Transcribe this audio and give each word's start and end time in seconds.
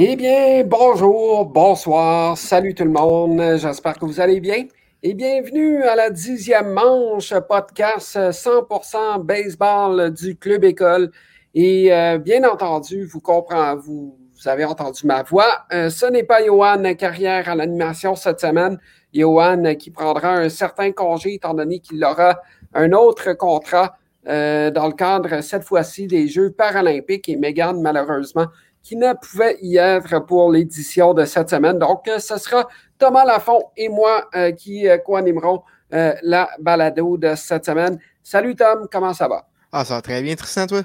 Eh 0.00 0.14
bien, 0.14 0.62
bonjour, 0.64 1.44
bonsoir, 1.46 2.38
salut 2.38 2.72
tout 2.72 2.84
le 2.84 2.90
monde, 2.90 3.56
j'espère 3.56 3.98
que 3.98 4.04
vous 4.04 4.20
allez 4.20 4.38
bien 4.38 4.66
et 5.02 5.12
bienvenue 5.12 5.82
à 5.82 5.96
la 5.96 6.10
dixième 6.10 6.72
manche 6.72 7.34
podcast 7.48 8.16
100% 8.16 9.24
baseball 9.24 10.12
du 10.14 10.36
Club 10.36 10.62
École. 10.62 11.10
Et 11.52 11.92
euh, 11.92 12.18
bien 12.18 12.48
entendu, 12.48 13.06
vous 13.06 13.20
comprenez, 13.20 13.80
vous, 13.84 14.16
avez 14.44 14.64
entendu 14.64 15.04
ma 15.04 15.24
voix. 15.24 15.66
Euh, 15.72 15.90
ce 15.90 16.06
n'est 16.06 16.22
pas 16.22 16.46
Johan 16.46 16.94
Carrière 16.94 17.48
à 17.48 17.56
l'animation 17.56 18.14
cette 18.14 18.38
semaine. 18.38 18.78
Johan 19.12 19.74
qui 19.74 19.90
prendra 19.90 20.34
un 20.34 20.48
certain 20.48 20.92
congé 20.92 21.34
étant 21.34 21.54
donné 21.54 21.80
qu'il 21.80 22.04
aura 22.04 22.40
un 22.72 22.92
autre 22.92 23.32
contrat 23.32 23.98
euh, 24.28 24.70
dans 24.70 24.86
le 24.86 24.92
cadre 24.92 25.40
cette 25.40 25.64
fois-ci 25.64 26.06
des 26.06 26.28
Jeux 26.28 26.52
paralympiques 26.52 27.28
et 27.28 27.36
Megan 27.36 27.80
malheureusement 27.80 28.46
qui 28.88 28.96
ne 28.96 29.12
pouvait 29.12 29.58
y 29.60 29.76
être 29.76 30.18
pour 30.24 30.50
l'édition 30.50 31.12
de 31.12 31.26
cette 31.26 31.50
semaine. 31.50 31.78
Donc, 31.78 32.08
euh, 32.08 32.18
ce 32.18 32.38
sera 32.38 32.66
Thomas 32.98 33.26
Lafont 33.26 33.64
et 33.76 33.90
moi 33.90 34.30
euh, 34.34 34.50
qui 34.52 34.88
euh, 34.88 34.96
co-animerons 34.96 35.62
la 35.90 36.48
balado 36.58 37.18
de 37.18 37.34
cette 37.34 37.66
semaine. 37.66 37.98
Salut 38.22 38.54
Tom, 38.54 38.88
comment 38.90 39.12
ça 39.12 39.28
va? 39.28 39.46
Ah, 39.72 39.84
ça 39.84 39.96
va 39.96 40.02
très 40.02 40.22
bien, 40.22 40.34
Tristan, 40.36 40.66
toi? 40.66 40.82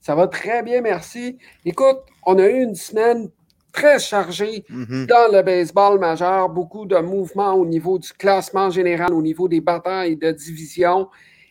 Ça 0.00 0.16
va 0.16 0.26
très 0.26 0.62
bien, 0.64 0.80
merci. 0.80 1.38
Écoute, 1.64 1.98
on 2.24 2.38
a 2.38 2.46
eu 2.46 2.62
une 2.62 2.74
semaine 2.74 3.30
très 3.72 4.00
chargée 4.00 4.64
mm-hmm. 4.70 5.06
dans 5.06 5.32
le 5.32 5.42
baseball 5.42 5.98
majeur, 5.98 6.48
beaucoup 6.48 6.86
de 6.86 6.98
mouvements 6.98 7.54
au 7.54 7.66
niveau 7.66 7.98
du 7.98 8.12
classement 8.12 8.70
général, 8.70 9.12
au 9.12 9.22
niveau 9.22 9.48
des 9.48 9.60
batailles 9.60 10.16
de 10.16 10.30
division. 10.32 11.08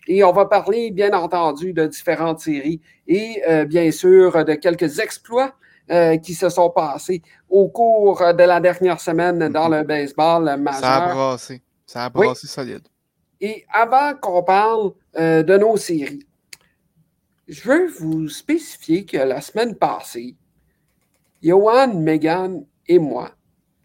Et 0.07 0.23
on 0.23 0.31
va 0.33 0.45
parler, 0.45 0.91
bien 0.91 1.13
entendu, 1.13 1.71
de 1.73 1.85
différentes 1.87 2.39
séries 2.39 2.81
et 3.07 3.41
bien 3.67 3.89
sûr 3.91 4.43
de 4.43 4.53
quelques 4.53 4.99
exploits 4.99 5.53
euh, 5.91 6.17
qui 6.17 6.33
se 6.33 6.49
sont 6.49 6.69
passés 6.69 7.21
au 7.49 7.67
cours 7.67 8.19
de 8.33 8.43
la 8.43 8.59
dernière 8.59 8.99
semaine 8.99 9.49
dans 9.49 9.69
mhm. 9.69 9.77
le 9.77 9.83
baseball 9.83 10.57
majeur. 10.57 10.81
Ça 10.81 10.95
a 10.95 11.13
brassé. 11.13 11.61
Ça 11.85 12.05
a 12.05 12.09
brassé 12.09 12.47
solide. 12.47 12.87
Et 13.41 13.65
avant 13.71 14.13
qu'on 14.15 14.43
parle 14.43 14.91
euh, 15.17 15.43
de 15.43 15.57
nos 15.57 15.75
séries, 15.75 16.25
je 17.47 17.61
veux 17.67 17.87
vous 17.87 18.29
spécifier 18.29 19.05
que 19.05 19.17
la 19.17 19.41
semaine 19.41 19.75
passée, 19.75 20.35
Johan, 21.41 21.93
Megan 21.93 22.63
et 22.87 22.99
moi 22.99 23.31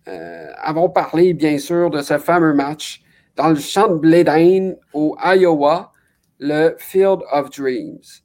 euh, 0.08 0.52
avons 0.56 0.88
parlé, 0.88 1.34
bien 1.34 1.58
sûr, 1.58 1.90
de 1.90 2.00
ce 2.00 2.18
fameux 2.18 2.54
match 2.54 3.02
dans 3.36 3.48
le 3.48 3.56
champ 3.56 3.88
de 3.88 3.94
Bledin 3.94 4.72
au 4.94 5.16
Iowa, 5.22 5.92
le 6.38 6.74
Field 6.78 7.20
of 7.30 7.50
Dreams. 7.50 8.22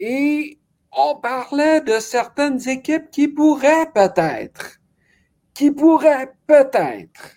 Et 0.00 0.58
on 0.96 1.16
parlait 1.16 1.80
de 1.80 1.98
certaines 1.98 2.68
équipes 2.68 3.10
qui 3.10 3.28
pourraient 3.28 3.90
peut-être, 3.92 4.78
qui 5.52 5.70
pourraient 5.70 6.32
peut-être 6.46 7.36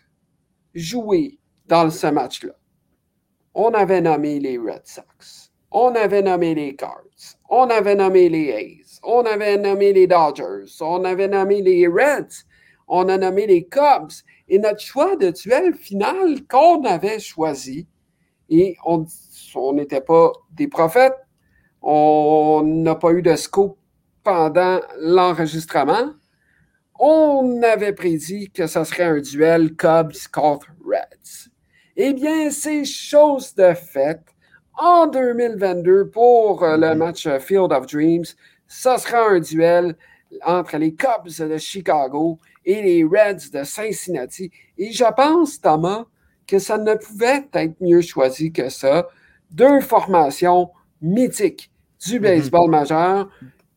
jouer 0.73 1.39
dans 1.65 1.89
ce 1.89 2.07
match-là. 2.07 2.53
On 3.53 3.71
avait 3.71 4.01
nommé 4.01 4.39
les 4.39 4.57
Red 4.57 4.85
Sox, 4.85 5.51
on 5.71 5.95
avait 5.95 6.21
nommé 6.21 6.53
les 6.53 6.75
Cards, 6.75 7.01
on 7.49 7.69
avait 7.69 7.95
nommé 7.95 8.29
les 8.29 8.53
A's, 8.53 8.99
on 9.03 9.25
avait 9.25 9.57
nommé 9.57 9.93
les 9.93 10.07
Dodgers, 10.07 10.71
on 10.81 11.03
avait 11.03 11.27
nommé 11.27 11.61
les 11.61 11.87
Reds, 11.87 12.45
on 12.87 13.09
a 13.09 13.17
nommé 13.17 13.47
les 13.47 13.65
Cubs. 13.65 14.11
Et 14.47 14.59
notre 14.59 14.79
choix 14.79 15.15
de 15.15 15.31
duel 15.31 15.73
final 15.73 16.45
qu'on 16.47 16.83
avait 16.85 17.19
choisi, 17.19 17.87
et 18.49 18.77
on 18.85 19.73
n'était 19.73 20.01
pas 20.01 20.31
des 20.51 20.67
prophètes, 20.67 21.26
on 21.89 22.63
n'a 22.65 22.95
pas 22.95 23.11
eu 23.13 23.21
de 23.21 23.33
scoop 23.37 23.77
pendant 24.21 24.81
l'enregistrement. 24.99 26.11
On 26.99 27.61
avait 27.63 27.93
prédit 27.93 28.51
que 28.51 28.67
ce 28.67 28.83
serait 28.83 29.03
un 29.03 29.21
duel 29.21 29.73
Cubs 29.73 30.27
contre 30.33 30.67
Reds. 30.85 31.49
Eh 31.95 32.13
bien, 32.13 32.51
c'est 32.51 32.83
chose 32.83 33.55
de 33.55 33.73
fait. 33.73 34.19
En 34.77 35.07
2022, 35.07 36.09
pour 36.09 36.61
euh, 36.61 36.75
le 36.75 36.89
mhm. 36.89 36.97
match 36.97 37.25
Field 37.39 37.71
of 37.71 37.85
Dreams, 37.85 38.25
ce 38.67 38.97
sera 38.97 39.29
un 39.29 39.39
duel 39.39 39.95
entre 40.45 40.75
les 40.77 40.93
Cubs 40.93 41.39
de 41.39 41.57
Chicago 41.57 42.37
et 42.65 42.81
les 42.81 43.03
Reds 43.05 43.49
de 43.53 43.63
Cincinnati. 43.63 44.51
Et 44.77 44.91
je 44.91 45.05
pense, 45.15 45.61
Thomas, 45.61 46.03
que 46.45 46.59
ça 46.59 46.77
ne 46.77 46.95
pouvait 46.95 47.47
être 47.53 47.79
mieux 47.79 48.01
choisi 48.01 48.51
que 48.51 48.67
ça. 48.67 49.07
Deux 49.49 49.79
formations 49.79 50.69
mythiques 51.01 51.71
du 52.05 52.15
mhm. 52.15 52.21
baseball 52.21 52.69
majeur 52.69 53.29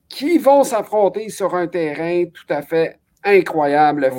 qui 0.09 0.39
vont 0.39 0.65
s'affronter 0.65 1.29
sur 1.31 1.55
un 1.55 1.69
terrain 1.69 2.25
tout 2.27 2.53
à 2.53 2.63
fait 2.63 2.99
incroyable, 3.25 4.11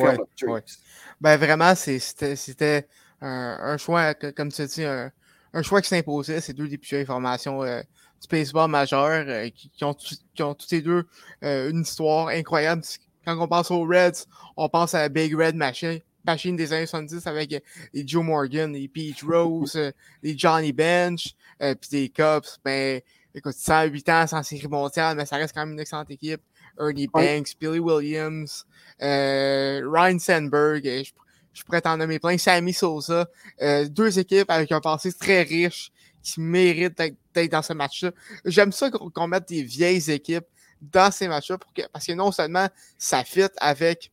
Ben 1.19 1.37
vraiment, 1.37 1.75
c'était 1.75 2.87
un, 3.21 3.77
choix, 3.77 4.13
comme 4.13 4.51
tu 4.51 4.61
as 4.61 4.67
dit, 4.67 4.83
un, 4.83 5.61
choix 5.61 5.81
qui 5.81 5.89
s'imposait. 5.89 6.41
Ces 6.41 6.53
deux 6.53 6.67
députés 6.67 7.05
formations 7.05 7.63
euh, 7.63 7.81
du 8.21 8.27
baseball 8.29 8.69
majeur 8.69 9.25
euh, 9.27 9.49
qui, 9.49 9.83
ont, 9.83 9.93
qui 9.93 10.43
ont 10.43 10.55
toutes 10.55 10.71
les 10.71 10.81
deux 10.81 11.05
euh, 11.43 11.69
une 11.69 11.81
histoire 11.81 12.29
incroyable. 12.29 12.83
Quand 13.25 13.37
on 13.39 13.47
pense 13.47 13.69
aux 13.69 13.83
Reds, 13.83 14.25
on 14.57 14.67
pense 14.69 14.95
à 14.95 15.01
la 15.01 15.09
Big 15.09 15.35
Red 15.35 15.55
Machine, 15.55 15.99
machine 16.25 16.55
des 16.55 16.73
années 16.73 16.87
70 16.87 17.27
avec 17.27 17.63
les 17.93 18.07
Joe 18.07 18.23
Morgan, 18.23 18.73
les 18.73 18.87
Pete 18.87 19.21
Rose, 19.21 19.77
les 20.23 20.37
Johnny 20.37 20.73
Bench, 20.73 21.35
puis 21.59 21.89
les 21.91 22.09
Cubs. 22.09 22.47
Ben, 22.65 22.99
écoute, 23.33 23.55
108 23.55 24.09
ans 24.09 24.27
sans 24.27 24.43
série 24.43 24.67
mondiale, 24.67 25.17
mais 25.17 25.25
ça 25.25 25.37
reste 25.37 25.53
quand 25.53 25.61
même 25.61 25.73
une 25.73 25.79
excellente 25.79 26.09
équipe. 26.11 26.41
Ernie 26.79 27.07
Banks, 27.07 27.53
Billy 27.59 27.79
Williams, 27.79 28.65
euh, 29.01 29.81
Ryan 29.85 30.19
Sandberg, 30.19 30.83
je, 30.85 31.11
je, 31.53 31.63
pourrais 31.63 31.81
t'en 31.81 31.97
nommer 31.97 32.19
plein, 32.19 32.37
Sammy 32.37 32.73
Sosa. 32.73 33.27
Euh, 33.61 33.87
deux 33.87 34.19
équipes 34.19 34.49
avec 34.49 34.71
un 34.71 34.79
passé 34.79 35.11
très 35.11 35.41
riche 35.41 35.91
qui 36.23 36.39
méritent 36.39 36.97
d'être 36.97 37.51
dans 37.51 37.61
ce 37.61 37.73
match-là. 37.73 38.11
J'aime 38.45 38.71
ça 38.71 38.89
qu'on 38.89 39.27
mette 39.27 39.47
des 39.47 39.63
vieilles 39.63 40.09
équipes 40.11 40.45
dans 40.81 41.11
ces 41.11 41.27
matchs-là 41.27 41.57
parce 41.91 42.05
que 42.05 42.13
non 42.13 42.31
seulement 42.31 42.67
ça 42.97 43.23
fit 43.23 43.49
avec 43.57 44.11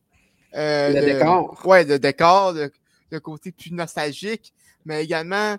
euh, 0.55 0.89
le, 0.89 1.13
décor. 1.13 1.65
Ouais, 1.65 1.83
le 1.83 1.99
décor, 1.99 2.53
le, 2.53 3.19
côté 3.19 3.51
plus 3.51 3.71
nostalgique, 3.71 4.53
mais 4.85 5.03
également 5.03 5.57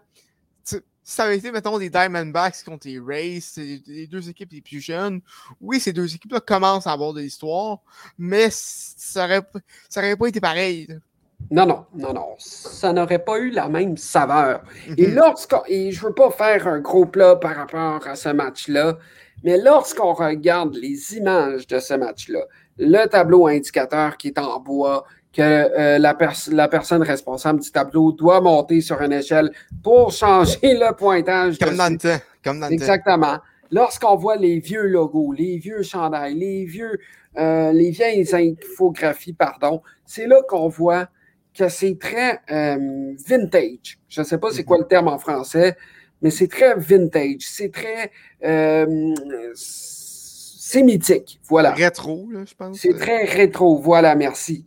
ça 1.03 1.25
avait 1.25 1.39
été, 1.39 1.51
mettons, 1.51 1.79
des 1.79 1.91
Diamondbacks 1.91 2.63
contre 2.65 2.87
les 2.87 2.99
Rays, 2.99 3.41
c'est 3.41 3.83
les 3.87 4.07
deux 4.07 4.29
équipes 4.29 4.53
les 4.53 4.61
plus 4.61 4.81
jeunes, 4.81 5.21
oui, 5.61 5.81
ces 5.81 5.93
deux 5.93 6.15
équipes-là 6.15 6.41
commencent 6.41 6.87
à 6.87 6.93
avoir 6.93 7.13
de 7.13 7.21
l'histoire, 7.21 7.79
mais 8.19 8.49
ça 8.51 9.27
n'aurait 9.27 9.43
ça 9.89 10.01
aurait 10.01 10.17
pas 10.17 10.27
été 10.27 10.41
pareil. 10.41 10.89
Non, 11.51 11.67
non, 11.67 11.87
non, 11.95 12.13
non. 12.13 12.35
Ça 12.39 12.93
n'aurait 12.93 13.25
pas 13.25 13.39
eu 13.39 13.51
la 13.51 13.69
même 13.69 13.97
saveur. 13.97 14.63
Et 14.97 15.07
mhm. 15.07 15.15
lorsqu'on. 15.15 15.63
Et 15.67 15.91
je 15.91 16.07
veux 16.07 16.13
pas 16.13 16.31
faire 16.31 16.69
un 16.69 16.81
gros 16.81 17.07
plat 17.07 17.37
par 17.37 17.57
rapport 17.57 18.07
à 18.07 18.15
ce 18.15 18.29
match-là, 18.29 18.99
mais 19.43 19.59
lorsqu'on 19.59 20.13
regarde 20.13 20.77
les 20.77 21.17
images 21.17 21.67
de 21.67 21.79
ce 21.81 21.95
match-là, 21.95 22.45
le 22.79 23.07
tableau 23.07 23.47
indicateur 23.47 24.17
qui 24.17 24.29
est 24.29 24.39
en 24.39 24.61
bois, 24.61 25.05
que 25.33 25.43
euh, 25.43 25.99
la, 25.99 26.17
la, 26.51 26.69
personne 26.69 27.03
responsable 27.03 27.61
du 27.61 27.71
tableau 27.71 28.13
doit 28.13 28.41
monter 28.41 28.81
sur 28.81 29.01
une 29.01 29.13
échelle 29.13 29.51
pour 29.83 30.13
changer 30.13 30.59
le 30.63 30.95
pointage. 30.95 31.59
Comme 31.59 31.77
dans 31.77 31.93
le 31.93 31.99
temps. 31.99 32.23
Comme 32.43 32.65
Exactement. 32.71 33.39
Lorsqu'on 33.71 34.17
voit 34.17 34.37
les 34.37 34.59
vieux 34.59 34.87
logos, 34.87 35.33
les 35.33 35.59
vieux 35.59 35.83
chandails, 35.83 36.35
les 36.35 36.65
vieux, 36.65 36.99
euh, 37.39 37.73
les 37.73 37.91
vieilles 37.91 38.27
infographies, 38.35 39.33
pardon, 39.33 39.83
c'est 40.05 40.27
là 40.27 40.43
qu'on 40.49 40.69
voit 40.69 41.09
que 41.55 41.69
c'est 41.69 41.97
très 41.99 42.41
euh, 42.51 43.15
vintage. 43.29 43.99
Je 44.09 44.23
ne 44.23 44.27
sais 44.27 44.39
pas 44.39 44.51
c'est 44.51 44.65
quoi 44.65 44.79
le 44.79 44.87
terme 44.87 45.07
en 45.07 45.19
français, 45.19 45.77
mais 46.23 46.31
c'est 46.31 46.49
très 46.49 46.75
vintage. 46.75 47.43
C'est 47.43 47.71
très 47.71 48.11
c'est 49.55 50.83
mythique. 50.83 51.41
Voilà. 51.49 51.73
Rétro, 51.73 52.29
je 52.45 52.55
pense. 52.55 52.79
C'est 52.79 52.97
très 52.97 53.25
rétro. 53.25 53.79
Voilà, 53.79 54.15
merci. 54.15 54.67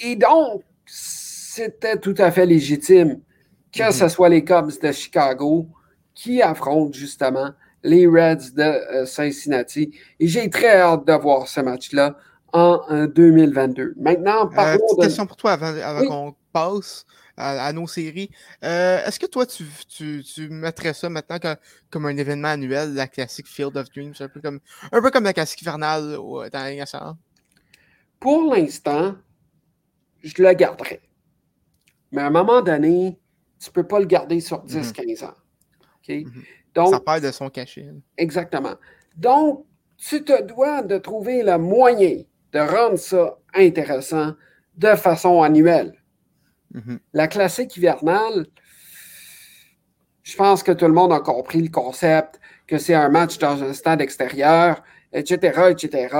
Et 0.00 0.16
donc, 0.16 0.62
c'était 0.86 1.98
tout 1.98 2.14
à 2.18 2.30
fait 2.30 2.46
légitime 2.46 3.20
que 3.72 3.92
ce 3.92 4.04
mhm. 4.04 4.10
soit 4.10 4.28
les 4.28 4.44
Cubs 4.44 4.80
de 4.80 4.92
Chicago 4.92 5.66
qui 6.14 6.42
affrontent 6.42 6.92
justement 6.92 7.50
les 7.82 8.06
Reds 8.06 8.52
de 8.54 8.62
euh, 8.62 9.06
Cincinnati. 9.06 9.92
Et 10.20 10.26
j'ai 10.26 10.48
très 10.48 10.80
hâte 10.80 11.06
de 11.06 11.12
voir 11.12 11.48
ce 11.48 11.60
match-là 11.60 12.16
en 12.54 13.06
2022. 13.06 13.94
Maintenant, 13.98 14.46
euh, 14.46 14.54
parlons 14.54 14.74
euh, 14.74 14.78
petite 14.78 15.00
question 15.00 15.26
pour 15.26 15.36
toi 15.36 15.52
avant, 15.52 16.06
qu'on 16.06 16.34
passe 16.52 17.04
à, 17.36 17.72
nos 17.72 17.88
séries. 17.88 18.30
Euh, 18.62 19.04
est-ce 19.04 19.18
que 19.18 19.26
toi, 19.26 19.44
tu, 19.44 19.64
tu, 19.88 20.48
mettrais 20.48 20.94
ça 20.94 21.08
maintenant 21.08 21.38
comme, 21.90 22.06
un 22.06 22.16
événement 22.16 22.48
annuel, 22.48 22.94
la 22.94 23.08
classique 23.08 23.48
Field 23.48 23.76
of 23.76 23.90
Dreams, 23.90 24.14
un 24.20 24.28
peu 24.28 24.40
comme, 24.40 24.60
un 24.92 25.02
peu 25.02 25.10
comme 25.10 25.24
la 25.24 25.32
classique 25.32 25.62
hivernale 25.62 26.14
dans 26.14 26.48
la 26.52 27.16
Pour 28.20 28.54
l'instant, 28.54 29.16
je 30.24 30.42
le 30.42 30.52
garderai. 30.54 31.00
Mais 32.10 32.22
à 32.22 32.26
un 32.26 32.30
moment 32.30 32.62
donné, 32.62 33.18
tu 33.60 33.68
ne 33.68 33.72
peux 33.72 33.86
pas 33.86 34.00
le 34.00 34.06
garder 34.06 34.40
sur 34.40 34.64
10-15 34.64 35.22
mhm. 35.22 35.28
ans. 35.28 35.34
Mhm. 36.08 36.42
Donc, 36.74 36.94
ça 36.94 37.00
perd 37.00 37.24
de 37.24 37.30
son 37.30 37.50
cachet. 37.50 37.88
Exactement. 38.16 38.74
Donc, 39.16 39.64
tu 39.96 40.24
te 40.24 40.42
dois 40.42 40.82
de 40.82 40.98
trouver 40.98 41.42
le 41.42 41.56
moyen 41.58 42.22
de 42.52 42.58
rendre 42.58 42.98
ça 42.98 43.38
intéressant 43.54 44.34
de 44.76 44.94
façon 44.94 45.42
annuelle. 45.42 45.94
Mhm. 46.72 46.98
La 47.12 47.28
classique 47.28 47.76
hivernale, 47.76 48.46
je 50.22 50.36
pense 50.36 50.62
que 50.62 50.72
tout 50.72 50.86
le 50.86 50.92
monde 50.92 51.12
a 51.12 51.20
compris 51.20 51.62
le 51.62 51.68
concept, 51.68 52.40
que 52.66 52.78
c'est 52.78 52.94
un 52.94 53.08
match 53.08 53.38
dans 53.38 53.62
un 53.62 53.72
stade 53.72 54.00
extérieur, 54.00 54.82
etc., 55.12 55.70
etc. 55.70 56.16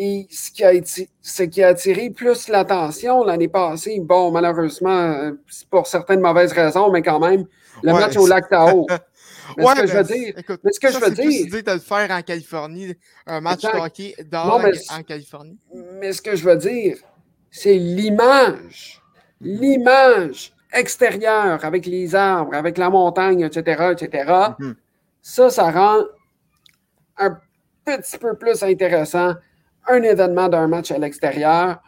Et 0.00 0.28
ce 0.30 0.52
qui 0.52 0.62
a, 0.62 0.72
été, 0.72 1.08
ce 1.20 1.42
qui 1.42 1.60
a 1.60 1.68
attiré 1.68 2.10
plus 2.10 2.46
l'attention 2.46 3.24
l'année 3.24 3.48
passée, 3.48 3.98
bon, 4.00 4.30
malheureusement, 4.30 5.32
c'est 5.48 5.66
pour 5.68 5.88
certaines 5.88 6.20
mauvaises 6.20 6.52
raisons, 6.52 6.88
mais 6.92 7.02
quand 7.02 7.18
même, 7.18 7.46
le 7.82 7.92
Ouais, 7.92 7.98
match 8.00 8.16
au 8.16 8.28
lac 8.28 8.48
Tahoe. 8.48 8.86
Mais 9.56 9.64
Ouais, 9.64 9.74
ce 9.74 9.80
que 9.80 9.86
je 9.88 9.96
veux 9.96 10.04
dire, 10.04 10.34
écoute, 10.38 10.60
mais 10.62 10.70
ce 10.72 10.78
que 10.78 10.92
ça, 10.92 10.98
je 11.00 11.04
veux 11.06 11.10
dire- 11.10 11.62
de 11.64 11.72
le 11.72 11.78
faire 11.80 12.10
en 12.10 12.20
Californie, 12.22 12.94
un 13.26 13.40
match 13.40 13.62
de 13.62 13.68
hockey 13.68 14.14
mais 14.30 14.36
en- 14.36 15.02
Californie. 15.02 15.58
mais 15.98 16.12
ce 16.12 16.20
que 16.22 16.36
je 16.36 16.44
veux 16.44 16.56
dire, 16.56 16.98
c'est 17.50 17.74
l'image. 17.74 19.02
L'image 19.40 20.52
extérieure 20.72 21.64
avec 21.64 21.86
les 21.86 22.14
arbres, 22.14 22.54
avec 22.54 22.76
la 22.78 22.90
montagne, 22.90 23.40
etc., 23.40 23.94
etc. 23.98 24.32
Mhm. 24.58 24.76
Ça, 25.22 25.48
ça 25.50 25.70
rend 25.70 26.02
un 27.16 27.38
petit 27.86 28.18
peu 28.18 28.36
plus 28.36 28.62
intéressant 28.62 29.32
un 29.86 30.02
événement 30.02 30.48
d'un 30.48 30.66
match 30.66 30.90
à 30.90 30.98
l'extérieur. 30.98 31.80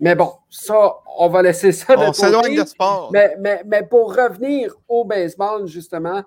Mais 0.00 0.14
bon, 0.14 0.32
ça, 0.50 0.96
on 1.18 1.28
va 1.28 1.42
laisser 1.42 1.72
ça 1.72 1.94
de 1.96 2.00
On 2.02 2.06
côté. 2.06 2.18
s'éloigne 2.18 2.56
de 2.60 2.66
sport. 2.66 3.10
Mais, 3.12 3.34
mais, 3.40 3.62
mais 3.64 3.82
pour 3.82 4.14
revenir 4.14 4.74
au 4.88 5.04
baseball, 5.04 5.66
justement, 5.66 6.22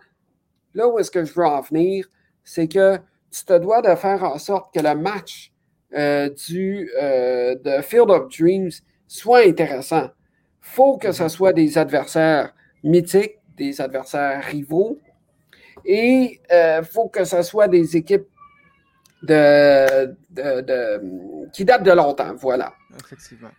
là 0.74 0.88
où 0.88 0.98
est-ce 1.00 1.12
que 1.12 1.24
je 1.24 1.34
veux 1.34 1.46
en 1.46 1.62
venir, 1.62 2.08
c'est 2.44 2.68
que 2.68 2.98
tu 3.32 3.46
te 3.46 3.58
dois 3.58 3.82
de 3.82 3.94
faire 3.96 4.24
en 4.24 4.40
sorte 4.40 4.74
que 4.74 4.80
le 4.80 4.96
match 4.96 5.52
euh, 5.96 6.30
du, 6.48 6.90
euh, 7.00 7.56
de 7.56 7.82
Field 7.84 8.10
of 8.10 8.30
Dreams 8.36 8.72
soit 9.08 9.40
intéressant. 9.48 10.10
faut 10.62 10.98
que 10.98 11.12
ce 11.12 11.28
soit 11.28 11.54
des 11.54 11.78
adversaires 11.78 12.54
mythiques, 12.84 13.38
des 13.56 13.82
adversaires 13.82 14.44
rivaux, 14.44 14.98
et 15.86 16.40
il 16.52 16.84
faut 16.84 17.08
que 17.08 17.24
ce 17.24 17.42
soit 17.42 17.68
des 17.68 17.98
équipes 17.98 18.28
de, 19.24 20.16
de- 20.30 20.62
de- 20.62 21.50
qui 21.54 21.66
datent 21.66 21.84
de 21.84 21.92
longtemps. 21.92 22.34
Voilà. 22.36 22.74
Effectivement. 23.04 23.50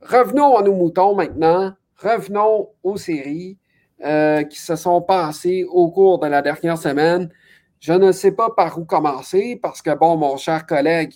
Revenons 0.00 0.56
à 0.56 0.62
nos 0.62 0.74
moutons 0.74 1.14
maintenant. 1.14 1.74
Revenons 1.98 2.68
aux 2.82 2.96
séries 2.96 3.58
euh, 4.04 4.42
qui 4.44 4.58
se 4.58 4.76
sont 4.76 5.02
passées 5.02 5.64
au 5.68 5.90
cours 5.90 6.18
de 6.18 6.26
la 6.26 6.40
dernière 6.40 6.78
semaine. 6.78 7.28
Je 7.80 7.92
ne 7.92 8.12
sais 8.12 8.32
pas 8.32 8.50
par 8.50 8.78
où 8.78 8.84
commencer 8.84 9.58
parce 9.62 9.82
que, 9.82 9.94
bon, 9.94 10.16
mon 10.16 10.36
cher 10.36 10.66
collègue 10.66 11.14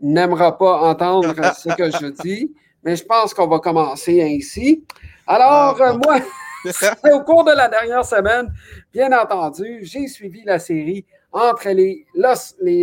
n'aimera 0.00 0.56
pas 0.58 0.80
entendre 0.90 1.34
ce 1.56 1.70
que 1.74 1.90
je 1.90 2.06
dis, 2.22 2.54
mais 2.82 2.96
je 2.96 3.04
pense 3.04 3.32
qu'on 3.32 3.46
va 3.48 3.58
commencer 3.58 4.22
ainsi. 4.22 4.84
Alors, 5.26 5.76
Ah, 5.80 5.90
euh, 5.92 5.98
moi, 6.04 6.18
au 7.14 7.20
cours 7.22 7.44
de 7.44 7.52
la 7.52 7.68
dernière 7.68 8.04
semaine, 8.04 8.52
bien 8.92 9.10
entendu, 9.18 9.78
j'ai 9.82 10.06
suivi 10.08 10.42
la 10.44 10.58
série 10.58 11.06
entre 11.36 11.68
les, 11.70 12.06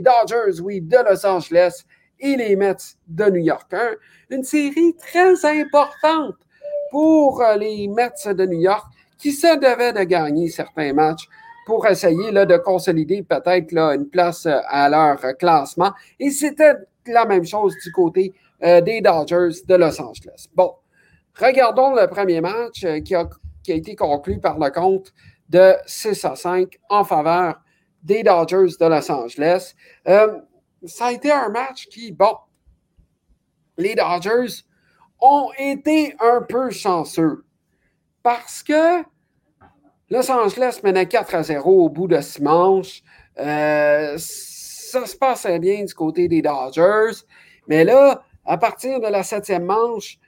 Dodgers, 0.01 0.61
oui, 0.61 0.79
de 0.79 0.97
Los 1.09 1.25
Angeles 1.25 1.83
et 2.19 2.35
les 2.35 2.55
Mets 2.55 2.95
de 3.07 3.25
New 3.25 3.41
York. 3.41 3.73
Un- 3.73 3.95
une 4.29 4.43
série 4.43 4.95
très 4.95 5.43
importante 5.45 6.35
pour 6.91 7.41
euh, 7.41 7.55
les 7.57 7.87
Mets 7.87 8.11
de 8.33 8.45
New 8.45 8.59
York 8.59 8.85
qui 9.17 9.31
se 9.31 9.55
devaient 9.57 9.93
de 9.93 10.03
gagner 10.03 10.49
certains 10.49 10.93
matchs 10.93 11.27
pour 11.65 11.87
essayer 11.87 12.31
de 12.31 12.57
consolider 12.57 13.23
peut-être 13.23 13.73
une 13.73 14.07
place 14.07 14.45
euh, 14.45 14.59
à 14.67 14.87
leur 14.87 15.19
classement. 15.37 15.91
Et 16.19 16.29
c'était 16.29 16.75
la 17.07 17.25
même 17.25 17.45
chose 17.45 17.73
du 17.83 17.91
côté 17.91 18.33
euh, 18.63 18.81
des 18.81 19.01
Dodgers 19.01 19.61
de 19.67 19.75
Los 19.75 19.99
Angeles. 19.99 20.45
Bon, 20.53 20.73
regardons 21.39 21.95
le 21.95 22.05
premier 22.07 22.39
match 22.41 22.85
qui, 23.03 23.15
a, 23.15 23.27
qui 23.63 23.71
a 23.71 23.75
été 23.75 23.95
conclu 23.95 24.39
par 24.39 24.59
le 24.59 24.69
compte 24.69 25.11
de 25.49 25.73
6 25.87 26.23
à 26.25 26.35
5 26.35 26.77
en 26.89 27.03
faveur 27.03 27.62
des 28.03 28.23
Dodgers 28.23 28.75
de 28.79 28.85
Los 28.85 29.11
Angeles. 29.11 29.73
Euh, 30.07 30.39
ça 30.85 31.07
a 31.07 31.11
été 31.11 31.31
un 31.31 31.49
match 31.49 31.87
qui, 31.87 32.11
bon, 32.11 32.35
les 33.77 33.95
Dodgers 33.95 34.63
ont 35.19 35.49
été 35.57 36.15
un 36.19 36.41
peu 36.41 36.69
chanceux 36.69 37.45
parce 38.21 38.61
que 38.63 39.01
Los 40.09 40.29
Angeles 40.29 40.81
menait 40.83 41.07
4 41.07 41.35
à 41.35 41.43
0 41.43 41.85
au 41.85 41.89
bout 41.89 42.07
de 42.07 42.19
six 42.21 42.41
manches. 42.41 43.01
Euh, 43.39 44.15
ça 44.17 45.05
se 45.05 45.15
passait 45.15 45.59
bien 45.59 45.83
du 45.85 45.93
côté 45.93 46.27
des 46.27 46.41
Dodgers. 46.41 47.23
Mais 47.67 47.83
là, 47.83 48.23
à 48.45 48.57
partir 48.57 48.99
de 48.99 49.07
la 49.07 49.23
septième 49.23 49.63
manche, 49.65 50.19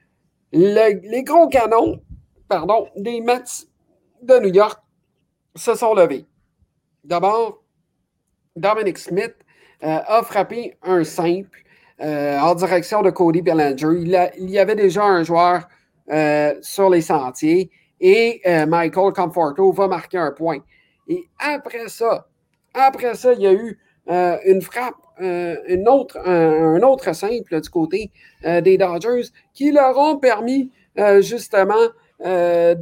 le- 0.54 1.00
les 1.10 1.24
gros 1.24 1.48
canons 1.50 2.02
pardon, 2.48 2.88
des 2.96 3.22
Mets 3.22 3.68
de 4.22 4.40
New 4.40 4.54
York 4.54 4.80
se 5.56 5.76
sont 5.76 5.94
levés. 5.94 6.26
D'abord, 7.04 7.64
Dominic 8.56 8.98
Smith 8.98 9.36
euh, 9.84 10.00
a 10.08 10.24
frappé 10.24 10.78
un 10.84 11.04
simple 11.04 11.60
euh, 12.02 12.40
en 12.40 12.56
direction 12.56 13.02
de 13.02 13.10
Cody 13.10 13.42
Bellinger. 13.42 14.32
Il, 14.38 14.50
y 14.50 14.60
avait 14.60 14.76
déjà 14.76 15.04
un 15.04 15.24
joueur 15.24 15.68
euh, 16.12 16.54
sur 16.62 16.90
les 16.90 17.02
sentiers 17.02 17.70
et 18.00 18.42
Michael 18.68 19.14
Conforto 19.14 19.72
va 19.72 19.88
marquer 19.88 20.18
un 20.18 20.32
point. 20.32 20.60
Et 21.08 21.24
après 21.40 21.88
ça, 21.88 22.28
après 22.74 23.16
ça, 23.16 23.34
il 23.34 23.42
y 23.42 23.48
a 23.48 23.54
eu 23.54 23.80
une 24.46 24.62
frappe, 24.62 24.96
un, 25.20 25.86
autre 25.88 27.14
simple 27.14 27.62
du 27.62 27.70
côté 27.70 28.12
des 28.44 28.78
Dodgers 28.78 29.30
qui 29.54 29.72
leur 29.72 29.98
ont 29.98 30.18
permis 30.18 30.72
justement 31.22 31.88
d'aller 32.20 32.76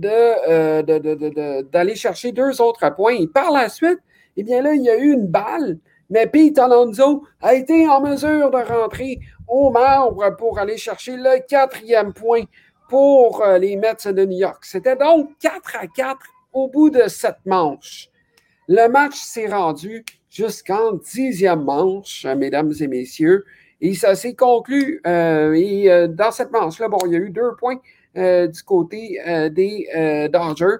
chercher 1.95 2.31
deux 2.31 2.59
autres 2.59 2.89
points. 2.95 3.13
Et 3.13 3.27
par 3.27 3.51
la 3.51 3.69
suite, 3.69 3.99
eh 4.37 4.43
bien 4.43 4.61
là, 4.61 4.73
il 4.73 4.81
y 4.81 4.89
a 4.89 4.97
eu 4.97 5.13
une 5.13 5.27
balle, 5.27 5.77
mais 6.09 6.27
Pete 6.27 6.59
Alonso 6.59 7.23
a 7.41 7.53
été 7.53 7.87
en 7.87 8.01
mesure 8.01 8.51
de 8.51 8.57
rentrer 8.57 9.19
au 9.47 9.69
marbre 9.71 10.35
pour 10.37 10.59
aller 10.59 10.77
chercher 10.77 11.15
le 11.15 11.45
quatrième 11.47 12.13
point 12.13 12.43
pour 12.89 13.41
euh, 13.41 13.57
les 13.57 13.75
Mets 13.75 13.95
de 14.05 14.25
New 14.25 14.37
York. 14.37 14.63
C'était 14.65 14.95
donc 14.95 15.29
4 15.39 15.77
à 15.81 15.87
4 15.87 16.19
au 16.53 16.67
bout 16.69 16.89
de 16.89 17.07
cette 17.07 17.45
manche. 17.45 18.09
Le 18.67 18.87
match 18.87 19.15
s'est 19.15 19.47
rendu 19.47 20.05
jusqu'en 20.29 20.93
dixième 20.93 21.63
manche, 21.63 22.25
mesdames 22.37 22.71
et 22.79 22.87
messieurs, 22.87 23.45
et 23.81 23.93
ça 23.93 24.15
s'est 24.15 24.35
conclu. 24.35 25.01
euh, 25.05 25.53
et 25.53 25.91
euh, 25.91 26.07
dans 26.07 26.31
cette 26.31 26.51
manche-là, 26.51 26.87
bon, 26.87 26.97
il 27.05 27.13
y 27.13 27.15
a 27.15 27.19
eu 27.19 27.29
deux 27.29 27.55
points 27.57 27.79
du 28.15 28.63
côté 28.63 29.19
des 29.51 30.29
Dodgers. 30.31 30.77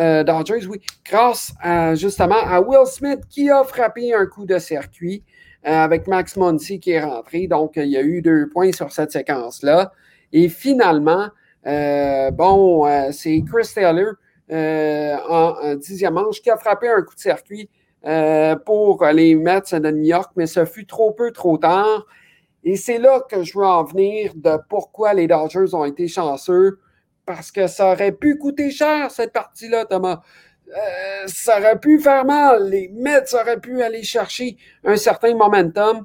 Euh, 0.00 0.22
Dodgers, 0.22 0.66
oui, 0.68 0.80
grâce 1.04 1.52
justement 1.94 2.38
à 2.46 2.60
Will 2.60 2.86
Smith 2.86 3.20
qui 3.28 3.50
a 3.50 3.64
frappé 3.64 4.14
un 4.14 4.26
coup 4.26 4.46
de 4.46 4.58
circuit 4.58 5.24
euh, 5.66 5.70
avec 5.70 6.06
Max 6.06 6.36
Muncy 6.36 6.78
qui 6.78 6.92
est 6.92 7.02
rentré. 7.02 7.46
Donc, 7.46 7.72
il 7.76 7.88
y 7.88 7.96
a 7.96 8.02
eu 8.02 8.22
deux 8.22 8.48
points 8.48 8.72
sur 8.72 8.92
cette 8.92 9.12
séquence-là. 9.12 9.92
Et 10.32 10.48
finalement, 10.48 11.28
euh, 11.66 12.30
bon, 12.30 12.86
c'est 13.12 13.42
Chris 13.50 13.70
Taylor 13.74 14.14
en, 14.50 15.54
en 15.62 15.74
dixième 15.76 16.14
manche 16.14 16.40
qui 16.40 16.50
a 16.50 16.56
frappé 16.56 16.88
un 16.88 17.02
coup 17.02 17.14
de 17.14 17.20
circuit 17.20 17.68
pour 18.66 19.04
les 19.12 19.34
Mets 19.34 19.72
de 19.72 19.90
New 19.90 20.04
York, 20.04 20.32
mais 20.36 20.46
ce 20.46 20.64
fut 20.64 20.86
trop 20.86 21.12
peu, 21.12 21.32
trop 21.32 21.58
tard. 21.58 22.06
Et 22.64 22.76
c'est 22.76 22.98
là 22.98 23.20
que 23.28 23.42
je 23.42 23.58
veux 23.58 23.64
en 23.64 23.84
venir 23.84 24.32
de 24.34 24.58
pourquoi 24.68 25.14
les 25.14 25.26
Dodgers 25.26 25.74
ont 25.74 25.84
été 25.84 26.08
chanceux, 26.08 26.78
parce 27.26 27.50
que 27.50 27.66
ça 27.66 27.92
aurait 27.92 28.12
pu 28.12 28.36
coûter 28.36 28.70
cher, 28.70 29.10
cette 29.10 29.32
partie-là, 29.32 29.84
Thomas. 29.86 30.20
Euh, 30.68 31.26
ça 31.26 31.58
aurait 31.58 31.78
pu 31.78 32.00
faire 32.00 32.24
mal. 32.24 32.68
Les 32.70 32.88
Mets 32.94 33.34
auraient 33.34 33.60
pu 33.60 33.82
aller 33.82 34.02
chercher 34.02 34.56
un 34.84 34.96
certain 34.96 35.34
momentum, 35.34 36.04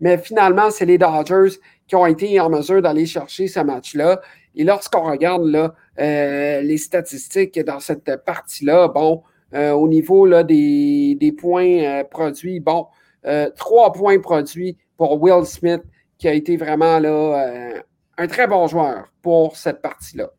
mais 0.00 0.18
finalement, 0.18 0.70
c'est 0.70 0.86
les 0.86 0.98
Dodgers 0.98 1.58
qui 1.86 1.96
ont 1.96 2.06
été 2.06 2.38
en 2.40 2.50
mesure 2.50 2.82
d'aller 2.82 3.06
chercher 3.06 3.48
ce 3.48 3.60
match-là. 3.60 4.20
Et 4.54 4.64
lorsqu'on 4.64 5.04
regarde 5.10 5.44
là, 5.46 5.74
euh, 5.98 6.60
les 6.62 6.78
statistiques 6.78 7.58
dans 7.60 7.80
cette 7.80 8.24
partie-là, 8.24 8.88
bon, 8.88 9.22
euh, 9.54 9.72
au 9.72 9.88
niveau 9.88 10.26
là, 10.26 10.42
des, 10.42 11.16
des 11.20 11.32
points 11.32 11.84
euh, 11.84 12.04
produits, 12.04 12.60
bon, 12.60 12.86
euh, 13.26 13.50
trois 13.56 13.92
points 13.92 14.18
produits 14.18 14.76
pour 14.96 15.20
Will 15.22 15.44
Smith, 15.44 15.82
qui 16.18 16.28
a 16.28 16.32
été 16.32 16.56
vraiment 16.56 16.98
là, 16.98 17.08
euh, 17.08 17.80
un 18.18 18.26
très 18.26 18.46
bon 18.46 18.66
joueur 18.66 19.12
pour 19.22 19.56
cette 19.56 19.82
partie-là. 19.82 20.30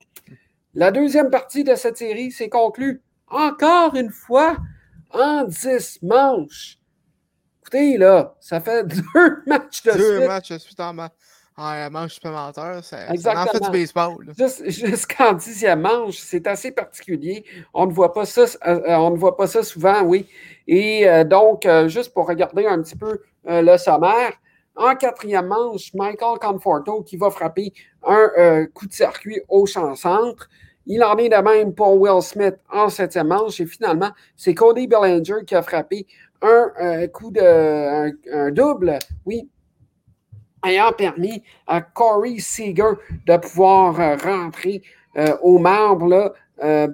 La 0.78 0.92
deuxième 0.92 1.32
partie 1.32 1.64
de 1.64 1.74
cette 1.74 1.98
série 1.98 2.32
s'est 2.32 2.50
conclue 2.50 3.02
encore 3.30 3.96
une 3.96 4.12
fois 4.12 4.58
en 5.12 5.44
10 5.46 6.04
manches. 6.04 6.78
Écoutez, 7.62 7.98
là, 7.98 8.36
ça 8.40 8.62
fait 8.62 8.84
deux 8.88 9.44
matchs 9.48 9.82
de 9.82 9.92
Deux 9.94 10.18
suite. 10.18 10.28
matchs 10.28 10.52
de 10.52 10.58
suite 10.60 10.80
en, 10.80 10.96
en 11.58 11.90
manche 11.90 12.14
supplémentaire. 12.14 12.84
Ça, 12.84 13.08
ça 13.08 13.10
en 13.10 13.14
Exactement. 13.14 13.48
fait 13.48 13.60
du 13.60 13.72
baseball. 13.72 14.34
Jusqu'en 14.68 15.34
dixième 15.34 15.82
manche, 15.82 16.18
c'est 16.20 16.46
assez 16.46 16.72
particulier. 16.72 17.44
On 17.74 17.88
ne 17.88 17.92
voit 17.92 18.14
pas 18.14 18.28
ça, 18.28 18.44
euh, 18.44 18.80
euh, 18.88 18.96
on 18.98 19.10
ne 19.10 19.18
voit 19.18 19.36
pas 19.36 19.48
ça 19.48 19.64
souvent, 19.64 20.04
oui. 20.04 20.28
Et 20.68 21.10
euh, 21.10 21.24
donc, 21.24 21.66
euh, 21.66 21.88
juste 21.88 22.14
pour 22.14 22.28
regarder 22.28 22.68
un 22.68 22.84
petit 22.84 22.96
peu 22.96 23.22
euh, 23.50 23.64
le 23.64 23.78
sommaire, 23.80 24.34
En 24.76 24.96
quatrième 24.96 25.48
manche, 25.48 25.92
Michael 25.96 26.38
Conforto 26.40 27.02
qui 27.02 27.18
va 27.18 27.32
frapper 27.32 27.74
un 28.06 28.68
coup 28.76 28.86
de 28.86 28.94
circuit 28.94 29.42
au 29.50 29.66
champ 29.66 29.96
centre. 29.96 30.48
Il 30.88 31.04
en 31.04 31.18
est 31.18 31.30
de 31.30 31.36
même 31.36 31.74
pour 31.76 32.00
Will 32.00 32.22
Smith 32.22 32.56
en 32.72 32.88
septième 32.88 33.28
manche. 33.28 33.60
Et 33.60 33.66
finalement, 33.66 34.12
c'est 34.36 34.56
Cody 34.56 34.88
Bellinger 34.88 35.44
qui 35.46 35.54
a 35.54 35.62
frappé 35.62 36.08
un 36.42 37.08
coup 37.08 37.32
de 37.32 38.50
double, 38.52 38.98
oui, 39.26 39.50
ayant 40.66 40.92
permis 40.94 41.44
à 41.66 41.82
Corey 41.82 42.38
Seager 42.40 42.94
de 43.26 43.38
pouvoir 43.38 43.96
rentrer 44.22 44.82
au 45.42 45.58
marbre 45.58 46.34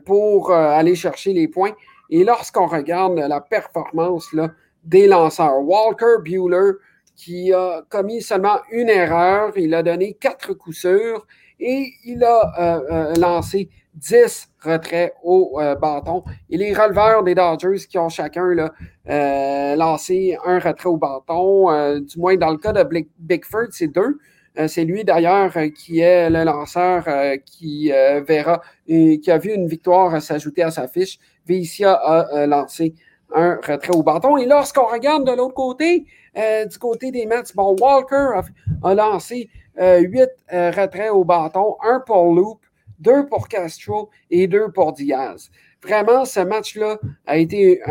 pour 0.06 0.52
aller 0.52 0.96
chercher 0.96 1.34
les 1.34 1.48
points. 1.48 1.74
Et 2.10 2.24
lorsqu'on 2.24 2.68
regarde 2.68 3.20
la 3.20 3.42
performance 3.42 4.34
là, 4.34 4.52
des 4.84 5.08
lanceurs, 5.08 5.60
Walker 5.60 6.22
Bueller, 6.24 6.74
qui 7.16 7.54
a 7.54 7.84
commis 7.90 8.22
seulement 8.22 8.60
une 8.72 8.90
erreur, 8.90 9.52
il 9.56 9.74
a 9.74 9.84
donné 9.84 10.14
quatre 10.14 10.54
coups 10.54 10.78
sûrs 10.78 11.26
et 11.60 11.94
il 12.06 12.24
a 12.24 12.54
euh, 12.60 12.82
euh, 12.92 13.14
lancé 13.16 13.70
10 13.96 14.50
retraits 14.64 15.14
au 15.24 15.60
euh, 15.60 15.76
bâton. 15.76 16.24
Et 16.50 16.58
les 16.58 16.74
releveurs 16.74 17.24
des 17.24 17.36
Dodgers 17.36 17.86
qui 17.90 17.98
ont 17.98 18.10
chacun 18.10 18.54
là, 18.54 19.76
lancé 19.76 20.38
un 20.46 20.60
retrait 20.60 20.90
au 20.90 20.98
bâton, 20.98 22.00
du 22.00 22.20
moins 22.20 22.36
dans 22.36 22.52
le 22.52 22.58
cas 22.58 22.74
de 22.74 23.06
Bigford, 23.20 23.68
c'est 23.72 23.88
deux. 23.88 24.20
c'est 24.68 24.86
lui 24.86 25.04
d'ailleurs 25.04 25.52
qui 25.76 26.00
est 26.00 26.30
le 26.30 26.44
lanceur 26.44 27.06
qui 27.46 27.92
verra 28.26 28.62
et 28.88 29.20
qui 29.20 29.30
a 29.30 29.38
vu 29.38 29.52
une 29.54 29.68
victoire 29.68 30.22
s'ajouter 30.22 30.64
à 30.64 30.72
sa 30.72 30.88
fiche. 30.88 31.20
Vicia 31.46 31.94
a 31.94 32.34
euh, 32.34 32.48
lancé 32.48 32.94
un 33.34 33.56
retrait 33.56 33.96
au 33.96 34.04
bâton. 34.04 34.38
Et 34.38 34.46
lorsqu'on 34.46 34.86
regarde 34.86 35.26
de 35.26 35.36
l'autre 35.36 35.54
côté, 35.54 36.06
euh, 36.38 36.66
du 36.66 36.78
côté 36.78 37.12
des 37.12 37.26
Mets, 37.26 37.54
bon, 37.56 37.76
Walker 37.80 38.42
a, 38.84 38.94
lancé 38.94 39.50
euh, 39.80 40.00
huit 40.00 40.30
retraits 40.50 41.12
au 41.12 41.24
bâton, 41.24 41.76
un 41.84 42.00
pour 42.00 42.34
Loop, 42.34 42.60
deux 43.04 43.28
pour 43.28 43.48
Castro 43.48 44.10
et 44.32 44.48
deux 44.48 44.72
pour 44.72 44.94
Diaz. 44.94 45.52
Vraiment, 45.84 46.26
ce 46.26 46.40
match-là 46.40 46.98
a 47.26 47.38
été 47.38 47.82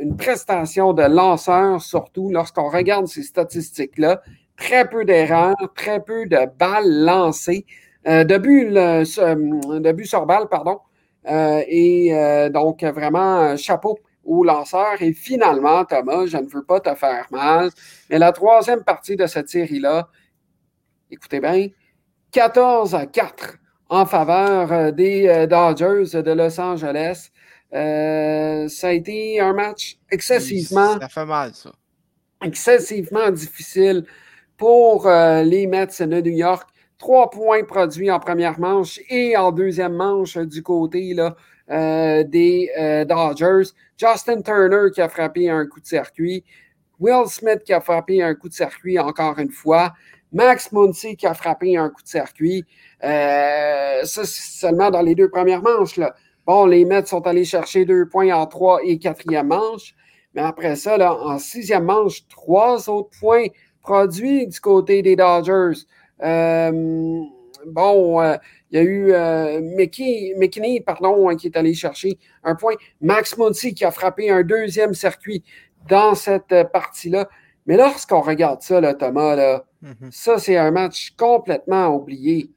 une 0.00 0.16
prestation 0.16 0.92
de 0.92 1.04
lanceur, 1.04 1.80
surtout 1.80 2.30
lorsqu'on 2.30 2.68
regarde 2.68 3.06
ces 3.06 3.22
statistiques-là. 3.22 4.20
Très 4.56 4.88
peu 4.88 5.04
d'erreurs, 5.04 5.54
très 5.76 6.00
peu 6.02 6.26
de 6.26 6.46
balles 6.58 7.04
lancées, 7.04 7.66
de 8.04 8.36
buts, 8.38 8.68
de 8.70 10.04
sur 10.04 10.26
balle, 10.26 10.48
pardon. 10.48 10.80
Euh, 11.26 11.62
et 11.66 12.14
euh, 12.14 12.50
donc, 12.50 12.82
vraiment, 12.84 13.56
chapeau 13.56 13.98
au 14.24 14.44
lanceur. 14.44 15.00
Et 15.00 15.12
finalement, 15.12 15.84
Thomas, 15.84 16.26
je 16.26 16.36
ne 16.36 16.46
veux 16.46 16.64
pas 16.64 16.80
te 16.80 16.94
faire 16.94 17.26
mal, 17.30 17.70
mais 18.10 18.18
la 18.18 18.32
troisième 18.32 18.84
partie 18.84 19.16
de 19.16 19.26
cette 19.26 19.48
série-là, 19.48 20.08
écoutez 21.10 21.40
bien, 21.40 21.68
14 22.32 22.94
à 22.94 23.06
4 23.06 23.58
en 23.88 24.06
faveur 24.06 24.72
euh, 24.72 24.90
des 24.90 25.46
Dodgers 25.48 26.22
de 26.22 26.32
Los 26.32 26.60
Angeles. 26.60 27.30
ça 27.70 28.88
a 28.88 28.92
été 28.92 29.40
un 29.40 29.52
match 29.52 29.98
excessivement. 30.10 30.98
Ça 31.00 31.08
fait 31.08 31.26
mal, 31.26 31.54
ça. 31.54 31.72
Excessivement 32.42 33.30
difficile 33.30 34.04
pour 34.56 35.08
les 35.08 35.66
Mets 35.66 35.86
de 35.86 36.20
New 36.20 36.36
York. 36.36 36.68
Trois 36.98 37.28
points 37.28 37.64
produits 37.64 38.10
en 38.10 38.20
première 38.20 38.58
manche 38.60 39.00
et 39.08 39.36
en 39.36 39.50
deuxième 39.50 39.94
manche 39.94 40.38
du 40.38 40.62
côté 40.62 41.12
là, 41.12 41.34
euh, 41.70 42.24
des 42.24 42.70
euh, 42.78 43.04
Dodgers. 43.04 43.70
Justin 43.96 44.42
Turner 44.42 44.90
qui 44.94 45.00
a 45.00 45.08
frappé 45.08 45.48
un 45.48 45.66
coup 45.66 45.80
de 45.80 45.86
circuit. 45.86 46.44
Will 47.00 47.26
Smith 47.26 47.62
qui 47.64 47.72
a 47.72 47.80
frappé 47.80 48.22
un 48.22 48.34
coup 48.34 48.48
de 48.48 48.54
circuit 48.54 48.98
encore 48.98 49.38
une 49.38 49.50
fois. 49.50 49.92
Max 50.34 50.72
Muncy 50.72 51.16
qui 51.16 51.26
a 51.26 51.32
frappé 51.32 51.76
un 51.76 51.88
coup 51.88 52.02
de 52.02 52.08
circuit. 52.08 52.66
Euh, 53.02 54.02
ça, 54.04 54.22
seulement 54.24 54.90
dans 54.90 55.00
les 55.00 55.14
deux 55.14 55.30
premières 55.30 55.62
manches. 55.62 55.96
Là. 55.96 56.14
Bon, 56.46 56.66
les 56.66 56.84
Mets 56.84 57.06
sont 57.06 57.26
allés 57.26 57.44
chercher 57.44 57.86
deux 57.86 58.06
points 58.06 58.34
en 58.34 58.46
trois 58.46 58.80
et 58.84 58.98
quatrième 58.98 59.46
manche. 59.46 59.94
Mais 60.34 60.42
après 60.42 60.76
ça, 60.76 60.98
là, 60.98 61.14
en 61.14 61.38
sixième 61.38 61.84
manche, 61.84 62.26
trois 62.28 62.90
autres 62.90 63.10
points 63.18 63.46
produits 63.80 64.46
du 64.48 64.60
côté 64.60 65.02
des 65.02 65.14
Dodgers. 65.14 65.80
Euh, 66.22 67.22
bon, 67.66 68.20
euh, 68.20 68.36
il 68.70 68.76
y 68.76 68.80
a 68.80 68.82
eu 68.82 69.12
euh, 69.12 69.60
McKinney, 69.62 70.80
pardon, 70.80 71.28
hein, 71.28 71.36
qui 71.36 71.46
est 71.46 71.56
allé 71.56 71.74
chercher 71.74 72.18
un 72.42 72.56
point. 72.56 72.74
Max 73.00 73.38
Muncy 73.38 73.74
qui 73.74 73.84
a 73.84 73.90
frappé 73.92 74.30
un 74.30 74.42
deuxième 74.42 74.94
circuit 74.94 75.44
dans 75.88 76.14
cette 76.14 76.54
partie-là. 76.72 77.28
Mais 77.66 77.76
lorsqu'on 77.76 78.20
regarde 78.20 78.62
ça, 78.62 78.80
là, 78.80 78.94
Thomas, 78.94 79.36
là, 79.36 79.64
mm-hmm. 79.84 80.10
ça, 80.10 80.38
c'est 80.38 80.56
un 80.56 80.70
match 80.70 81.12
complètement 81.16 81.88
oublié. 81.88 82.50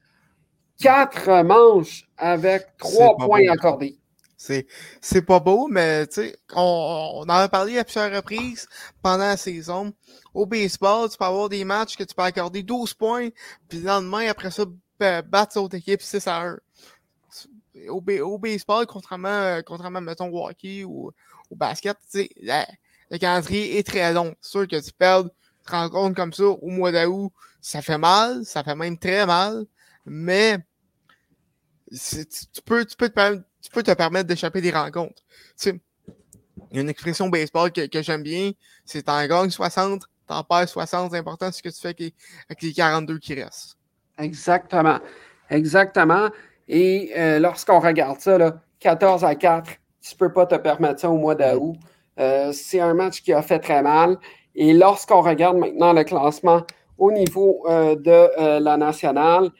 Quatre 0.80 1.42
manches 1.44 2.08
avec 2.16 2.76
trois 2.78 3.16
points 3.16 3.48
accordés. 3.50 3.98
C'est 4.38 5.22
pas 5.22 5.40
beau, 5.40 5.66
mais 5.66 6.06
on, 6.54 7.10
on 7.16 7.22
en 7.22 7.28
a 7.28 7.48
parlé 7.48 7.76
à 7.76 7.84
plusieurs 7.84 8.14
reprises 8.14 8.68
pendant 9.02 9.24
la 9.24 9.36
saison. 9.36 9.92
Au 10.32 10.46
baseball, 10.46 11.10
tu 11.10 11.18
peux 11.18 11.24
avoir 11.24 11.48
des 11.48 11.64
matchs 11.64 11.96
que 11.96 12.04
tu 12.04 12.14
peux 12.14 12.22
accorder 12.22 12.62
12 12.62 12.94
points, 12.94 13.30
puis 13.68 13.80
le 13.80 13.86
lendemain, 13.86 14.28
après 14.28 14.52
ça, 14.52 14.64
battre 14.98 15.58
l'autre 15.58 15.74
équipe 15.74 16.00
6 16.00 16.26
à 16.28 16.42
1. 16.42 16.58
Au, 17.88 18.02
au 18.22 18.38
baseball, 18.38 18.86
contrairement, 18.86 19.60
contrairement 19.66 20.00
mettons, 20.00 20.28
au 20.28 20.46
hockey 20.46 20.84
ou 20.84 21.12
au 21.50 21.56
basket, 21.56 21.96
le 22.14 23.18
calendrier 23.18 23.78
est 23.78 23.86
très 23.86 24.12
long. 24.12 24.34
C'est 24.40 24.50
sûr 24.50 24.68
que 24.68 24.80
tu 24.80 24.92
perds 24.92 25.24
rencontre 25.70 26.16
comme 26.16 26.32
ça 26.32 26.44
au 26.44 26.68
mois 26.68 26.92
d'août, 26.92 27.32
ça 27.60 27.82
fait 27.82 27.98
mal, 27.98 28.44
ça 28.44 28.62
fait 28.62 28.74
même 28.74 28.98
très 28.98 29.26
mal, 29.26 29.64
mais 30.06 30.58
tu 31.90 32.62
peux, 32.64 32.84
tu 32.84 32.96
peux 32.96 33.08
te 33.08 33.92
permettre 33.92 34.28
d'échapper 34.28 34.60
des 34.60 34.70
rencontres. 34.70 35.22
Il 35.64 36.76
y 36.76 36.78
a 36.78 36.82
une 36.82 36.88
expression 36.88 37.28
baseball 37.28 37.72
que, 37.72 37.86
que 37.86 38.02
j'aime 38.02 38.22
bien, 38.22 38.52
c'est 38.84 39.02
t'en 39.02 39.26
gagnes 39.26 39.50
60, 39.50 40.02
t'en 40.26 40.44
perds 40.44 40.68
60, 40.68 41.12
c'est 41.12 41.18
important 41.18 41.50
ce 41.50 41.62
que 41.62 41.68
tu 41.68 41.80
fais 41.80 41.88
avec 42.48 42.62
les 42.62 42.72
42 42.72 43.18
qui 43.18 43.34
restent. 43.34 43.76
Exactement. 44.18 44.98
Exactement. 45.50 46.28
Et 46.68 47.12
euh, 47.16 47.38
lorsqu'on 47.38 47.80
regarde 47.80 48.20
ça, 48.20 48.36
là, 48.36 48.60
14 48.80 49.24
à 49.24 49.34
4, 49.34 49.70
tu 50.00 50.14
ne 50.14 50.18
peux 50.18 50.32
pas 50.32 50.46
te 50.46 50.54
permettre 50.56 51.00
ça 51.00 51.10
au 51.10 51.16
mois 51.16 51.34
d'août. 51.34 51.76
Euh, 52.18 52.52
c'est 52.52 52.80
un 52.80 52.94
match 52.94 53.22
qui 53.22 53.32
a 53.32 53.42
fait 53.42 53.58
très 53.58 53.82
mal. 53.82 54.18
Et 54.60 54.72
lorsqu'on 54.72 55.22
regarde 55.22 55.56
maintenant 55.56 55.92
le 55.92 56.04
classement 56.04 56.62
au 56.98 57.12
niveau 57.12 57.62
euh, 57.66 57.94
de 57.94 58.58
la 58.60 58.76
nationale, 58.76 59.50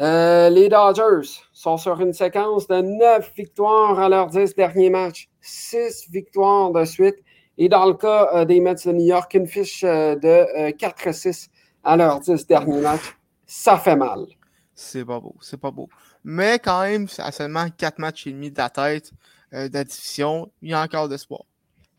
euh, 0.00 0.50
les 0.50 0.68
Dodgers 0.68 1.28
sont 1.52 1.76
sur 1.76 2.00
une 2.00 2.12
séquence 2.12 2.66
de 2.66 2.80
9 2.80 3.32
victoires 3.36 3.98
à 4.00 4.08
leurs 4.08 4.28
10 4.28 4.54
derniers 4.56 4.90
matchs, 4.90 5.28
6 5.40 6.10
victoires 6.10 6.72
de 6.72 6.84
suite. 6.84 7.16
Et 7.58 7.68
dans 7.68 7.86
le 7.86 7.94
cas 7.94 8.28
euh, 8.34 8.44
des 8.44 8.60
Mets 8.60 8.74
de 8.74 8.92
New 8.92 9.06
York, 9.06 9.32
une 9.34 9.46
fiche 9.46 9.84
euh, 9.84 10.16
de 10.16 10.72
4-6 10.72 11.48
à 11.84 11.96
leurs 11.96 12.18
10 12.20 12.46
derniers 12.46 12.80
matchs. 12.80 13.16
Ça 13.46 13.78
fait 13.78 13.94
mal. 13.94 14.26
C'est 14.74 15.04
pas 15.04 15.20
beau, 15.20 15.36
c'est 15.40 15.60
pas 15.60 15.70
beau. 15.70 15.88
Mais 16.24 16.58
quand 16.58 16.82
même, 16.82 17.06
à 17.18 17.30
seulement 17.30 17.66
4 17.70 17.98
matchs 18.00 18.26
et 18.26 18.32
demi 18.32 18.50
de 18.50 18.58
la 18.58 18.70
tête 18.70 19.12
de 19.52 19.72
la 19.72 19.84
division, 19.84 20.50
il 20.62 20.70
y 20.70 20.74
a 20.74 20.82
encore 20.82 21.08
d'espoir. 21.08 21.42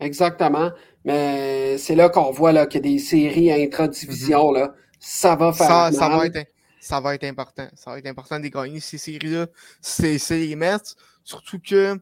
Exactement. 0.00 0.70
Mais 1.04 1.78
c'est 1.78 1.94
là 1.94 2.08
qu'on 2.08 2.30
voit 2.30 2.52
là, 2.52 2.66
qu'il 2.66 2.84
y 2.84 2.88
a 2.88 2.92
des 2.92 2.98
séries 2.98 3.52
intra-division. 3.52 4.52
Mm-hmm. 4.52 4.72
Ça 4.98 5.36
va 5.36 5.52
faire 5.52 5.66
ça, 5.66 5.90
mal. 5.90 5.94
Ça 5.94 6.08
va 6.08 6.26
être 6.26 6.48
ça 6.86 7.00
va 7.00 7.16
être 7.16 7.24
important. 7.24 7.66
Ça 7.74 7.90
va 7.90 7.98
être 7.98 8.06
important 8.06 8.38
de 8.38 8.46
gagner 8.46 8.78
ces 8.78 8.98
séries-là. 8.98 9.48
C'est 9.80 10.18
les 10.30 10.54
Mets. 10.54 10.94
Surtout 11.24 11.58
que 11.58 11.98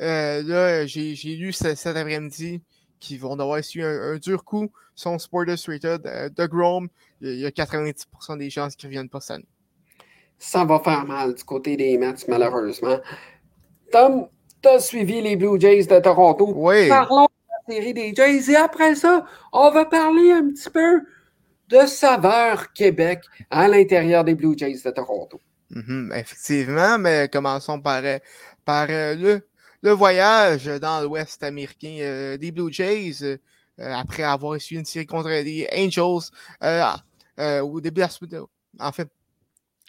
euh, 0.00 0.42
là, 0.42 0.86
j'ai 0.86 1.36
lu 1.36 1.52
cet, 1.52 1.86
après-midi 1.86 2.62
qu'ils 2.98 3.20
vont 3.20 3.36
devoir 3.36 3.58
essuyer 3.58 3.84
un, 3.84 4.16
dur 4.16 4.42
coup. 4.44 4.72
Son 4.94 5.18
Sport 5.18 5.44
Illustrated 5.44 6.06
euh, 6.06 6.28
de 6.30 6.46
Grom, 6.46 6.88
il 7.20 7.40
y 7.40 7.46
a 7.46 7.50
90% 7.50 8.38
des 8.38 8.48
chances 8.48 8.74
qu'ils 8.74 8.88
ne 8.88 8.94
reviennent 8.94 9.10
pas 9.10 9.20
cette 9.20 9.36
année. 9.36 9.46
Ça 10.38 10.64
va 10.64 10.80
faire 10.80 11.04
mal 11.04 11.34
du 11.34 11.44
côté 11.44 11.76
des 11.76 11.98
Mets, 11.98 12.14
malheureusement. 12.26 13.00
Tom, 13.90 14.28
tu 14.62 14.68
as 14.68 14.80
suivi 14.80 15.20
les 15.20 15.36
Blue 15.36 15.60
Jays 15.60 15.86
de 15.86 15.98
Toronto. 16.00 16.52
Oui. 16.54 16.88
Parlons 16.88 17.26
de 17.26 17.28
la 17.50 17.74
série 17.74 17.94
des 17.94 18.14
Jays 18.14 18.50
et 18.50 18.56
après 18.56 18.94
ça, 18.94 19.26
on 19.52 19.70
va 19.70 19.84
parler 19.84 20.30
un 20.30 20.48
petit 20.48 20.70
peu 20.70 21.02
de 21.68 21.86
saveur 21.86 22.72
Québec 22.72 23.24
à 23.50 23.68
l'intérieur 23.68 24.24
des 24.24 24.34
Blue 24.34 24.56
Jays 24.56 24.80
de 24.84 24.90
Toronto. 24.90 25.40
Mm-hmm, 25.70 26.18
effectivement, 26.18 26.98
mais 26.98 27.28
commençons 27.32 27.80
par, 27.80 28.02
euh, 28.04 28.18
par 28.64 28.86
euh, 28.90 29.14
le, 29.14 29.48
le, 29.82 29.90
voyage 29.90 30.66
dans 30.66 31.00
l'Ouest 31.02 31.42
américain 31.42 31.96
euh, 32.00 32.36
des 32.36 32.52
Blue 32.52 32.72
Jays 32.72 33.38
après 33.78 34.22
avoir 34.22 34.54
essuyé 34.54 34.78
une 34.78 34.84
série 34.84 35.06
contre 35.06 35.30
les 35.30 35.66
Angels 35.74 36.30
au 37.62 37.80
début 37.80 37.96
de 37.96 38.00
la 38.00 38.08
semaine. 38.10 38.42
En 38.78 38.92
fait, 38.92 39.08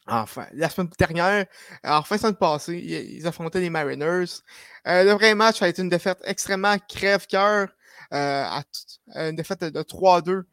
Enfin, 0.07 0.47
la 0.53 0.69
semaine 0.69 0.89
dernière, 0.99 1.45
en 1.83 2.03
fin 2.03 2.15
de 2.15 2.21
semaine 2.21 2.35
passée, 2.35 2.77
ils 2.77 3.25
affrontaient 3.25 3.61
les 3.61 3.69
Mariners. 3.69 4.41
le 4.85 5.11
vrai 5.11 5.33
match 5.33 5.61
a 5.61 5.69
été 5.69 5.81
une 5.81 5.89
défaite 5.89 6.19
extrêmement 6.25 6.77
crève-cœur, 6.77 7.69
une 8.11 9.35
défaite 9.35 9.63
de 9.63 9.81
3-2 9.81 10.43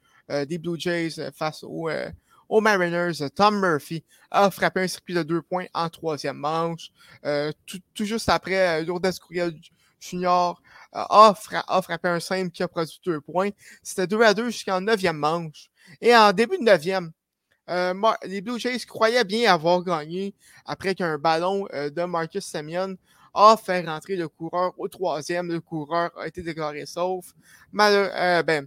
des 0.47 0.59
Blue 0.59 0.79
Jays 0.79 1.33
face 1.37 1.65
aux, 1.65 1.91
Mariners. 2.61 3.29
Tom 3.35 3.61
Murphy 3.61 4.05
a 4.31 4.51
frappé 4.53 4.83
un 4.83 4.89
circuit 4.89 5.15
de 5.15 5.25
deux 5.25 5.43
points 5.43 5.67
en 5.75 5.89
troisième 5.89 6.37
manche. 6.37 6.91
Tout, 7.67 8.05
juste 8.05 8.29
après, 8.29 8.85
Lourdes 8.85 9.19
Courriel 9.19 9.53
Junior 9.99 10.63
a, 10.93 11.35
frappé 11.35 12.09
un 12.09 12.21
simple 12.21 12.51
qui 12.51 12.63
a 12.63 12.69
produit 12.69 13.01
deux 13.05 13.21
points. 13.21 13.51
C'était 13.83 14.07
2 14.07 14.23
à 14.23 14.33
2 14.33 14.51
jusqu'en 14.51 14.81
neuvième 14.81 15.17
manche. 15.17 15.71
Et 16.01 16.15
en 16.15 16.33
début 16.33 16.59
de 16.59 16.63
neuvième, 16.63 17.11
les 18.25 18.41
Blue 18.41 18.59
Jays 18.59 18.81
croyaient 18.87 19.25
bien 19.25 19.53
avoir 19.53 19.83
gagné 19.83 20.35
après 20.67 20.95
qu'un 20.95 21.19
ballon 21.19 21.67
de 21.73 22.05
Marcus 22.05 22.45
Semyon 22.45 22.97
a 23.35 23.57
fait 23.57 23.87
rentrer 23.87 24.17
le 24.17 24.29
coureur 24.29 24.73
au 24.79 24.89
troisième. 24.89 25.49
Le 25.49 25.61
coureur 25.61 26.11
a 26.19 26.27
été 26.27 26.43
déclaré 26.43 26.87
sauf. 26.87 27.27
Malheureusement, 27.73 28.17
euh, 28.17 28.43
ben, 28.43 28.67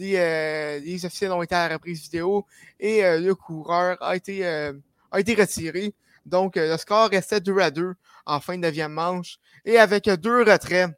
euh, 0.00 0.78
les, 0.80 1.04
officiels 1.04 1.32
ont 1.32 1.42
été 1.42 1.54
à 1.54 1.68
la 1.68 1.74
reprise 1.74 2.02
vidéo 2.02 2.46
et 2.78 3.04
euh, 3.04 3.20
le 3.20 3.34
coureur 3.34 3.96
a 4.02 4.16
été, 4.16 4.46
a 4.46 5.20
été 5.20 5.34
retiré. 5.34 5.94
Donc, 6.26 6.56
le 6.56 6.76
score 6.76 7.08
restait 7.08 7.40
2 7.40 7.58
à 7.58 7.70
2 7.70 7.94
en 8.26 8.40
fin 8.40 8.58
de 8.58 8.66
9e 8.66 8.88
manche. 8.88 9.38
Et 9.64 9.78
avec 9.78 10.04
deux 10.04 10.42
retraits, 10.42 10.90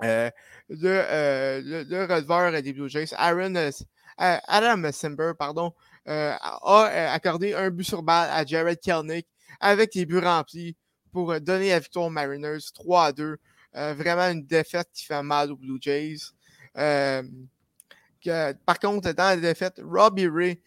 le, 0.00 0.30
le, 0.68 2.06
releveur 2.06 2.62
des 2.62 2.72
Blue 2.72 2.88
Jays, 2.88 3.12
Aaron, 3.16 3.70
Adam 4.16 4.90
Simber, 4.90 5.32
pardon, 5.38 5.74
a 6.06 7.12
accordé 7.12 7.54
un 7.54 7.70
but 7.70 7.84
sur 7.84 8.02
balle 8.02 8.30
à 8.30 8.44
Jared 8.44 8.80
Kelnick 8.80 9.26
avec 9.60 9.94
les 9.94 10.06
buts 10.06 10.18
remplis 10.18 10.76
pour 11.12 11.32
euh, 11.32 11.40
donner 11.40 11.68
la 11.70 11.78
victoire 11.78 12.06
aux 12.06 12.10
Mariners 12.10 12.72
3 12.74 13.06
à 13.06 13.12
2. 13.12 13.36
Euh, 13.74 13.94
vraiment 13.94 14.28
une 14.30 14.44
défaite 14.44 14.88
qui 14.92 15.04
fait 15.04 15.22
mal 15.22 15.52
aux 15.52 15.56
Blue 15.56 15.78
Jays. 15.80 16.18
Euh, 16.76 17.22
par 18.66 18.78
contre, 18.78 19.12
dans 19.12 19.24
la 19.24 19.36
défaite, 19.36 19.80
Robbie 19.82 20.28
Ray 20.28 20.60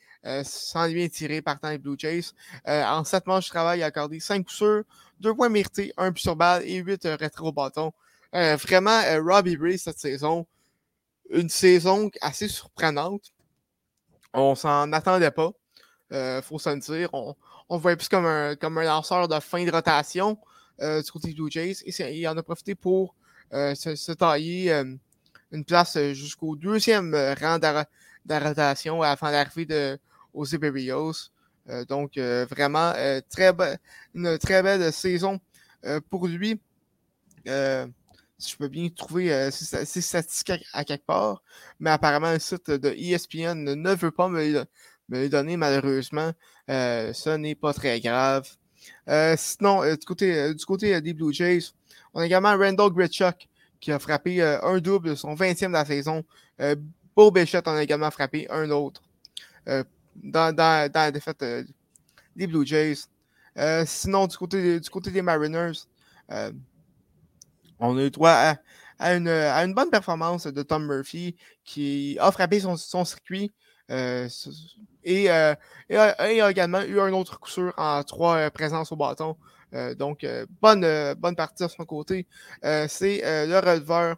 s'en 0.43 0.85
est 0.85 0.93
bien 0.93 1.07
tiré 1.07 1.41
partant 1.41 1.69
les 1.69 1.77
Blue 1.77 1.95
Jays. 1.97 2.31
en 2.65 3.03
7 3.03 3.27
manches 3.27 3.45
de 3.45 3.49
travail, 3.49 3.79
il 3.79 3.83
a 3.83 3.87
accordé 3.87 4.19
5 4.19 4.39
coups 4.39 4.55
sûrs, 4.55 4.83
2 5.19 5.35
points 5.35 5.49
mérités, 5.49 5.93
1 5.97 6.11
but 6.11 6.19
sur 6.19 6.35
balle 6.35 6.63
et 6.65 6.77
8 6.77 7.05
rétro 7.19 7.51
bâton. 7.51 7.93
vraiment, 8.33 8.99
Robbie 9.23 9.55
Ray, 9.55 9.77
cette 9.77 9.99
saison, 9.99 10.47
une 11.29 11.47
saison 11.47 12.09
assez 12.21 12.47
surprenante. 12.47 13.34
On 14.35 14.55
s'en 14.55 14.91
attendait 14.91 15.31
pas. 15.31 15.51
faut 16.41 16.59
s'en 16.59 16.77
dire. 16.77 17.09
On, 17.13 17.35
on 17.69 17.77
voyait 17.77 17.97
plus 17.97 18.09
comme 18.09 18.25
un, 18.25 18.55
comme 18.55 18.77
un 18.77 18.83
lanceur 18.83 19.27
de 19.27 19.39
fin 19.39 19.63
de 19.63 19.71
rotation 19.71 20.37
euh, 20.81 21.01
du 21.01 21.11
côté 21.11 21.33
Blue 21.33 21.49
Jays. 21.49 21.77
Et 21.85 22.19
il 22.19 22.27
en 22.27 22.37
a 22.37 22.43
profité 22.43 22.75
pour 22.75 23.15
euh, 23.53 23.73
se, 23.75 24.11
tailler 24.11 24.71
euh, 24.71 24.95
une 25.51 25.65
place 25.65 25.97
jusqu'au 26.13 26.55
deuxième 26.55 27.15
rang 27.39 27.59
de, 27.59 27.83
de 28.25 28.43
rotation 28.43 29.01
avant 29.01 29.29
l'arrivée 29.29 29.97
aux 30.33 30.45
Iberios. 30.45 31.29
donc, 31.87 32.17
vraiment, 32.17 32.91
très 33.29 33.53
une 34.13 34.37
très 34.37 34.61
belle 34.61 34.91
saison 34.91 35.39
pour 36.09 36.27
lui. 36.27 36.59
Si 38.37 38.51
je 38.51 38.57
peux 38.57 38.67
bien 38.67 38.89
trouver 38.89 39.49
ces 39.51 40.01
statistiques 40.01 40.65
à, 40.73 40.83
quelque 40.83 41.05
part, 41.05 41.41
mais 41.79 41.89
apparemment, 41.89 42.31
le 42.31 42.39
site 42.39 42.69
de 42.69 42.89
ESPN 42.89 43.75
ne 43.75 43.95
veut 43.95 44.11
pas 44.11 44.27
me, 44.27 44.65
me 45.09 45.19
les 45.19 45.29
donner 45.29 45.57
malheureusement. 45.57 46.31
Euh, 46.69 47.13
ça 47.13 47.37
n'est 47.37 47.55
pas 47.55 47.73
très 47.73 47.99
grave. 47.99 48.49
Euh, 49.09 49.35
sinon, 49.37 49.83
euh, 49.83 49.95
du 49.95 50.05
côté, 50.05 50.53
du 50.53 50.65
côté 50.65 50.99
des 51.01 51.13
Blue 51.13 51.33
Jays, 51.33 51.71
on 52.13 52.21
a 52.21 52.25
également 52.25 52.55
Randall 52.57 52.91
Gritchuk 52.91 53.47
qui 53.79 53.91
a 53.91 53.99
frappé 53.99 54.41
un 54.41 54.79
double, 54.79 55.15
son 55.15 55.35
20e 55.35 55.67
de 55.67 55.73
la 55.73 55.85
saison. 55.85 56.23
Beau 57.15 57.29
Bichette 57.29 57.67
en 57.67 57.75
a 57.75 57.83
également 57.83 58.09
frappé 58.09 58.47
un 58.49 58.69
autre 58.71 59.03
dans, 59.67 59.85
dans, 60.23 60.55
dans, 60.55 60.91
la 60.93 61.11
défaite 61.11 61.43
des 62.35 62.47
Blue 62.47 62.65
Jays. 62.65 62.95
sinon, 63.85 64.25
du 64.25 64.37
côté, 64.37 64.79
du 64.79 64.89
côté 64.89 65.11
des 65.11 65.21
Mariners, 65.21 65.73
on 67.79 67.97
a 67.97 68.03
eu 68.03 68.11
droit 68.11 68.57
à, 68.99 69.15
une, 69.15 69.27
à, 69.27 69.63
une, 69.63 69.73
bonne 69.73 69.89
performance 69.89 70.47
de 70.47 70.63
Tom 70.63 70.85
Murphy 70.85 71.35
qui 71.63 72.17
a 72.19 72.31
frappé 72.31 72.59
son, 72.59 72.77
son 72.77 73.05
circuit. 73.05 73.53
Et, 75.05 75.29
euh, 75.29 75.53
et, 75.87 75.97
a 75.97 76.49
également 76.49 76.81
eu 76.81 76.99
un 76.99 77.13
autre 77.13 77.39
coup 77.39 77.49
sûr 77.49 77.73
en 77.77 78.03
trois 78.03 78.37
euh, 78.37 78.49
présences 78.49 78.91
au 78.91 78.95
bâton. 78.95 79.37
Euh, 79.73 79.93
donc, 79.93 80.25
bonne, 80.61 81.13
bonne 81.15 81.35
partie 81.35 81.63
de 81.63 81.69
son 81.69 81.85
côté. 81.85 82.27
c'est 82.63 83.21
le 83.23 83.59
releveur 83.59 84.17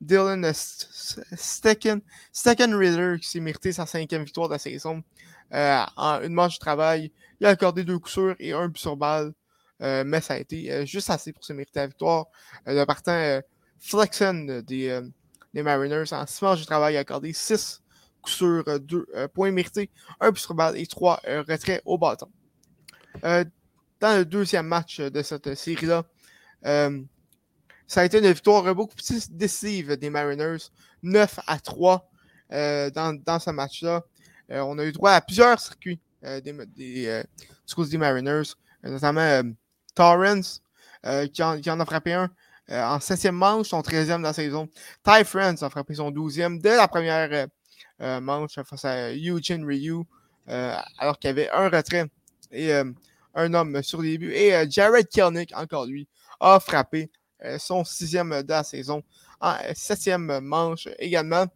Dylan 0.00 0.52
Stecken, 0.52 2.00
Reader 2.44 3.18
qui 3.20 3.28
s'est 3.28 3.40
mérité 3.40 3.72
sa 3.72 3.86
cinquième 3.86 4.24
victoire 4.24 4.48
de 4.48 4.54
la 4.54 4.58
saison. 4.58 5.02
en 5.50 6.20
une 6.22 6.34
manche 6.34 6.54
de 6.54 6.60
travail, 6.60 7.12
il 7.40 7.46
a 7.46 7.50
accordé 7.50 7.84
deux 7.84 7.98
coups 7.98 8.12
sûrs 8.12 8.36
et 8.38 8.52
un 8.52 8.68
but 8.68 8.78
sur 8.78 8.96
balle. 8.96 9.32
Mais 9.80 10.20
ça 10.20 10.34
a 10.34 10.38
été 10.38 10.86
juste 10.86 11.10
assez 11.10 11.32
pour 11.32 11.44
se 11.44 11.52
mériter 11.52 11.80
la 11.80 11.86
victoire. 11.86 12.26
le 12.66 12.84
partant 12.84 13.40
Flexen 13.80 14.62
des, 14.62 15.00
des 15.54 15.62
Mariners 15.62 16.12
en 16.12 16.26
six 16.26 16.42
manches 16.42 16.60
de 16.60 16.66
travail 16.66 16.96
accordé 16.96 17.32
six 17.32 17.80
sur 18.26 18.64
euh, 18.68 18.78
deux 18.78 19.06
euh, 19.14 19.28
points 19.28 19.50
mérités, 19.50 19.90
un 20.20 20.30
but 20.30 20.38
sur 20.38 20.54
et 20.74 20.86
trois 20.86 21.20
euh, 21.26 21.42
retraits 21.48 21.82
au 21.84 21.98
bâton. 21.98 22.28
dans 23.22 24.16
le 24.16 24.24
deuxième 24.24 24.66
match 24.66 25.00
de 25.00 25.22
cette 25.22 25.54
série-là, 25.54 26.04
ça 27.86 28.00
a 28.02 28.04
été 28.04 28.18
une 28.18 28.30
victoire 28.30 28.74
beaucoup 28.74 28.94
plus 28.94 29.30
décisive 29.30 29.96
des 29.96 30.10
Mariners, 30.10 30.70
9 31.02 31.40
à 31.46 31.58
3 31.58 32.10
dans, 32.50 33.18
dans, 33.24 33.38
ce 33.38 33.50
match-là. 33.50 34.04
on 34.50 34.78
a 34.78 34.84
eu 34.84 34.92
droit 34.92 35.12
à 35.12 35.20
plusieurs 35.20 35.58
circuits 35.58 36.00
des, 36.22 36.52
des, 36.76 37.22
des 37.90 37.98
Mariners, 37.98 38.52
notamment 38.84 39.42
Torrance, 39.98 40.62
qui 41.32 41.42
en, 41.42 41.60
qui, 41.60 41.70
en, 41.70 41.80
a 41.80 41.84
frappé 41.84 42.12
un 42.12 42.30
en 42.70 43.00
septième 43.00 43.34
manche, 43.34 43.68
son 43.68 43.80
13e 43.80 44.18
de 44.18 44.22
la 44.22 44.32
saison. 44.32 44.68
Ty 45.02 45.24
France 45.24 45.62
a 45.62 45.70
frappé 45.70 45.94
son 45.94 46.10
12e 46.10 46.60
dès 46.60 46.76
la 46.76 46.86
première 46.86 47.48
euh, 48.00 48.20
manche 48.20 48.60
face 48.62 48.84
à 48.84 49.12
Eugene 49.12 49.64
Ryu, 49.64 50.04
euh, 50.48 50.76
alors 50.98 51.18
qu'il 51.18 51.28
y 51.28 51.30
avait 51.32 51.50
un 51.50 51.68
retrait 51.68 52.06
et 52.52 52.72
euh, 52.72 52.84
un 53.34 53.54
homme 53.54 53.82
sur 53.82 54.02
les 54.02 54.18
buts. 54.18 54.32
Et 54.32 54.52
Jared 54.70 55.08
Kelnick, 55.08 55.52
encore 55.56 55.86
lui, 55.86 56.06
a 56.40 56.60
frappé 56.60 57.10
son 57.58 57.84
sixième 57.84 58.42
de 58.42 58.48
la 58.48 58.64
saison 58.64 59.02
en 59.40 59.54
septième 59.74 60.40
manche 60.40 60.88
également. 60.98 61.46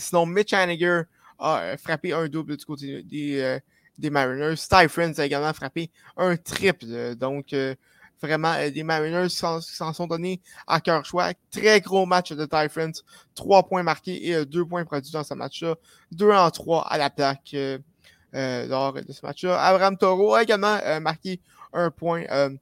sinon, 0.00 0.26
Mitch 0.26 0.52
Haniger 0.52 1.02
a 1.38 1.76
frappé 1.76 2.12
un 2.12 2.28
double 2.28 2.56
du 2.56 2.64
côté 2.64 3.02
des, 3.04 3.58
des 3.98 4.10
Mariners. 4.10 4.56
Ty 4.56 4.88
Friends 4.88 5.18
a 5.18 5.26
également 5.26 5.52
frappé 5.52 5.90
un 6.16 6.36
triple. 6.36 7.14
Donc, 7.16 7.54
Vraiment, 8.22 8.52
euh, 8.52 8.70
les 8.70 8.84
Mariners 8.84 9.28
s'en 9.28 9.60
sont 9.60 10.06
donnés 10.06 10.40
à 10.68 10.80
cœur 10.80 11.04
choix. 11.04 11.32
Très 11.50 11.80
gros 11.80 12.06
match 12.06 12.32
de 12.32 12.46
Ty 12.46 12.68
France. 12.68 13.04
Trois 13.34 13.64
points 13.64 13.82
marqués 13.82 14.28
et 14.28 14.36
euh, 14.36 14.44
deux 14.44 14.64
points 14.64 14.84
produits 14.84 15.10
dans 15.10 15.24
ce 15.24 15.34
match-là. 15.34 15.74
Deux 16.12 16.30
en 16.30 16.50
trois 16.52 16.86
à 16.88 16.98
la 16.98 17.10
plaque 17.10 17.52
euh, 17.54 17.78
lors 18.32 18.92
de 18.92 19.12
ce 19.12 19.26
match-là. 19.26 19.60
Abraham 19.60 19.98
Toro 19.98 20.34
a 20.34 20.44
également 20.44 20.78
marqué 21.00 21.40
un 21.72 21.90
point, 21.90 22.24
un 22.30 22.56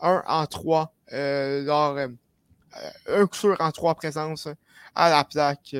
en 0.00 0.46
trois, 0.46 0.92
lors 1.10 1.98
un 3.08 3.26
coup 3.26 3.36
sûr 3.36 3.56
en 3.60 3.72
trois 3.72 3.94
présences 3.94 4.48
à 4.94 5.08
la 5.08 5.24
plaque. 5.24 5.74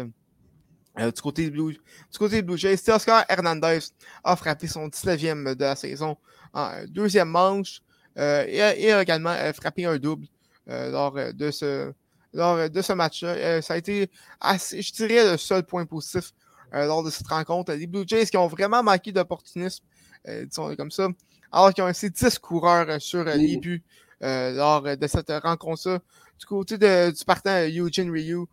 Du, 0.98 1.22
côté 1.22 1.46
de 1.46 1.50
Blue, 1.50 1.72
du 1.72 2.18
côté 2.18 2.42
Blue 2.42 2.58
Jays, 2.58 2.88
Oscar 2.88 3.24
Hernandez 3.28 3.78
a 4.24 4.37
frappé 4.37 4.66
son 4.66 4.88
19e 4.88 5.54
de 5.54 5.64
la 5.64 5.76
saison 5.76 6.16
en 6.52 6.72
deuxième 6.88 7.28
manche. 7.28 7.82
Euh, 8.18 8.44
et, 8.48 8.92
a 8.92 9.00
également 9.02 9.30
euh, 9.30 9.52
frappé 9.52 9.84
un 9.84 9.96
double 9.96 10.26
euh, 10.68 10.90
lors 10.90 11.12
de 11.12 11.50
ce, 11.50 11.92
lors 12.32 12.68
de 12.68 12.82
ce 12.82 12.92
match-là. 12.92 13.62
ça 13.62 13.74
a 13.74 13.76
été, 13.76 14.11
assez, 14.40 14.82
je 14.82 14.92
dirais, 14.92 15.32
le 15.32 15.37
seul 15.37 15.62
point 15.62 15.87
positif 15.87 16.32
lors 16.72 17.02
de 17.02 17.11
cette 17.11 17.28
rencontre. 17.28 17.72
Les 17.72 17.87
Blue 17.87 18.04
Jays 18.06 18.26
qui 18.26 18.37
ont 18.37 18.48
vraiment 18.48 18.82
manqué 18.82 19.12
d'opportunisme, 19.12 19.84
disons 20.26 20.74
comme 20.76 20.90
ça, 20.90 21.08
alors 21.50 21.72
qu'ils 21.72 21.84
ont 21.84 21.87
laissé 21.87 22.11
10 22.11 22.38
coureurs 22.40 23.00
sur 23.00 23.24
les 23.24 23.56
buts 23.56 23.82
lors 24.20 24.82
de 24.82 25.06
cette 25.06 25.30
rencontre-là. 25.30 26.00
Du 26.38 26.46
côté 26.46 26.76
de, 26.76 27.11
du 27.11 27.24
partant 27.24 27.64
Eugene 27.66 28.11
Ryu, 28.11 28.44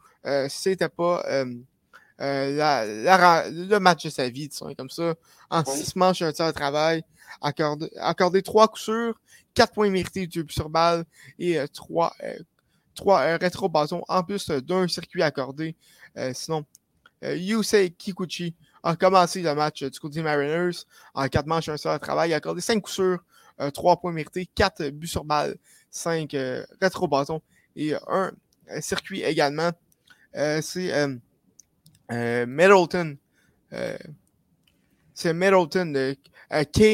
c'était 0.48 0.88
pas 0.88 1.24
le 2.20 3.78
match 3.78 4.06
de 4.06 4.10
sa 4.10 4.30
vie, 4.30 4.48
disons 4.48 4.74
comme 4.76 4.90
ça. 4.90 5.16
En 5.50 5.64
six 5.64 5.96
manches, 5.96 6.22
un 6.22 6.32
tir 6.32 6.48
de 6.48 6.52
travail, 6.52 7.04
accordé, 7.42 7.90
accordé 7.98 8.42
trois 8.42 8.68
coups 8.68 8.84
sûrs, 8.84 9.16
4 9.56 9.74
points 9.74 9.90
mérités 9.90 10.28
du 10.28 10.46
sur 10.50 10.70
balle 10.70 11.06
et 11.40 11.58
3, 11.74 12.14
euh, 12.24 12.38
3 12.94 13.20
euh, 13.20 13.26
euh, 13.26 13.38
rétro-bâtons 13.38 14.04
en 14.08 14.24
plus 14.24 14.50
d'un 14.50 14.88
circuit 14.88 15.24
accordé. 15.24 15.76
sinon, 16.34 16.66
Yusei 17.24 17.92
Kikuchi 17.92 18.54
a 18.84 18.96
commencé 18.96 19.42
le 19.42 19.56
match 19.56 19.84
du 19.84 20.00
côté 20.00 20.16
des 20.16 20.24
Mariners 20.24 20.84
en 21.14 21.28
4 21.28 21.48
manches, 21.48 21.70
un 21.70 21.78
seul 21.78 22.00
travail. 22.00 22.34
A 22.34 22.38
accordé 22.38 22.62
5 22.62 22.82
coups 22.82 22.94
sûrs, 22.94 23.20
3 23.74 24.00
points 24.00 24.12
mérités, 24.12 24.48
4 24.54 24.90
buts 24.90 25.08
sur 25.08 25.24
balle, 25.24 25.58
5 25.90 26.36
rétro-bâtons 26.82 27.42
et 27.76 27.94
un 28.08 28.32
circuit 28.82 29.24
également. 29.24 29.72
C'est 30.34 30.92
Middleton. 32.10 33.18
c'est 35.14 35.34
Middleton, 35.34 35.92
de, 35.94 36.16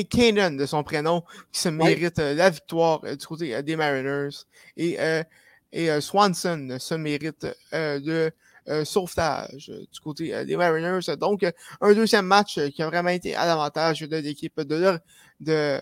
Kanan 0.03 0.57
de 0.57 0.65
son 0.65 0.83
prénom, 0.83 1.23
qui 1.51 1.59
se 1.59 1.69
mérite 1.69 2.19
la 2.19 2.49
victoire 2.49 3.01
du 3.01 3.25
côté 3.25 3.61
des 3.63 3.75
Mariners. 3.75 4.45
Et, 4.77 4.97
et 5.71 6.01
Swanson 6.01 6.77
se 6.79 6.95
mérite 6.95 7.47
de 7.73 8.31
sauvetage 8.83 9.69
du 9.69 9.99
côté 9.99 10.45
des 10.45 10.55
Mariners. 10.55 11.15
Donc, 11.19 11.45
un 11.81 11.93
deuxième 11.93 12.25
match 12.25 12.59
qui 12.69 12.81
a 12.81 12.87
vraiment 12.87 13.09
été 13.09 13.35
à 13.35 13.45
l'avantage 13.45 14.01
de 14.01 14.17
l'équipe 14.17 14.61
de, 14.61 14.99
de 15.39 15.81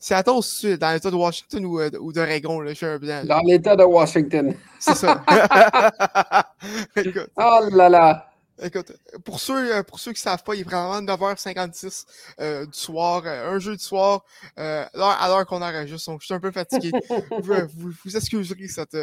Seattle, 0.00 0.78
dans 0.78 0.92
l'État 0.92 1.10
de 1.10 1.16
Washington 1.16 1.66
ou, 1.66 1.78
euh, 1.78 1.90
ou 2.00 2.10
d'Oregon, 2.10 2.66
je 2.66 2.72
suis 2.72 2.86
un 2.86 2.98
blanc. 2.98 3.22
Dans 3.22 3.40
l'État 3.40 3.76
de 3.76 3.84
Washington. 3.84 4.54
C'est 4.78 4.94
ça. 4.94 5.22
oh 7.36 7.60
là 7.70 7.90
là. 7.90 8.26
Écoute, 8.62 8.92
pour 9.24 9.38
ceux, 9.40 9.76
euh, 9.76 9.82
pour 9.82 10.00
ceux 10.00 10.12
qui 10.12 10.20
ne 10.20 10.22
savent 10.22 10.42
pas, 10.42 10.54
il 10.54 10.62
est 10.62 10.64
vraiment 10.64 11.02
9h56 11.02 12.06
euh, 12.40 12.64
du 12.64 12.78
soir, 12.78 13.26
un 13.26 13.58
jeu 13.58 13.76
du 13.76 13.82
soir, 13.82 14.24
à 14.56 14.88
l'heure 15.28 15.44
qu'on 15.46 15.60
enregistre. 15.60 16.10
Donc, 16.10 16.22
je 16.22 16.26
suis 16.26 16.34
un 16.34 16.40
peu 16.40 16.50
fatigué. 16.50 16.92
vous, 17.30 17.54
vous, 17.76 17.92
vous, 18.02 18.16
excuserez 18.16 18.68
cette, 18.68 18.96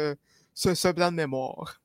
ce, 0.52 0.74
ce 0.74 0.88
blanc 0.88 1.12
de 1.12 1.16
mémoire. 1.16 1.80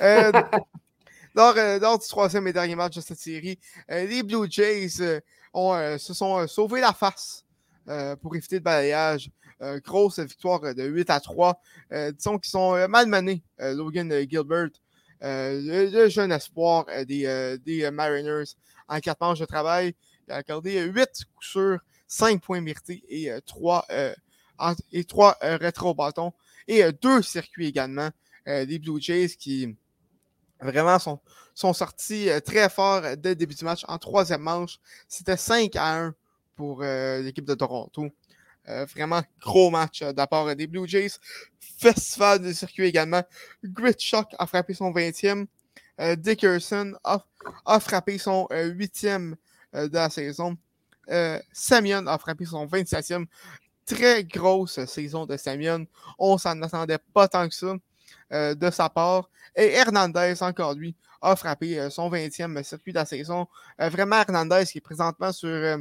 lors, 0.00 1.54
lors, 1.54 1.98
du 2.00 2.08
troisième 2.08 2.48
et 2.48 2.52
dernier 2.52 2.74
match 2.74 2.96
de 2.96 3.00
cette 3.00 3.18
série, 3.18 3.60
les 3.88 4.24
Blue 4.24 4.50
Jays 4.50 5.20
ont, 5.54 5.98
se 5.98 6.14
sont 6.14 6.48
sauvés 6.48 6.80
la 6.80 6.92
face 6.92 7.45
euh, 7.88 8.16
pour 8.16 8.34
éviter 8.34 8.56
le 8.56 8.62
balayage. 8.62 9.30
Euh, 9.62 9.78
grosse 9.78 10.18
victoire 10.18 10.74
de 10.74 10.82
8 10.82 11.08
à 11.08 11.20
3. 11.20 11.60
Euh, 11.92 12.10
disons 12.10 12.36
qu'ils 12.38 12.50
sont 12.50 12.88
malmenés, 12.88 13.44
Logan 13.58 14.12
Gilbert, 14.28 14.70
le, 15.20 16.08
jeune 16.08 16.32
espoir 16.32 16.86
des, 17.06 17.90
Mariners 17.92 18.56
en 18.88 18.98
quatre 18.98 19.20
manches 19.20 19.38
de 19.38 19.44
travail. 19.44 19.94
Il 20.26 20.32
a 20.32 20.36
accordé 20.36 20.82
8 20.82 21.06
coups 21.32 21.46
sûrs, 21.46 21.78
5 22.08 22.42
points 22.42 22.60
mérités 22.60 23.04
et 23.08 23.30
3, 23.46 23.86
et 24.90 25.04
3 25.04 25.38
rétro-bâtons. 25.40 26.32
Et 26.66 26.82
deux 27.00 27.22
circuits 27.22 27.68
également 27.68 28.10
des 28.46 28.80
Blue 28.80 29.00
Jays 29.00 29.28
qui 29.38 29.76
vraiment 30.60 30.98
sont, 30.98 31.20
sont 31.54 31.72
sortis 31.72 32.30
très 32.44 32.68
fort 32.68 33.02
dès 33.16 33.30
le 33.30 33.36
début 33.36 33.54
du 33.54 33.64
match 33.64 33.84
en 33.86 33.96
troisième 33.98 34.42
manche. 34.42 34.80
C'était 35.08 35.36
5 35.36 35.76
à 35.76 36.00
1 36.00 36.14
pour 36.56 36.82
euh, 36.82 37.20
l'équipe 37.20 37.44
de 37.44 37.54
Toronto. 37.54 38.08
Euh, 38.68 38.84
vraiment 38.86 39.22
gros 39.40 39.70
match 39.70 40.02
euh, 40.02 40.12
d'apport 40.12 40.56
des 40.56 40.66
Blue 40.66 40.88
Jays. 40.88 41.12
Festival 41.60 42.40
de 42.40 42.52
circuit 42.52 42.84
également. 42.84 43.22
Grit 43.62 43.94
Shock 43.98 44.34
a 44.38 44.46
frappé 44.46 44.74
son 44.74 44.90
20e. 44.90 45.46
Dickerson 46.18 46.92
a, 47.04 47.80
frappé 47.80 48.18
son 48.18 48.46
8e 48.50 49.34
de 49.72 49.94
la 49.94 50.10
saison. 50.10 50.54
Samion 51.52 52.06
a 52.06 52.18
frappé 52.18 52.44
son 52.44 52.66
27e. 52.66 53.24
Très 53.86 54.22
grosse 54.24 54.84
saison 54.84 55.24
de 55.24 55.38
Samion. 55.38 55.86
On 56.18 56.36
s'en 56.36 56.60
attendait 56.60 56.98
pas 57.14 57.28
tant 57.28 57.48
que 57.48 57.54
ça 57.54 57.76
de 58.30 58.70
sa 58.70 58.90
part. 58.90 59.30
Et 59.54 59.72
Hernandez, 59.72 60.34
encore 60.42 60.74
lui, 60.74 60.94
a 61.22 61.34
frappé 61.34 61.88
son 61.88 62.10
20e 62.10 62.62
circuit 62.62 62.92
de 62.92 62.98
la 62.98 63.06
saison. 63.06 63.46
vraiment, 63.78 64.16
Hernandez 64.16 64.64
qui 64.70 64.78
est 64.78 64.82
présentement 64.82 65.32
sur 65.32 65.78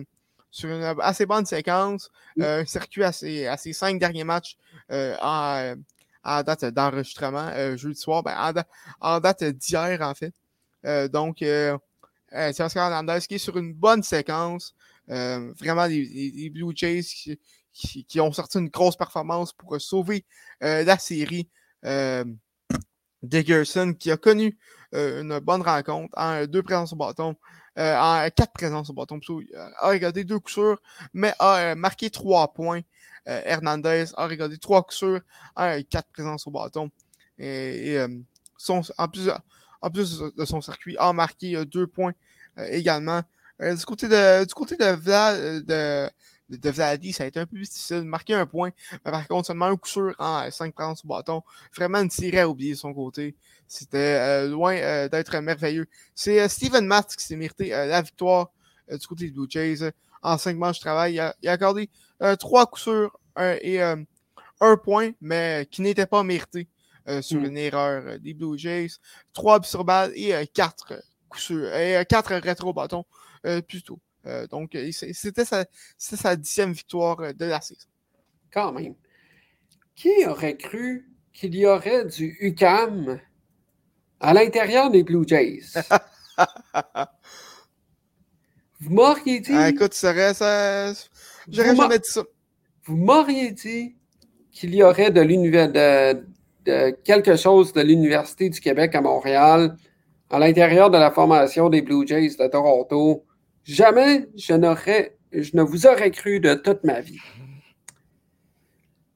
sur 0.56 0.70
une 0.70 0.84
assez 1.02 1.26
bonne 1.26 1.46
séquence. 1.46 2.10
Euh, 2.40 2.62
un 2.62 2.66
circuit 2.66 3.04
à 3.04 3.12
ses, 3.12 3.74
cinq 3.74 4.00
derniers 4.00 4.24
matchs 4.24 4.56
euh, 4.90 5.14
en, 5.22 6.44
date 6.44 6.64
d'enregistrement, 6.66 7.50
euh, 7.54 7.76
jeudi 7.76 8.00
soir, 8.00 8.24
ben, 8.24 8.64
en, 9.02 9.20
date 9.20 9.44
d'hier, 9.44 10.00
en 10.02 10.14
fait. 10.14 10.34
donc, 11.12 11.40
c'est 11.40 12.62
Oscar 12.62 12.90
Hernandez 12.90 13.20
qui 13.28 13.36
est 13.36 13.40
sur 13.40 13.58
une 13.58 13.74
bonne 13.74 14.02
séquence. 14.02 14.74
vraiment, 15.08 15.88
les, 15.88 16.50
Blue 16.50 16.74
Jays 16.74 17.04
qui, 17.74 18.22
ont 18.22 18.32
sorti 18.32 18.58
une 18.58 18.70
grosse 18.70 18.96
performance 18.96 19.52
pour 19.52 19.80
sauver 19.82 20.24
la 20.62 20.98
série. 20.98 21.50
Dickerson 23.24 23.94
qui 24.00 24.10
a 24.10 24.18
connu 24.18 24.58
une 24.94 25.40
bonne 25.40 25.64
rencontre 25.64 26.14
en 26.18 26.46
deux 26.46 26.64
présences 26.64 26.94
au 26.94 26.96
bâton 26.96 27.36
euh, 27.78 27.98
en 27.98 28.30
quatre 28.30 28.54
présences 28.54 28.90
au 28.90 28.94
bâton. 28.94 29.20
Euh, 29.30 29.70
a 29.80 29.90
regardé 29.90 30.24
deux 30.24 30.40
coups 30.40 30.54
sûrs, 30.54 30.82
mais 31.14 31.34
a 31.40 31.58
euh, 31.58 31.76
marqué 31.76 32.10
trois 32.10 32.54
points. 32.54 32.82
Hernandez 33.28 34.06
a 34.18 34.28
regardé 34.28 34.60
trois 34.60 34.84
coups 34.84 34.98
sûrs 34.98 35.22
quatre 35.90 36.12
présences 36.14 36.46
au 36.46 36.52
bâton. 36.52 36.92
Et, 37.40 37.98
en, 38.00 39.08
plus, 39.08 39.32
en 39.82 39.90
plus 39.90 40.20
de 40.38 40.46
son 40.46 40.62
circuit, 40.62 40.96
a 41.00 41.12
marqué 41.12 41.66
deux 41.66 41.88
points 41.88 42.14
également. 42.70 43.24
du 43.60 43.84
côté 43.84 44.08
de, 44.08 44.46
du 44.46 44.54
côté 44.54 44.78
de 44.78 44.86
Vlad, 44.86 45.66
de, 45.66 46.08
de 46.50 46.70
Vladi, 46.70 47.14
ça 47.14 47.24
a 47.24 47.28
été 47.28 47.40
un 47.40 47.46
peu 47.46 47.58
difficile 47.58 47.98
de 47.98 48.02
marquer 48.04 48.34
un 48.34 48.46
point. 48.46 48.72
Mais 49.06 49.12
par 49.12 49.28
contre, 49.28 49.48
seulement 49.48 49.66
un 49.66 49.76
coup 49.76 49.90
sûr 49.90 50.16
en 50.20 50.50
5 50.50 50.74
présences 50.74 51.04
au 51.04 51.08
bâton. 51.08 51.42
Vraiment 51.76 52.00
une 52.00 52.10
série 52.10 52.40
à 52.40 52.48
oublier 52.48 52.74
de 52.74 52.78
son 52.78 52.94
côté. 52.94 53.36
C'était 53.68 53.98
euh, 53.98 54.48
loin 54.48 54.76
euh, 54.76 55.10
d'être 55.10 55.36
merveilleux. 55.40 55.88
C'est 56.14 56.40
euh, 56.42 56.48
Steven 56.48 56.86
Matt 56.86 57.16
qui 57.16 57.26
s'est 57.26 57.36
mérité 57.36 57.70
la 57.70 58.02
victoire 58.02 58.52
du 58.90 59.08
côté 59.08 59.26
des 59.26 59.32
Blue 59.32 59.48
Jays. 59.50 59.92
en 60.22 60.38
cinq 60.38 60.58
manches 60.58 60.78
de 60.78 60.82
travail, 60.82 61.14
il 61.14 61.20
a, 61.20 61.52
accordé 61.52 61.90
trois 62.38 62.68
coups 62.68 62.84
sûrs 62.84 63.20
et 63.40 63.82
un 63.82 64.78
point, 64.78 65.12
mais 65.22 65.68
qui 65.72 65.82
n'était 65.82 66.06
pas 66.06 66.22
mérité 66.22 66.68
sur 67.22 67.42
mm. 67.42 67.46
une 67.46 67.58
erreur 67.58 68.20
des 68.20 68.36
Blue 68.36 68.60
Jays. 68.60 68.92
Trois 69.34 69.62
sur 69.64 69.84
balle 69.84 70.12
et 70.16 70.36
quatre 70.54 70.94
coups 71.30 71.44
sûrs, 71.44 71.74
et 71.74 72.06
quatre 72.08 72.36
rétro-bâtons 72.36 73.06
plutôt. 73.68 74.00
Donc, 74.50 74.78
c'était 74.92 75.46
sa, 75.46 75.66
sa 75.98 76.36
dixième 76.36 76.72
victoire 76.72 77.34
de 77.34 77.46
la 77.46 77.62
saison. 77.62 77.88
Quand 78.52 78.72
même. 78.72 78.96
Qui 79.96 80.26
aurait 80.28 80.58
cru 80.58 81.10
qu'il 81.34 81.56
y 81.56 81.66
aurait 81.66 82.06
du 82.06 82.38
UCAM 82.40 83.20
à 84.20 84.34
l'intérieur 84.34 84.90
des 84.90 85.04
Blue 85.04 85.28
Jays? 85.28 85.74
vous 88.80 88.90
m'auriez 88.90 89.40
dit. 89.40 89.52
Ah, 89.54 89.70
écoute, 89.70 89.94
ça 89.94 90.12
reste. 90.12 91.12
J'aurais 91.50 91.76
jamais 91.76 92.00
dit 92.00 92.10
ça. 92.10 92.24
Vous 92.86 92.98
m'auriez 92.98 93.52
dit 93.52 93.96
qu'il 94.52 94.74
y 94.74 94.84
aurait 94.84 95.12
de, 95.12 95.22
de, 95.24 96.26
de, 96.66 96.92
quelque 97.04 97.36
chose 97.36 97.74
de 97.74 97.82
l'Université 97.82 98.50
du 98.50 98.60
Québec 98.60 98.96
à 98.96 99.02
Montréal 99.02 99.76
à 100.30 100.40
l'intérieur 100.40 100.90
de 100.90 100.98
la 100.98 101.12
formation 101.12 101.70
des 101.70 101.82
Blue 101.82 102.06
Jays 102.08 102.36
de 102.40 102.48
Toronto. 102.48 103.24
Jamais 103.66 104.28
je 104.38 104.54
n'aurais, 104.54 105.18
je 105.32 105.52
ne 105.56 105.64
vous 105.64 105.86
aurais 105.86 106.12
cru 106.12 106.40
de 106.40 106.54
toute 106.54 106.84
ma 106.84 107.02
vie. 107.02 107.20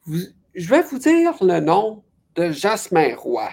je 0.06 0.70
vais 0.70 0.82
vous 0.82 1.00
dire 1.00 1.34
le 1.42 1.60
nom 1.60 2.04
de 2.36 2.52
Jasmin 2.52 3.16
Roy. 3.16 3.50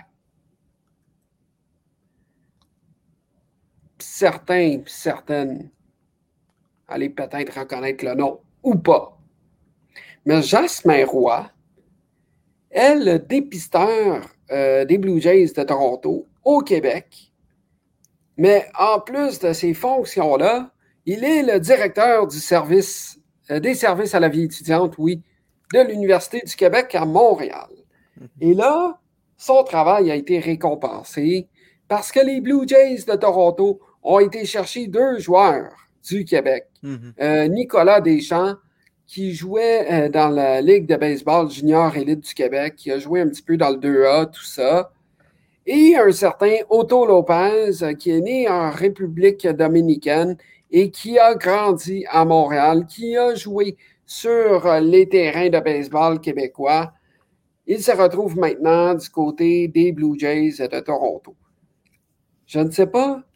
certains, 4.17 4.81
certaines 4.87 5.69
allez 6.89 7.11
peut-être 7.11 7.59
reconnaître 7.59 8.05
le 8.05 8.15
nom 8.15 8.41
ou 8.63 8.75
pas. 8.75 9.19
Mais 10.25 10.41
Jasmin 10.41 11.05
Roy 11.05 11.51
est 12.71 12.95
le 12.95 13.19
dépisteur 13.19 14.27
euh, 14.51 14.85
des 14.87 14.97
Blue 14.97 15.21
Jays 15.21 15.53
de 15.55 15.63
Toronto 15.63 16.27
au 16.45 16.61
Québec. 16.61 17.33
Mais 18.39 18.71
en 18.79 19.01
plus 19.01 19.39
de 19.39 19.53
ces 19.53 19.75
fonctions-là, 19.75 20.71
il 21.07 21.25
est 21.25 21.42
le 21.42 21.61
directeur 21.61 22.27
du 22.27 22.38
service, 22.38 23.19
euh, 23.51 23.61
des 23.61 23.75
services 23.75 24.14
à 24.14 24.21
la 24.21 24.29
vie 24.29 24.42
étudiante, 24.42 24.95
oui, 24.99 25.23
de 25.73 25.81
l'Université 25.81 26.42
du 26.45 26.55
Québec 26.55 26.95
à 26.95 27.05
Montréal. 27.05 27.69
Et 28.40 28.55
là, 28.55 28.99
son 29.37 29.62
travail 29.62 30.11
a 30.11 30.14
été 30.14 30.38
récompensé 30.38 31.49
parce 31.88 32.11
que 32.11 32.21
les 32.21 32.40
Blue 32.40 32.66
Jays 32.66 33.05
de 33.07 33.14
Toronto 33.14 33.81
ont 34.03 34.19
été 34.19 34.45
chercher 34.45 34.87
deux 34.87 35.19
joueurs 35.19 35.73
du 36.09 36.25
Québec. 36.25 36.66
Mhm. 36.83 37.14
Euh, 37.21 37.49
Nicolas 37.49 38.01
Deschamps, 38.01 38.55
qui 39.07 39.35
jouait 39.35 39.87
euh, 39.90 40.09
dans 40.09 40.29
la 40.29 40.61
Ligue 40.61 40.87
de 40.87 40.97
baseball 40.97 41.51
junior 41.51 41.97
élite 41.97 42.21
du 42.21 42.35
Québec, 42.35 42.75
qui 42.77 42.90
a 42.90 42.99
joué 42.99 43.21
un 43.21 43.29
petit 43.29 43.42
peu 43.42 43.57
dans 43.57 43.71
le 43.71 43.77
2A, 43.77 44.31
tout 44.31 44.45
ça. 44.45 44.92
Et 45.64 45.97
un 45.97 46.12
certain 46.12 46.57
Otto 46.71 47.07
Lopez, 47.07 47.95
qui 47.99 48.11
est 48.11 48.21
né 48.21 48.49
en 48.49 48.71
République 48.71 49.47
dominicaine 49.47 50.37
et 50.71 50.91
qui 50.91 51.19
a 51.19 51.35
grandi 51.35 52.05
à 52.09 52.25
Montréal, 52.25 52.87
qui 52.87 53.17
a 53.17 53.35
joué 53.35 53.77
sur 54.05 54.73
les 54.81 55.09
terrains 55.09 55.49
de 55.49 55.61
baseball 55.61 56.21
québécois. 56.21 56.93
Il 57.67 57.83
se 57.83 57.93
retrouve 57.93 58.37
maintenant 58.37 58.95
du 58.95 59.09
côté 59.11 59.69
des 59.69 59.93
Blue 59.93 60.19
Jays 60.19 60.57
de 60.59 60.81
Toronto. 60.81 61.35
Je 62.47 62.61
ne 62.61 62.71
sais 62.71 62.87
pas 62.87 63.27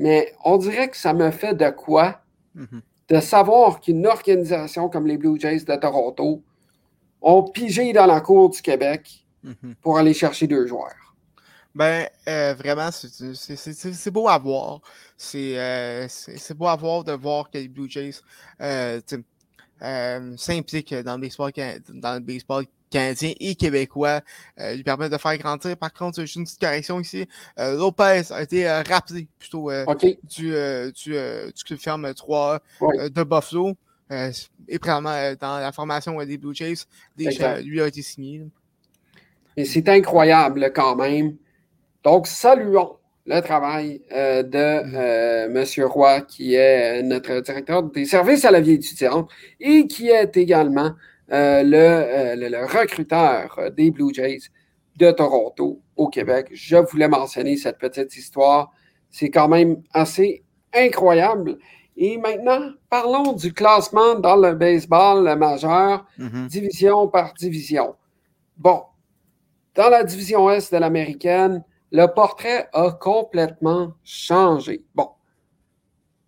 mais 0.00 0.32
on 0.46 0.56
dirait 0.56 0.88
que 0.88 0.96
ça 0.96 1.12
me 1.12 1.30
fait 1.30 1.54
de 1.54 1.68
quoi 1.68 2.20
mhm. 2.54 2.80
de 3.08 3.20
savoir 3.20 3.80
qu'une 3.80 4.06
organisation 4.06 4.88
comme 4.88 5.06
les 5.06 5.18
Blue 5.18 5.38
Jays 5.38 5.64
de 5.64 5.76
Toronto 5.76 6.42
ont 7.20 7.42
pigé 7.42 7.92
dans 7.92 8.06
la 8.06 8.22
cour 8.22 8.48
du 8.48 8.62
Québec 8.62 9.26
mhm. 9.42 9.74
pour 9.82 9.98
aller 9.98 10.14
chercher 10.14 10.46
deux 10.46 10.66
joueurs. 10.66 10.94
Ben, 11.74 12.08
euh, 12.28 12.54
vraiment, 12.54 12.90
c'est 12.90 14.10
beau 14.10 14.28
à 14.28 14.38
voir. 14.38 14.80
C'est 15.16 15.54
beau 16.56 16.66
à 16.66 16.76
voir 16.76 17.04
de 17.04 17.12
voir 17.12 17.50
que 17.50 17.58
les 17.58 17.68
Blue 17.68 17.88
Jays 17.88 18.20
s'impliquent 20.36 20.94
dans 20.94 21.14
le 21.14 21.20
baseball, 21.20 21.52
dans 21.88 22.14
le 22.14 22.20
baseball 22.20 22.66
canadien 22.90 23.32
et 23.40 23.54
québécois 23.54 24.20
euh, 24.58 24.74
lui 24.74 24.82
permettent 24.82 25.12
de 25.12 25.18
faire 25.18 25.38
grandir. 25.38 25.76
Par 25.76 25.92
contre, 25.92 26.24
j'ai 26.24 26.38
une 26.38 26.44
petite 26.44 26.60
correction 26.60 27.00
ici. 27.00 27.26
Euh, 27.58 27.76
Lopez 27.76 28.22
a 28.30 28.42
été 28.42 28.68
euh, 28.68 28.82
rappelé 28.82 29.28
plutôt 29.38 29.70
du, 29.98 30.16
du, 30.28 30.52
du, 30.92 31.64
club 31.64 31.78
ferme 31.78 32.12
3 32.12 32.60
de 32.80 33.22
Buffalo. 33.22 33.74
et 34.68 34.78
probablement 34.78 35.34
dans 35.40 35.58
la 35.58 35.72
formation 35.72 36.22
des 36.24 36.36
Blue 36.36 36.54
Jays, 36.54 36.84
déjà, 37.16 37.60
lui 37.60 37.80
a 37.80 37.86
été 37.86 38.02
signé. 38.02 38.42
Et 39.56 39.64
c'est 39.64 39.88
incroyable 39.88 40.72
quand 40.74 40.96
même. 40.96 41.36
Donc, 42.04 42.26
saluons 42.26 42.96
le 43.26 43.40
travail 43.40 44.00
de 44.10 45.46
M. 45.46 45.86
Roy, 45.86 46.22
qui 46.22 46.54
est 46.54 47.02
notre 47.02 47.40
directeur 47.40 47.82
des 47.82 48.06
services 48.06 48.44
à 48.44 48.50
la 48.50 48.60
vie 48.60 48.72
étudiante 48.72 49.30
et 49.60 49.86
qui 49.86 50.08
est 50.08 50.36
également 50.36 50.92
euh, 51.32 51.62
euh, 51.62 52.34
le, 52.34 52.48
le, 52.48 52.66
recruteur 52.66 53.70
des 53.76 53.92
Blue 53.92 54.12
Jays 54.12 54.40
de 54.96 55.12
Toronto 55.12 55.80
au 55.94 56.08
Québec. 56.08 56.48
Je 56.52 56.76
voulais 56.76 57.06
mentionner 57.06 57.56
cette 57.56 57.78
petite 57.78 58.16
histoire. 58.16 58.72
C'est 59.10 59.30
quand 59.30 59.46
même 59.46 59.80
assez 59.92 60.42
incroyable. 60.74 61.58
Et 61.96 62.18
maintenant, 62.18 62.70
parlons 62.88 63.32
du 63.32 63.52
classement 63.52 64.16
dans 64.16 64.36
le 64.36 64.54
baseball 64.54 65.36
majeur, 65.38 66.04
mm-hmm. 66.18 66.46
division 66.48 67.06
par 67.06 67.34
division. 67.34 67.94
Bon, 68.56 68.82
dans 69.76 69.88
la 69.88 70.02
division 70.02 70.50
Est 70.50 70.72
de 70.72 70.78
l'américaine, 70.78 71.62
le 71.92 72.06
portrait 72.06 72.68
a 72.72 72.92
complètement 72.92 73.92
changé. 74.04 74.84
Bon, 74.94 75.08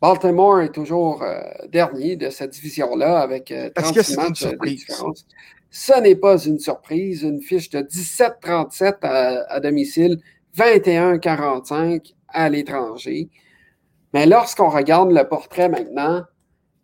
Baltimore 0.01 0.63
est 0.63 0.73
toujours 0.73 1.23
euh, 1.23 1.41
dernier 1.69 2.17
de 2.17 2.29
cette 2.29 2.51
division-là 2.51 3.21
avec 3.21 3.53
euh, 3.53 3.71
36 3.75 4.17
matchs 4.17 4.45
de 4.45 4.67
différence. 4.67 5.25
Ce 5.71 5.99
n'est 6.01 6.17
pas 6.17 6.39
une 6.39 6.59
surprise. 6.59 7.23
Une 7.23 7.41
fiche 7.41 7.71
de 7.71 7.81
17-37 7.81 8.97
à, 9.03 9.61
domicile, 9.61 10.19
21-45 10.57 12.15
à 12.29 12.49
l'étranger. 12.49 13.31
Mais 14.13 14.27
lorsqu'on 14.27 14.69
regarde 14.69 15.13
le 15.13 15.27
portrait 15.27 15.69
maintenant, 15.69 16.25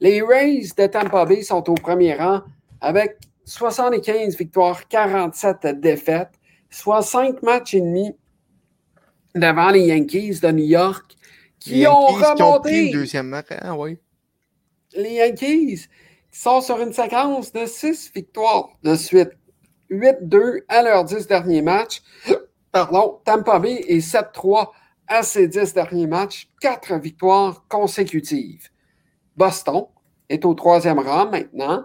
les 0.00 0.22
Rays 0.22 0.68
de 0.78 0.86
Tampa 0.86 1.24
Bay 1.24 1.42
sont 1.42 1.68
au 1.68 1.74
premier 1.74 2.14
rang 2.14 2.42
avec 2.80 3.16
75 3.44 4.36
victoires, 4.36 4.86
47 4.86 5.80
défaites, 5.80 6.30
soit 6.70 7.02
5 7.02 7.42
matchs 7.42 7.74
et 7.74 7.80
demi 7.80 8.14
devant 9.38 9.70
les 9.70 9.87
Yankees 9.87 10.40
de 10.40 10.51
New 10.51 10.64
York 10.66 11.16
qui 11.59 11.87
ont 11.87 12.07
remonté. 12.07 12.90
deuxième 12.90 13.35
hein, 13.35 13.74
oui. 13.77 13.98
Les 14.94 15.14
Yankees 15.14 15.88
qui 16.31 16.38
sont 16.40 16.61
sur 16.61 16.81
une 16.81 16.92
séquence 16.92 17.53
de 17.53 17.66
six 17.66 18.11
victoires 18.14 18.68
de 18.83 18.94
suite. 18.94 19.31
8-2 19.90 20.64
à 20.68 20.83
leurs 20.83 21.05
10 21.05 21.27
derniers 21.27 21.62
matchs. 21.62 22.03
Pardon, 22.72 23.20
Tampa 23.24 23.59
Bay 23.59 23.85
est 23.88 24.07
7-3 24.07 24.68
à 25.07 25.22
ses 25.22 25.48
10 25.48 25.72
derniers 25.74 26.07
matchs. 26.07 26.48
Quatre 26.61 26.94
victoires 26.98 27.64
consécutives. 27.68 28.68
Boston 29.37 29.87
est 30.29 30.44
au 30.44 30.55
troisième 30.55 30.98
rang 30.98 31.31
maintenant. 31.31 31.85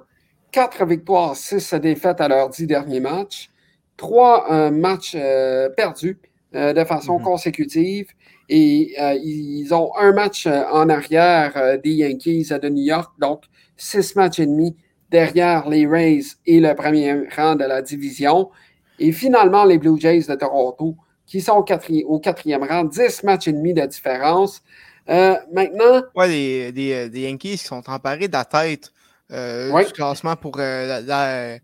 Quatre 0.51 0.85
victoires, 0.85 1.35
six 1.35 1.73
défaites 1.75 2.21
à 2.21 2.27
leurs 2.27 2.49
10 2.49 2.67
derniers 2.67 2.99
matchs. 2.99 3.49
Trois 3.97 4.51
euh, 4.51 4.71
matchs 4.71 5.15
euh, 5.15 5.69
perdus 5.69 6.19
euh, 6.55 6.71
de 6.71 6.83
façon 6.83 7.17
mm-hmm. 7.17 7.23
consécutive. 7.23 8.07
Et 8.47 8.93
euh, 9.01 9.17
ils 9.23 9.73
ont 9.73 9.91
un 9.97 10.11
match 10.11 10.45
euh, 10.45 10.63
en 10.71 10.87
arrière 10.87 11.79
des 11.83 11.91
Yankees 11.91 12.49
de 12.61 12.69
New 12.69 12.83
York, 12.83 13.11
donc 13.19 13.45
six 13.75 14.15
matchs 14.15 14.37
et 14.37 14.45
demi 14.45 14.75
derrière 15.09 15.67
les 15.67 15.87
Rays 15.87 16.21
et 16.45 16.59
le 16.59 16.75
premier 16.75 17.27
rang 17.35 17.55
de 17.55 17.63
la 17.63 17.81
division. 17.81 18.51
Et 18.99 19.11
finalement, 19.11 19.65
les 19.65 19.79
Blue 19.79 19.99
Jays 19.99 20.25
de 20.29 20.35
Toronto, 20.35 20.95
qui 21.25 21.41
sont 21.41 21.53
au 21.53 22.19
quatrième, 22.19 22.63
rang, 22.63 22.83
dix 22.83 23.23
matchs 23.23 23.47
et 23.47 23.53
demi 23.53 23.73
de 23.73 23.87
différence. 23.87 24.61
maintenant. 25.07 26.03
Oui, 26.15 26.27
les, 26.27 27.09
les, 27.09 27.21
Yankees 27.21 27.49
qui 27.49 27.57
sont 27.57 27.81
emparés 27.89 28.27
de 28.27 28.33
la 28.33 28.45
tête 28.45 28.91
du 29.31 29.93
classement 29.93 30.35
pour 30.35 30.59
les 30.59 31.59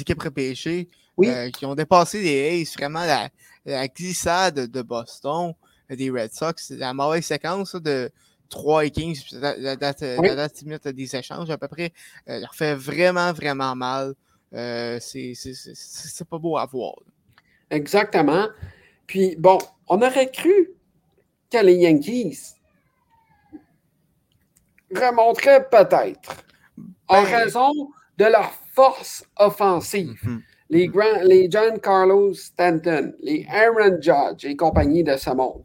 équipes 0.00 0.22
repêchées, 0.22 0.88
qui 1.52 1.66
ont 1.66 1.74
dépassé 1.74 2.22
les 2.22 2.62
Aces, 2.62 2.74
vraiment 2.74 3.04
la, 3.04 3.28
la 3.64 3.88
glissade 3.88 4.70
de 4.70 4.82
Boston, 4.82 5.54
des 5.88 6.10
Red 6.10 6.32
Sox, 6.32 6.70
la 6.70 6.94
mauvaise 6.94 7.24
séquence 7.24 7.74
de 7.74 8.10
3 8.48 8.86
et 8.86 8.90
15, 8.90 9.40
la, 9.40 9.76
date, 9.76 10.62
limite 10.62 10.88
des 10.88 11.16
échanges 11.16 11.50
à 11.50 11.58
peu 11.58 11.68
près, 11.68 11.92
euh, 12.28 12.40
leur 12.40 12.54
fait 12.54 12.74
vraiment, 12.74 13.32
vraiment 13.32 13.74
mal. 13.74 14.14
Euh, 14.52 14.98
c'est 15.00 16.28
pas 16.28 16.38
beau 16.38 16.58
à 16.58 16.66
voir. 16.66 16.94
Exactement. 17.70 18.48
Puis 19.06 19.36
bon, 19.38 19.58
on 19.88 20.02
aurait 20.02 20.30
cru 20.30 20.70
que 21.50 21.58
les 21.58 21.76
Yankees 21.76 22.54
remonteraient 24.94 25.66
peut-être 25.68 26.44
en 27.08 27.22
ben, 27.22 27.36
raison 27.36 27.72
de 28.18 28.24
leur 28.26 28.52
force 28.74 29.24
offensive. 29.38 30.20
Mm-hmm 30.22 30.42
les, 30.72 30.90
les 31.24 31.50
John 31.50 31.78
Carlos 31.78 32.32
Stanton, 32.32 33.12
les 33.20 33.46
Aaron 33.50 34.00
Judge 34.00 34.46
et 34.46 34.56
compagnie 34.56 35.04
de 35.04 35.16
ce 35.18 35.28
monde. 35.28 35.62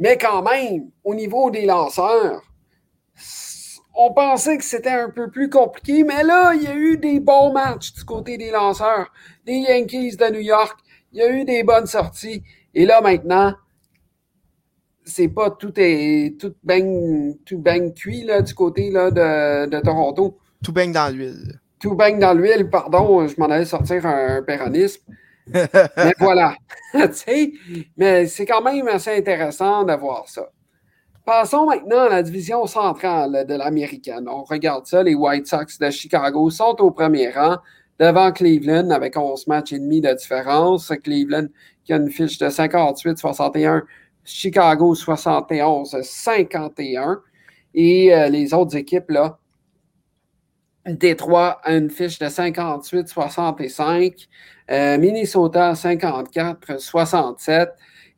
Mais 0.00 0.18
quand 0.18 0.42
même, 0.42 0.90
au 1.04 1.14
niveau 1.14 1.52
des 1.52 1.66
lanceurs, 1.66 2.42
on 3.94 4.12
pensait 4.12 4.58
que 4.58 4.64
c'était 4.64 4.90
un 4.90 5.10
peu 5.10 5.30
plus 5.30 5.48
compliqué, 5.48 6.02
mais 6.02 6.24
là, 6.24 6.52
il 6.54 6.64
y 6.64 6.66
a 6.66 6.74
eu 6.74 6.98
des 6.98 7.20
bons 7.20 7.52
matchs 7.52 7.92
du 7.92 8.04
côté 8.04 8.36
des 8.36 8.50
lanceurs. 8.50 9.12
Des 9.46 9.58
Yankees 9.58 10.16
de 10.16 10.32
New 10.32 10.40
York, 10.40 10.80
il 11.12 11.18
y 11.18 11.22
a 11.22 11.30
eu 11.30 11.44
des 11.44 11.62
bonnes 11.62 11.86
sorties. 11.86 12.42
Et 12.74 12.86
là, 12.86 13.00
maintenant, 13.00 13.54
c'est 15.04 15.28
pas 15.28 15.50
tout 15.50 15.72
est 15.76 16.40
tout 16.40 16.54
baigne, 16.64 17.36
tout 17.46 17.62
cuit 17.94 18.24
là, 18.24 18.42
du 18.42 18.54
côté 18.54 18.90
là, 18.90 19.12
de, 19.12 19.66
de 19.70 19.80
Toronto. 19.80 20.38
Tout 20.64 20.72
baigne 20.72 20.92
dans 20.92 21.14
l'huile 21.14 21.60
tout 21.80 21.94
baigne 21.94 22.18
dans 22.18 22.34
l'huile, 22.34 22.68
pardon, 22.68 23.26
je 23.26 23.34
m'en 23.38 23.46
allais 23.46 23.64
sortir 23.64 24.04
un 24.06 24.42
péronisme. 24.42 25.02
mais 25.52 26.14
voilà. 26.18 26.54
mais 27.96 28.26
c'est 28.26 28.46
quand 28.46 28.62
même 28.62 28.88
assez 28.88 29.16
intéressant 29.16 29.84
de 29.84 29.94
voir 29.94 30.28
ça. 30.28 30.50
Passons 31.24 31.66
maintenant 31.66 32.04
à 32.04 32.08
la 32.08 32.22
division 32.22 32.66
centrale 32.66 33.44
de 33.46 33.54
l'américaine. 33.54 34.26
On 34.28 34.44
regarde 34.44 34.86
ça. 34.86 35.02
Les 35.02 35.14
White 35.14 35.46
Sox 35.46 35.78
de 35.78 35.90
Chicago 35.90 36.48
sont 36.48 36.76
au 36.80 36.90
premier 36.90 37.28
rang 37.30 37.58
devant 37.98 38.32
Cleveland 38.32 38.88
avec 38.90 39.14
11 39.16 39.46
matchs 39.46 39.74
et 39.74 39.78
demi 39.78 40.00
de 40.00 40.12
différence. 40.14 40.90
Cleveland 41.04 41.48
qui 41.84 41.92
a 41.92 41.96
une 41.96 42.10
fiche 42.10 42.38
de 42.38 42.46
58-61, 42.46 43.82
Chicago 44.24 44.94
71-51. 44.94 47.18
Et 47.74 48.14
euh, 48.14 48.28
les 48.28 48.54
autres 48.54 48.76
équipes, 48.76 49.10
là, 49.10 49.38
Détroit 50.96 51.60
a 51.62 51.74
une 51.74 51.90
fiche 51.90 52.18
de 52.18 52.26
58-65, 52.26 54.26
euh, 54.70 54.98
Minnesota 54.98 55.72
54-67 55.72 57.68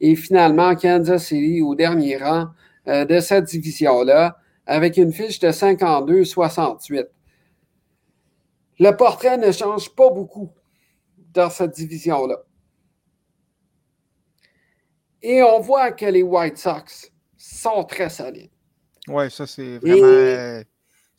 et 0.01 0.17
finalement 0.17 0.75
Kansas 0.75 1.27
City 1.27 1.63
au 1.63 1.75
dernier 1.75 2.17
rang 2.17 2.47
euh, 2.89 3.05
de 3.05 3.21
cette 3.21 3.45
division-là 3.45 4.39
avec 4.67 4.97
une 4.97 5.13
fiche 5.13 5.39
de 5.41 5.49
52-68. 5.49 7.07
Le 8.79 8.91
portrait 8.93 9.37
ne 9.37 9.53
change 9.53 9.95
pas 9.95 10.11
beaucoup 10.11 10.51
dans 11.35 11.51
cette 11.51 11.73
division-là. 11.73 12.39
Et 15.23 15.43
on 15.43 15.61
voit 15.61 15.93
que 15.93 16.07
les 16.07 16.23
White 16.23 16.57
Sox 16.57 17.11
sont 17.37 17.85
très 17.85 18.09
solides. 18.09 18.51
Oui, 19.09 19.31
ça 19.31 19.47
c'est 19.47 19.79
vraiment 19.79 20.63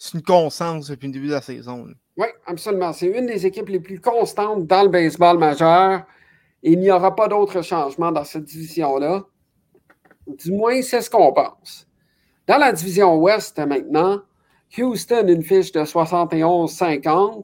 c'est 0.02 0.18
une 0.18 0.24
constance 0.24 0.88
depuis 0.88 1.06
le 1.06 1.14
début 1.14 1.28
de 1.28 1.34
la 1.34 1.44
saison. 1.44 1.86
Oui, 2.18 2.26
absolument. 2.48 2.92
C'est 2.92 3.06
une 3.06 3.28
des 3.28 3.46
équipes 3.46 3.70
les 3.70 3.80
plus 3.80 4.00
constantes 4.00 4.66
dans 4.66 4.82
le 4.82 4.90
baseball 4.90 5.38
majeur. 5.38 6.08
il 6.64 6.80
n'y 6.80 6.90
aura 6.90 7.16
pas 7.16 7.28
d'autres 7.28 7.62
changements 7.62 8.12
dans 8.12 8.24
cette 8.24 8.46
division-là. 8.46 9.26
Du 10.26 10.54
moins, 10.54 10.82
c'est 10.82 11.02
ce 11.02 11.10
qu'on 11.12 11.32
pense. 11.32 11.88
Dans 12.48 12.58
la 12.58 12.72
division 12.72 13.16
Ouest 13.18 13.60
maintenant, 13.60 14.22
Houston, 14.76 15.28
une 15.28 15.44
fiche 15.44 15.72
de 15.72 15.82
71-50, 15.82 17.44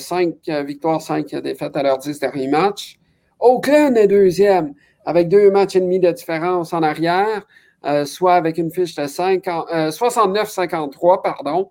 5 0.00 0.34
euh, 0.48 0.62
victoires, 0.64 1.00
5 1.00 1.36
défaites 1.36 1.76
à 1.76 1.84
leurs 1.84 1.98
10 1.98 2.18
derniers 2.18 2.48
matchs. 2.48 2.98
Oakland 3.38 3.96
est 3.96 4.08
deuxième, 4.08 4.74
avec 5.04 5.28
deux 5.28 5.52
matchs 5.52 5.76
et 5.76 5.80
demi 5.80 6.00
de 6.00 6.10
différence 6.10 6.72
en 6.72 6.82
arrière. 6.82 7.46
Euh, 7.86 8.04
soit 8.04 8.34
avec 8.34 8.58
une 8.58 8.70
fiche 8.70 8.94
de 8.94 9.04
69-53, 9.04 11.14
euh, 11.14 11.16
pardon. 11.22 11.70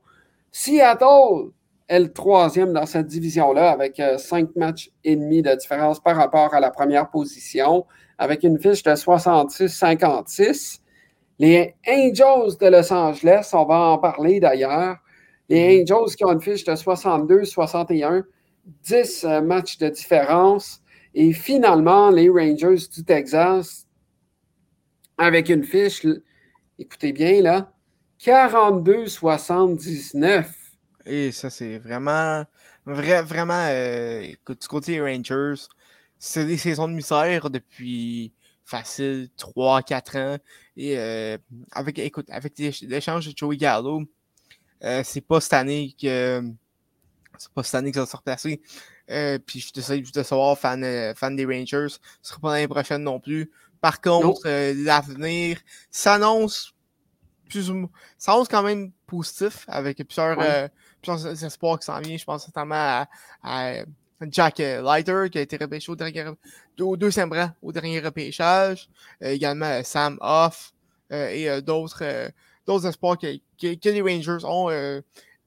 Seattle 0.51 1.51
est 1.87 1.99
le 1.99 2.11
troisième 2.11 2.73
dans 2.73 2.87
cette 2.87 3.05
division-là 3.05 3.69
avec 3.69 4.01
cinq 4.17 4.55
matchs 4.55 4.89
et 5.03 5.15
demi 5.15 5.43
de 5.43 5.53
différence 5.55 5.99
par 5.99 6.15
rapport 6.15 6.55
à 6.55 6.59
la 6.59 6.71
première 6.71 7.11
position, 7.11 7.85
avec 8.17 8.43
une 8.43 8.59
fiche 8.59 8.81
de 8.81 8.91
66-56. 8.91 10.79
Les 11.37 11.75
Angels 11.87 12.57
de 12.59 12.67
Los 12.67 12.91
Angeles, 12.91 13.51
on 13.53 13.65
va 13.65 13.75
en 13.75 13.99
parler 13.99 14.39
d'ailleurs. 14.39 14.97
Les 15.47 15.83
mm-hmm. 15.83 15.93
Angels 15.93 16.15
qui 16.15 16.25
ont 16.25 16.31
une 16.31 16.41
fiche 16.41 16.63
de 16.63 16.73
62-61, 16.73 18.23
10 18.83 19.25
matchs 19.43 19.77
de 19.77 19.89
différence. 19.89 20.81
Et 21.13 21.33
finalement, 21.33 22.09
les 22.09 22.29
Rangers 22.29 22.87
du 22.93 23.03
Texas, 23.03 23.87
avec 25.19 25.49
une 25.49 25.63
fiche, 25.63 26.05
écoutez 26.79 27.11
bien 27.11 27.41
là, 27.41 27.73
42-79. 28.21 30.45
Et 31.05 31.31
ça, 31.31 31.49
c'est 31.49 31.77
vraiment, 31.77 32.45
vraiment, 32.85 33.67
euh, 33.69 34.27
du 34.47 34.67
côté 34.67 35.01
Rangers, 35.01 35.55
c'est 36.17 36.45
des 36.45 36.57
saisons 36.57 36.87
de 36.87 36.93
misère 36.93 37.49
depuis 37.49 38.31
facile 38.63 39.27
3-4 39.37 40.17
ans. 40.17 40.37
Et 40.77 40.97
euh, 40.97 41.37
avec, 41.71 41.99
écoute, 41.99 42.27
avec 42.29 42.53
l'échange 42.57 43.27
de 43.27 43.33
Joey 43.35 43.57
Gallo, 43.57 44.03
euh, 44.83 45.01
c'est 45.03 45.19
pas 45.21 45.41
cette 45.41 45.53
année 45.53 45.93
que 46.01 46.41
c'est 47.37 47.51
pas 47.51 47.63
cette 47.63 47.75
année 47.75 47.91
que 47.91 47.95
ça 47.95 48.01
va 48.01 48.07
se 48.07 48.15
replacer. 48.15 48.61
Puis 49.45 49.59
je 49.59 49.73
te 49.73 49.81
juste 49.81 50.15
de 50.15 50.23
savoir, 50.23 50.57
fan, 50.57 51.13
fan 51.15 51.35
des 51.35 51.45
Rangers, 51.45 51.89
ce 51.89 51.99
sera 52.21 52.39
pas 52.39 52.53
l'année 52.53 52.69
prochaine 52.69 53.03
non 53.03 53.19
plus. 53.19 53.51
Par 53.81 54.01
contre, 54.01 54.41
euh, 54.45 54.73
l'avenir 54.75 55.57
s'annonce 55.89 56.73
plus 57.49 57.71
ou 57.71 57.89
ça 58.17 58.33
annonce 58.33 58.47
quand 58.47 58.61
même 58.61 58.91
positif 59.07 59.65
avec 59.67 59.97
plusieurs, 59.97 60.69
plusieurs 61.01 61.43
espoirs 61.43 61.79
qui 61.79 61.85
s'en 61.85 61.99
viennent. 61.99 62.19
Je 62.19 62.25
pense 62.25 62.47
notamment 62.47 63.05
à, 63.43 63.73
Jack 64.29 64.57
Leiter 64.57 65.29
qui 65.31 65.37
a 65.37 65.41
été 65.41 65.55
repêché 65.55 65.89
au, 65.91 65.95
dernier, 65.95 66.25
au 66.79 66.97
deuxième 66.97 67.31
rang 67.31 67.51
au 67.61 67.71
dernier 67.71 68.01
repêchage. 68.01 68.89
également 69.21 69.81
Sam 69.83 70.17
Off 70.19 70.73
et 71.09 71.61
d'autres 71.61 72.31
d'autres 72.67 72.85
espoirs 72.85 73.17
que, 73.17 73.37
que, 73.57 73.89
les 73.89 74.01
Rangers 74.01 74.43
ont 74.43 74.69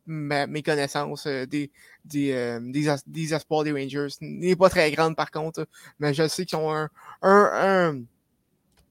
mes 0.07 0.63
connaissances 0.63 1.27
euh, 1.27 1.47
des, 1.47 1.71
des, 2.05 2.33
euh, 2.33 2.61
des, 3.07 3.35
espoirs 3.35 3.65
des 3.65 3.73
Rangers 3.73 4.09
n'est 4.21 4.57
pas 4.57 4.69
très 4.69 4.91
grande 4.91 5.17
par 5.17 5.31
contre, 5.31 5.67
mais 5.99 6.13
je 6.15 6.27
sais 6.29 6.45
qu'ils 6.45 6.59
ont 6.59 6.73
un, 6.75 6.89
un, 7.23 7.51
un, 7.53 8.03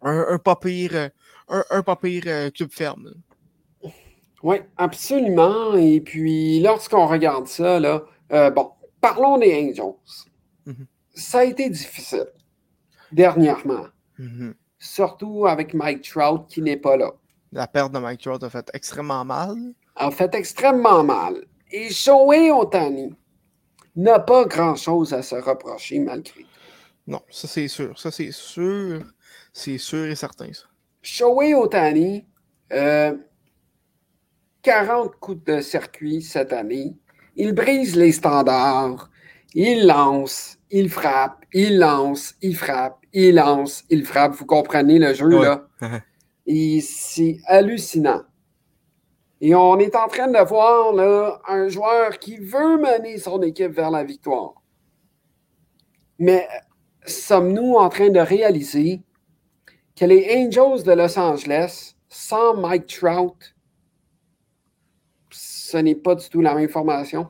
un, 0.02 0.38
pas 0.40 0.56
pire, 0.56 1.10
un, 1.48 1.64
un 1.70 1.84
pas 1.84 1.96
pire 1.96 2.24
euh, 2.28 2.50
club 2.50 2.72
ferme. 2.72 3.14
Oui, 4.44 4.58
absolument. 4.78 5.76
Et 5.76 6.02
puis, 6.02 6.60
lorsqu'on 6.60 7.08
regarde 7.08 7.48
ça, 7.48 7.80
là, 7.80 8.04
bon, 8.30 8.72
parlons 9.00 9.38
des 9.38 9.54
Angels. 9.54 9.94
Mm-hmm. 10.68 10.86
Ça 11.14 11.40
a 11.40 11.44
été 11.44 11.70
difficile 11.70 12.28
dernièrement. 13.12 13.86
Mm-hmm. 14.20 14.54
Surtout 14.80 15.46
avec 15.46 15.74
Mike 15.76 16.10
Trout 16.10 16.48
qui 16.48 16.62
n'est 16.62 16.78
pas 16.78 16.98
là. 16.98 17.12
La 17.52 17.68
perte 17.68 17.92
de 17.92 18.00
Mike 18.00 18.22
Trout 18.22 18.42
a 18.44 18.50
fait 18.50 18.72
extrêmement 18.74 19.24
mal 19.24 19.56
a 19.96 20.12
fait 20.12 20.34
extrêmement 20.36 21.04
mal. 21.04 21.46
Et 21.72 21.90
Shohei 21.90 22.52
Otani 22.52 23.16
n'a 23.96 24.20
pas 24.20 24.46
grand-chose 24.46 25.14
à 25.14 25.22
se 25.22 25.36
reprocher 25.36 26.00
malgré 26.00 26.42
tout. 26.42 26.48
Non, 27.08 27.22
ça 27.30 27.48
c'est 27.48 27.68
sûr. 27.68 27.98
Ça 28.00 28.12
c'est 28.12 28.32
sûr. 28.32 29.04
C'est 29.54 29.78
sûr 29.78 30.06
et 30.06 30.16
certain, 30.16 30.52
ça. 30.54 30.66
Shohei 31.02 31.54
Otani, 31.54 32.26
40 32.70 32.74
euh, 32.74 33.18
coups 35.20 35.44
de 35.46 35.62
circuit 35.62 36.22
cette 36.22 36.54
année. 36.54 36.96
Il 37.36 37.54
brise 37.54 37.96
les 37.96 38.12
standards. 38.12 39.10
Il 39.54 39.86
lance, 39.86 40.58
il 40.70 40.90
frappe, 40.90 41.44
il 41.54 41.78
lance, 41.78 42.36
il 42.42 42.56
frappe, 42.56 43.00
il 43.12 43.36
lance, 43.36 43.84
il 43.90 44.06
frappe. 44.06 44.34
Vous 44.34 44.46
comprenez 44.46 44.98
le 44.98 45.14
jeu, 45.14 45.28
là? 45.28 45.68
Et 46.46 46.80
c'est 46.82 47.40
hallucinant. 47.46 48.24
Et 49.42 49.56
on 49.56 49.78
est 49.80 49.96
en 49.96 50.08
train 50.08 50.28
de 50.28 50.48
voir 50.48 50.94
là, 50.94 51.42
un 51.48 51.68
joueur 51.68 52.20
qui 52.20 52.38
veut 52.38 52.78
mener 52.78 53.18
son 53.18 53.42
équipe 53.42 53.72
vers 53.72 53.92
la 53.92 54.04
victoire. 54.04 54.54
Mais 56.20 56.48
sommes-nous 57.06 57.74
en 57.74 57.90
train 57.90 58.10
de 58.10 58.20
réaliser 58.20 59.02
que 59.95 60.06
les 60.06 60.27
Angels 60.36 60.84
de 60.84 60.93
Los 60.93 61.17
Angeles, 61.17 61.95
sans 62.10 62.56
Mike 62.56 62.88
Trout, 62.88 63.56
ce 65.30 65.77
n'est 65.77 65.95
pas 65.95 66.15
du 66.15 66.27
tout 66.30 66.41
la 66.41 66.54
même 66.54 66.69
formation? 66.69 67.30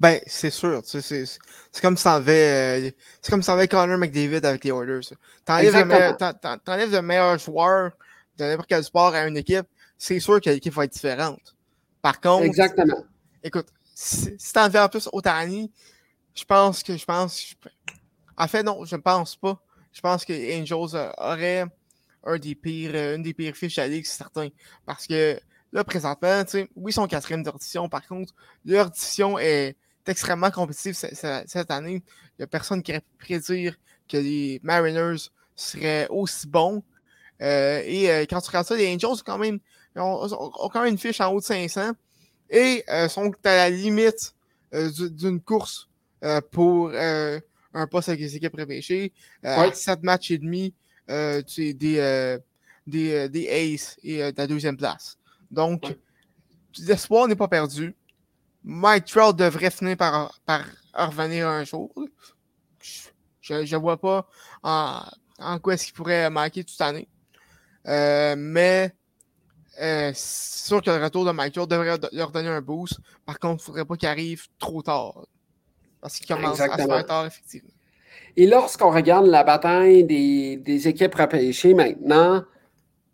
Ben, 0.00 0.20
c'est 0.26 0.50
sûr. 0.50 0.82
C'est 0.84 1.80
comme 1.80 1.96
ça 1.96 2.14
avait. 2.14 2.88
Euh, 2.88 2.90
c'est 3.22 3.30
comme 3.30 3.42
Connor 3.42 3.98
McDavid 3.98 4.44
avec 4.44 4.64
les 4.64 4.70
Oilers. 4.70 5.00
T'enlèves 5.44 5.74
le, 5.76 6.96
le 6.96 7.02
meilleur 7.02 7.38
joueur 7.38 7.92
de 8.36 8.44
n'importe 8.44 8.68
quel 8.68 8.84
sport 8.84 9.14
à 9.14 9.26
une 9.26 9.36
équipe, 9.36 9.66
c'est 9.96 10.18
sûr 10.20 10.40
que 10.40 10.50
l'équipe 10.50 10.72
va 10.74 10.84
être 10.84 10.92
différente. 10.92 11.54
Par 12.02 12.20
contre, 12.20 12.44
Exactement. 12.44 13.04
écoute, 13.42 13.68
si, 13.94 14.34
si 14.38 14.52
t'en 14.52 14.66
en 14.74 14.88
plus 14.88 15.08
Otani, 15.12 15.70
je 16.34 16.44
pense 16.44 16.82
que 16.82 16.96
je 16.96 17.04
pense. 17.04 17.54
en 18.36 18.48
fait, 18.48 18.62
non, 18.62 18.84
je 18.84 18.96
ne 18.96 19.00
pense 19.00 19.36
pas. 19.36 19.58
Je 19.92 20.00
pense 20.00 20.24
que 20.24 20.32
Angels 20.32 21.12
aurait 21.18 21.66
un 22.24 22.38
des 22.38 22.54
pires, 22.54 22.92
euh, 22.94 23.16
une 23.16 23.22
des 23.22 23.34
pires 23.34 23.56
fiches 23.56 23.78
à 23.78 23.82
la 23.82 23.88
ligue, 23.88 24.06
c'est 24.06 24.18
certain. 24.18 24.48
Parce 24.86 25.06
que 25.06 25.38
là, 25.72 25.84
présentement, 25.84 26.42
oui, 26.54 26.66
ils 26.90 26.92
sont 26.92 27.06
quatrième 27.06 27.42
d'édition. 27.42 27.88
Par 27.88 28.06
contre, 28.06 28.34
leur 28.64 28.90
est 29.40 29.76
extrêmement 30.06 30.50
compétitive 30.50 30.94
cette, 30.94 31.70
année. 31.70 32.02
Il 32.04 32.40
n'y 32.40 32.44
a 32.44 32.46
personne 32.46 32.82
qui 32.82 32.92
aurait 32.92 33.00
pu 33.00 33.16
prédire 33.18 33.76
que 34.08 34.16
les 34.16 34.60
Mariners 34.62 35.30
seraient 35.54 36.06
aussi 36.10 36.46
bons. 36.46 36.82
Euh, 37.42 37.82
et 37.84 38.10
euh, 38.10 38.24
quand 38.28 38.40
tu 38.40 38.48
regardes 38.48 38.66
ça, 38.66 38.76
les 38.76 38.94
Angels 38.94 39.22
quand 39.24 39.38
même, 39.38 39.58
ont, 39.96 40.28
quand 40.72 40.82
même 40.82 40.92
une 40.92 40.98
fiche 40.98 41.20
en 41.20 41.32
haut 41.32 41.40
de 41.40 41.44
500 41.44 41.92
et 42.50 42.84
euh, 42.88 43.08
sont 43.08 43.32
à 43.44 43.56
la 43.56 43.70
limite 43.70 44.34
d'une 44.72 45.40
course 45.40 45.88
pour 46.50 46.90
un 46.92 47.86
poste 47.88 48.08
avec 48.08 48.20
les 48.20 48.36
équipes 48.36 48.56
repêchées. 48.56 49.12
Ouais. 49.44 49.72
7 49.72 50.02
matchs 50.02 50.32
et 50.32 50.38
demi 50.38 50.74
des, 51.08 52.38
des, 52.86 53.28
des 53.28 53.48
Aces 53.48 53.96
et 54.02 54.32
de 54.32 54.36
la 54.36 54.46
deuxième 54.46 54.76
place. 54.76 55.18
Donc, 55.50 55.96
l'espoir 56.78 57.28
n'est 57.28 57.36
pas 57.36 57.48
perdu. 57.48 57.94
Mike 58.62 59.04
Trout 59.04 59.36
devrait 59.36 59.70
finir 59.70 59.96
par, 59.96 60.40
par 60.46 60.64
revenir 60.94 61.48
un 61.48 61.64
jour. 61.64 61.92
Je 63.40 63.54
ne 63.54 63.76
vois 63.76 64.00
pas 64.00 64.26
en, 64.62 65.02
en 65.38 65.58
quoi 65.58 65.74
est-ce 65.74 65.84
qu'il 65.84 65.94
pourrait 65.94 66.30
manquer 66.30 66.64
toute 66.64 66.78
l'année. 66.78 67.06
Euh, 67.86 68.34
mais 68.38 68.94
euh, 69.78 70.12
c'est 70.14 70.68
sûr 70.68 70.80
que 70.80 70.88
le 70.88 71.04
retour 71.04 71.26
de 71.26 71.32
Michael 71.32 71.66
devrait 71.66 71.98
leur 72.12 72.30
donner 72.32 72.48
un 72.48 72.62
boost. 72.62 72.98
Par 73.26 73.38
contre, 73.38 73.60
il 73.60 73.64
ne 73.64 73.66
faudrait 73.66 73.84
pas 73.84 73.96
qu'il 73.96 74.08
arrive 74.08 74.46
trop 74.58 74.80
tard. 74.82 75.26
Parce 76.00 76.16
qu'il 76.16 76.26
commence 76.26 76.58
à 76.60 76.74
se 76.74 76.86
faire 76.86 77.06
tard, 77.06 77.26
effectivement. 77.26 77.73
Et 78.36 78.46
lorsqu'on 78.46 78.90
regarde 78.90 79.26
la 79.26 79.44
bataille 79.44 80.04
des, 80.04 80.56
des 80.56 80.88
équipes 80.88 81.14
repêchées 81.14 81.74
maintenant, 81.74 82.44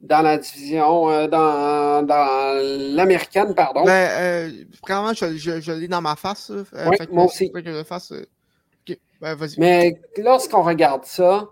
dans 0.01 0.23
la 0.23 0.39
division, 0.39 1.11
euh, 1.11 1.29
dans, 1.29 2.07
dans 2.07 2.95
l'américaine, 2.95 3.55
pardon. 3.55 3.85
Ben, 3.85 4.09
euh, 4.11 4.51
vraiment, 4.83 5.13
je, 5.13 5.37
je, 5.37 5.61
je 5.61 5.73
l'ai 5.73 5.89
dans 5.89 6.01
ma 6.01 6.17
face. 6.17 6.51
Euh, 6.51 6.65
oui, 6.89 6.97
moi 7.11 7.27
aussi. 7.27 7.53
Que 7.53 7.63
je 7.63 7.85
fasse, 7.85 8.13
ben, 9.21 9.37
Mais 9.59 10.01
lorsqu'on 10.17 10.63
regarde 10.63 11.05
ça, 11.05 11.49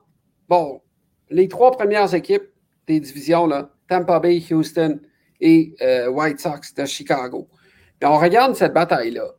bon, 0.49 0.81
les 1.29 1.49
trois 1.49 1.73
premières 1.73 2.15
équipes 2.15 2.49
des 2.87 3.01
divisions, 3.01 3.47
là, 3.47 3.71
Tampa 3.89 4.19
Bay, 4.19 4.43
Houston 4.51 4.99
et 5.41 5.75
euh, 5.83 6.09
White 6.09 6.41
Sox 6.41 6.75
de 6.75 6.87
Chicago. 6.87 7.49
Et 8.01 8.07
on 8.07 8.17
regarde 8.17 8.55
cette 8.55 8.73
bataille-là. 8.73 9.35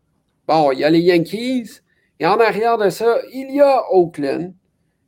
Bon, 0.48 0.72
il 0.72 0.80
y 0.80 0.84
a 0.84 0.90
les 0.90 1.00
Yankees, 1.00 1.82
et 2.20 2.26
en 2.26 2.40
arrière 2.40 2.78
de 2.78 2.90
ça, 2.90 3.20
il 3.32 3.52
y 3.52 3.62
a 3.62 3.84
Oakland. 3.92 4.54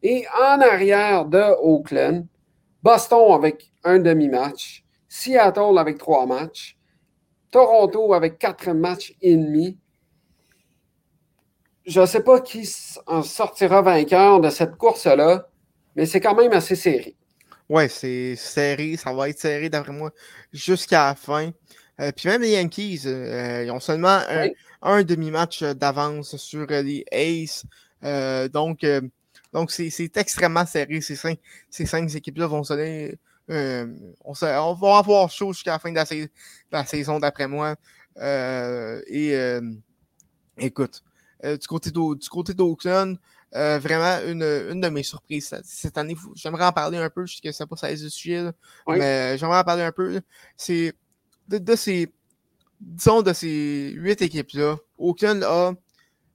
Et 0.04 0.26
en 0.36 0.60
arrière 0.62 1.26
de 1.26 1.44
Oakland, 1.62 2.26
Boston 2.82 3.34
avec 3.34 3.72
un 3.84 4.00
demi-match, 4.00 4.84
Seattle 5.08 5.78
avec 5.78 5.98
trois 5.98 6.26
matchs, 6.26 6.78
Toronto 7.52 8.14
avec 8.14 8.40
quatre 8.40 8.72
matchs 8.72 9.14
et 9.22 9.36
demi. 9.36 9.78
Je 11.86 12.02
ne 12.02 12.06
sais 12.06 12.24
pas 12.24 12.40
qui 12.40 12.68
en 13.06 13.22
sortira 13.22 13.82
vainqueur 13.82 14.40
de 14.40 14.50
cette 14.50 14.78
course-là, 14.78 15.48
mais 15.96 16.06
c'est 16.06 16.22
quand 16.22 16.36
même 16.36 16.54
assez 16.54 16.76
serré. 16.76 17.16
Ouais, 17.70 17.90
c'est 17.90 18.36
serré, 18.36 18.98
ça 18.98 19.14
va 19.14 19.30
être 19.30 19.40
serré 19.40 19.70
d'après 19.70 19.94
moi 19.94 20.12
jusqu'à 20.54 21.08
la 21.08 21.16
fin. 21.16 21.52
Euh, 22.00 22.12
puis 22.16 22.30
même 22.30 22.42
les 22.42 22.52
Yankees, 22.52 23.02
euh, 23.06 23.64
ils 23.66 23.72
ont 23.72 23.80
seulement 23.80 24.20
un, 24.30 24.48
demi-match 24.82 25.64
d'avance 25.64 26.38
sur 26.38 26.68
les 26.68 27.06
Aces. 27.12 27.66
Euh, 28.04 28.48
donc, 28.48 28.86
donc 29.54 29.72
c'est 29.72 30.18
extrêmement 30.18 30.66
serré. 30.66 31.02
Ces 31.02 31.16
cinq, 31.16 31.40
ces 31.70 31.86
cinq 31.86 32.14
équipes-là 32.14 32.48
vont 32.48 32.64
sonner. 32.64 33.18
on, 33.50 33.96
on, 34.26 34.74
va 34.74 34.98
avoir 34.98 35.30
chaud 35.30 35.54
jusqu'à 35.54 35.72
la 35.72 35.80
fin 35.80 35.92
de 35.92 36.30
la, 36.72 36.86
saison 36.86 37.20
d'après 37.20 37.48
moi. 37.48 37.76
et 38.20 39.60
Écoute, 40.58 41.04
du 41.44 41.68
côté 41.68 42.54
d'Oakland, 42.54 43.18
vraiment 43.54 44.20
une, 44.28 44.44
une, 44.44 44.82
de 44.82 44.90
mes 44.90 45.04
surprises 45.04 45.56
cette 45.64 45.98
année. 45.98 46.16
J'aimerais 46.36 46.66
en 46.66 46.72
parler 46.72 46.98
un 46.98 47.10
peu, 47.10 47.26
je 47.26 47.36
sais 47.36 47.42
que 47.42 47.52
c'est 47.52 47.66
pas 47.66 47.76
ça 47.76 47.92
le 47.92 48.10
sujet, 48.10 48.50
mais 48.88 49.38
j'aimerais 49.38 49.60
en 49.60 49.64
parler 49.64 49.84
un 49.84 49.92
peu. 49.92 50.22
C'est 50.58 50.94
de, 51.60 51.76
ces, 51.76 52.12
disons, 52.82 53.22
de 53.22 53.34
ces 53.34 53.94
huit 53.96 54.22
équipes-là, 54.22 54.78
Oakland 54.98 55.44
a 55.44 55.74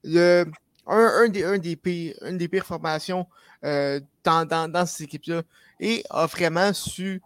le, 0.05 0.47
un, 0.87 1.29
des, 1.29 1.45
un 1.45 1.59
des 1.59 1.77
pires, 1.77 2.15
une 2.23 2.39
des 2.39 2.49
pires 2.49 2.67
formations 2.67 3.27
dans, 3.63 4.47
dans, 4.49 4.71
dans 4.71 4.87
ces 4.87 5.05
équipes-là 5.05 5.43
et 5.81 6.05
a 6.11 6.27
vraiment 6.27 6.73
su 6.73 7.21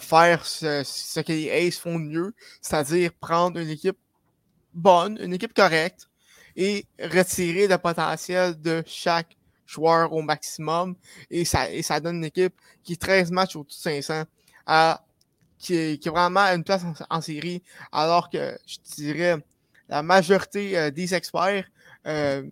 faire 0.00 0.44
ce, 0.44 0.82
ce, 0.84 1.20
que 1.20 1.30
les 1.30 1.50
Aces 1.50 1.78
font 1.78 2.00
de 2.00 2.04
mieux, 2.04 2.34
c'est-à-dire 2.60 3.12
prendre 3.20 3.60
une 3.60 3.70
équipe 3.70 3.96
bonne, 4.74 5.18
une 5.20 5.32
équipe 5.34 5.54
correcte 5.54 6.08
et 6.56 6.86
retirer 7.00 7.68
le 7.68 7.78
potentiel 7.78 8.60
de 8.60 8.82
chaque 8.84 9.36
joueur 9.66 10.12
au 10.12 10.22
maximum. 10.22 10.96
Et 11.30 11.44
ça, 11.44 11.70
et 11.70 11.82
ça 11.82 12.00
donne 12.00 12.16
une 12.16 12.24
équipe 12.24 12.54
qui 12.82 12.94
est 12.94 13.00
13 13.00 13.30
matchs 13.30 13.56
au-dessus 13.56 13.78
de 13.78 14.00
500 14.02 14.24
à, 14.66 15.04
qui, 15.58 15.74
est, 15.74 15.98
qui 15.98 16.08
est 16.08 16.10
vraiment 16.10 16.40
une 16.40 16.64
place 16.64 16.82
en, 17.10 17.20
série, 17.20 17.62
alors 17.92 18.30
que 18.30 18.56
je 18.66 18.76
dirais 18.94 19.36
la 19.88 20.02
majorité 20.02 20.78
euh, 20.78 20.90
des 20.90 21.14
experts 21.14 21.64
euh, 22.06 22.42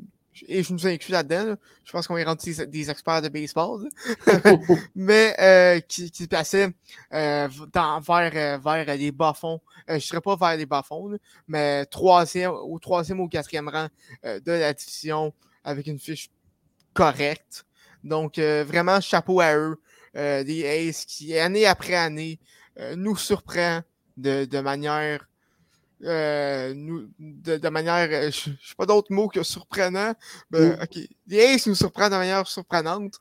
et 0.47 0.63
je 0.63 0.73
nous 0.73 0.87
inclus 0.87 1.13
là-dedans. 1.13 1.57
Je 1.85 1.93
pense 1.93 2.07
qu'on 2.07 2.17
est 2.17 2.25
rendu 2.25 2.55
des, 2.67 2.91
experts 2.91 3.23
de 3.23 3.29
baseball, 3.29 3.89
mais 4.95 5.35
euh, 5.41 5.81
qui, 5.81 6.11
qui 6.11 6.25
se 6.25 6.29
plaçaient 6.29 6.71
euh, 7.13 7.49
dans, 7.73 8.01
vers, 8.01 8.33
euh, 8.35 8.59
vers 8.59 8.97
les 8.97 9.13
bas-fonds. 9.13 9.61
je 9.89 9.95
ne 9.95 9.99
serais 9.99 10.21
pas 10.21 10.37
vers 10.37 10.57
les 10.57 10.67
bas-fonds, 10.67 11.17
mais 11.49 11.87
troisième, 11.87 12.51
au 12.51 12.79
troisième 12.79 13.21
ou 13.21 13.29
quatrième 13.29 13.69
rang 13.69 13.89
de 14.25 14.53
la 14.53 14.73
division 14.73 15.33
avec 15.65 15.87
une 15.87 15.99
fiche 15.99 16.31
correcte. 16.93 17.65
Donc, 18.05 18.39
vraiment, 18.39 19.01
chapeau 19.01 19.41
à 19.41 19.57
eux. 19.57 19.81
des 20.15 20.89
Aces 20.89 21.05
qui, 21.05 21.37
année 21.39 21.67
après 21.67 21.95
année, 21.95 22.39
nous 22.97 23.17
surprend 23.17 23.81
de, 24.17 24.45
de 24.45 24.61
manière 24.61 25.27
euh, 26.05 26.75
nous, 26.75 27.09
de, 27.19 27.69
manière, 27.69 28.09
euh, 28.11 28.31
je 28.31 28.51
sais 28.51 28.75
pas 28.77 28.87
d'autres 28.87 29.13
mots 29.13 29.29
que 29.29 29.43
surprenant. 29.43 30.13
Ben, 30.51 30.79
ok, 30.83 30.99
les 31.27 31.45
Aces 31.45 31.67
nous 31.67 31.75
surprennent 31.75 32.11
de 32.11 32.17
manière 32.17 32.47
surprenante. 32.47 33.15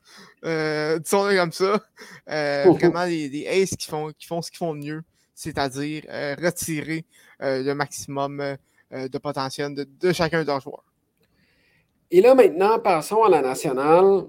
Euh, 0.44 0.98
disons-le 0.98 1.36
comme 1.36 1.52
ça. 1.52 1.80
Euh, 2.28 2.64
vraiment, 2.72 3.04
les, 3.04 3.28
les, 3.28 3.46
Aces 3.46 3.76
qui 3.76 3.86
font, 3.86 4.12
qui 4.18 4.26
font 4.26 4.42
ce 4.42 4.50
qu'ils 4.50 4.58
font 4.58 4.74
de 4.74 4.80
mieux, 4.80 5.02
c'est-à-dire 5.34 6.02
retirer 6.42 7.04
le 7.40 7.72
maximum 7.72 8.56
de 8.92 9.18
potentiel 9.18 9.74
de, 9.74 9.88
de 10.00 10.12
chacun 10.12 10.42
de 10.42 10.46
leurs 10.46 10.60
joueurs. 10.60 10.84
Et 12.10 12.20
là, 12.20 12.34
maintenant, 12.34 12.78
passons 12.78 13.22
à 13.22 13.30
la 13.30 13.42
nationale. 13.42 14.24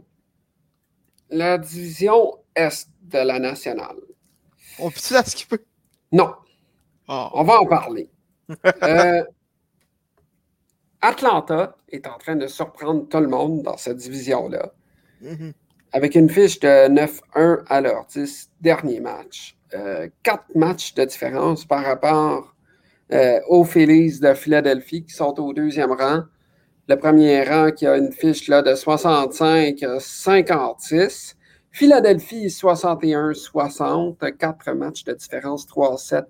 La 1.30 1.58
division 1.58 2.40
Est 2.56 2.88
de 3.02 3.20
la 3.20 3.40
nationale. 3.40 3.98
On 4.80 4.90
peut-tu 4.90 5.14
la 5.14 5.24
skipper? 5.24 5.60
Non. 6.12 6.34
Ah. 7.08 7.30
On 7.34 7.44
va 7.44 7.62
en 7.62 7.66
parler. 7.66 8.10
Euh, 8.82 9.24
Atlanta 11.02 11.76
est 11.90 12.08
en 12.08 12.18
train 12.18 12.38
de 12.38 12.48
surprendre 12.48 13.10
tout 13.10 13.20
le 13.20 13.28
monde 13.28 13.64
dans 13.64 13.76
cette 13.76 13.98
division-là. 13.98 14.72
Mm-hmm. 15.22 15.52
Avec 15.92 16.16
une 16.16 16.30
fiche 16.30 16.62
de 16.62 16.88
9-1 16.88 17.66
à 17.68 17.82
leur 17.82 18.06
10 18.06 18.50
derniers 18.62 19.02
matchs. 19.02 19.58
Euh, 19.74 20.08
quatre 20.24 20.56
matchs 20.56 20.94
de 20.94 21.04
différence 21.04 21.66
par 21.66 21.84
rapport 21.84 22.56
euh, 23.12 23.42
aux 23.50 23.66
Phillies 23.66 24.20
de 24.20 24.34
Philadelphie 24.34 25.04
qui 25.04 25.14
sont 25.14 25.38
au 25.40 25.52
deuxième 25.54 25.92
rang. 25.92 26.24
Le 26.88 26.96
premier 26.96 27.44
rang 27.44 27.72
qui 27.72 27.86
a 27.86 27.98
une 27.98 28.14
fiche 28.14 28.48
là, 28.48 28.62
de 28.62 28.72
65-56. 28.72 31.36
Philadelphie 31.78 32.48
61-60, 32.48 34.36
quatre 34.38 34.72
matchs 34.72 35.04
de 35.04 35.14
différence, 35.14 35.68
3-7 35.68 36.24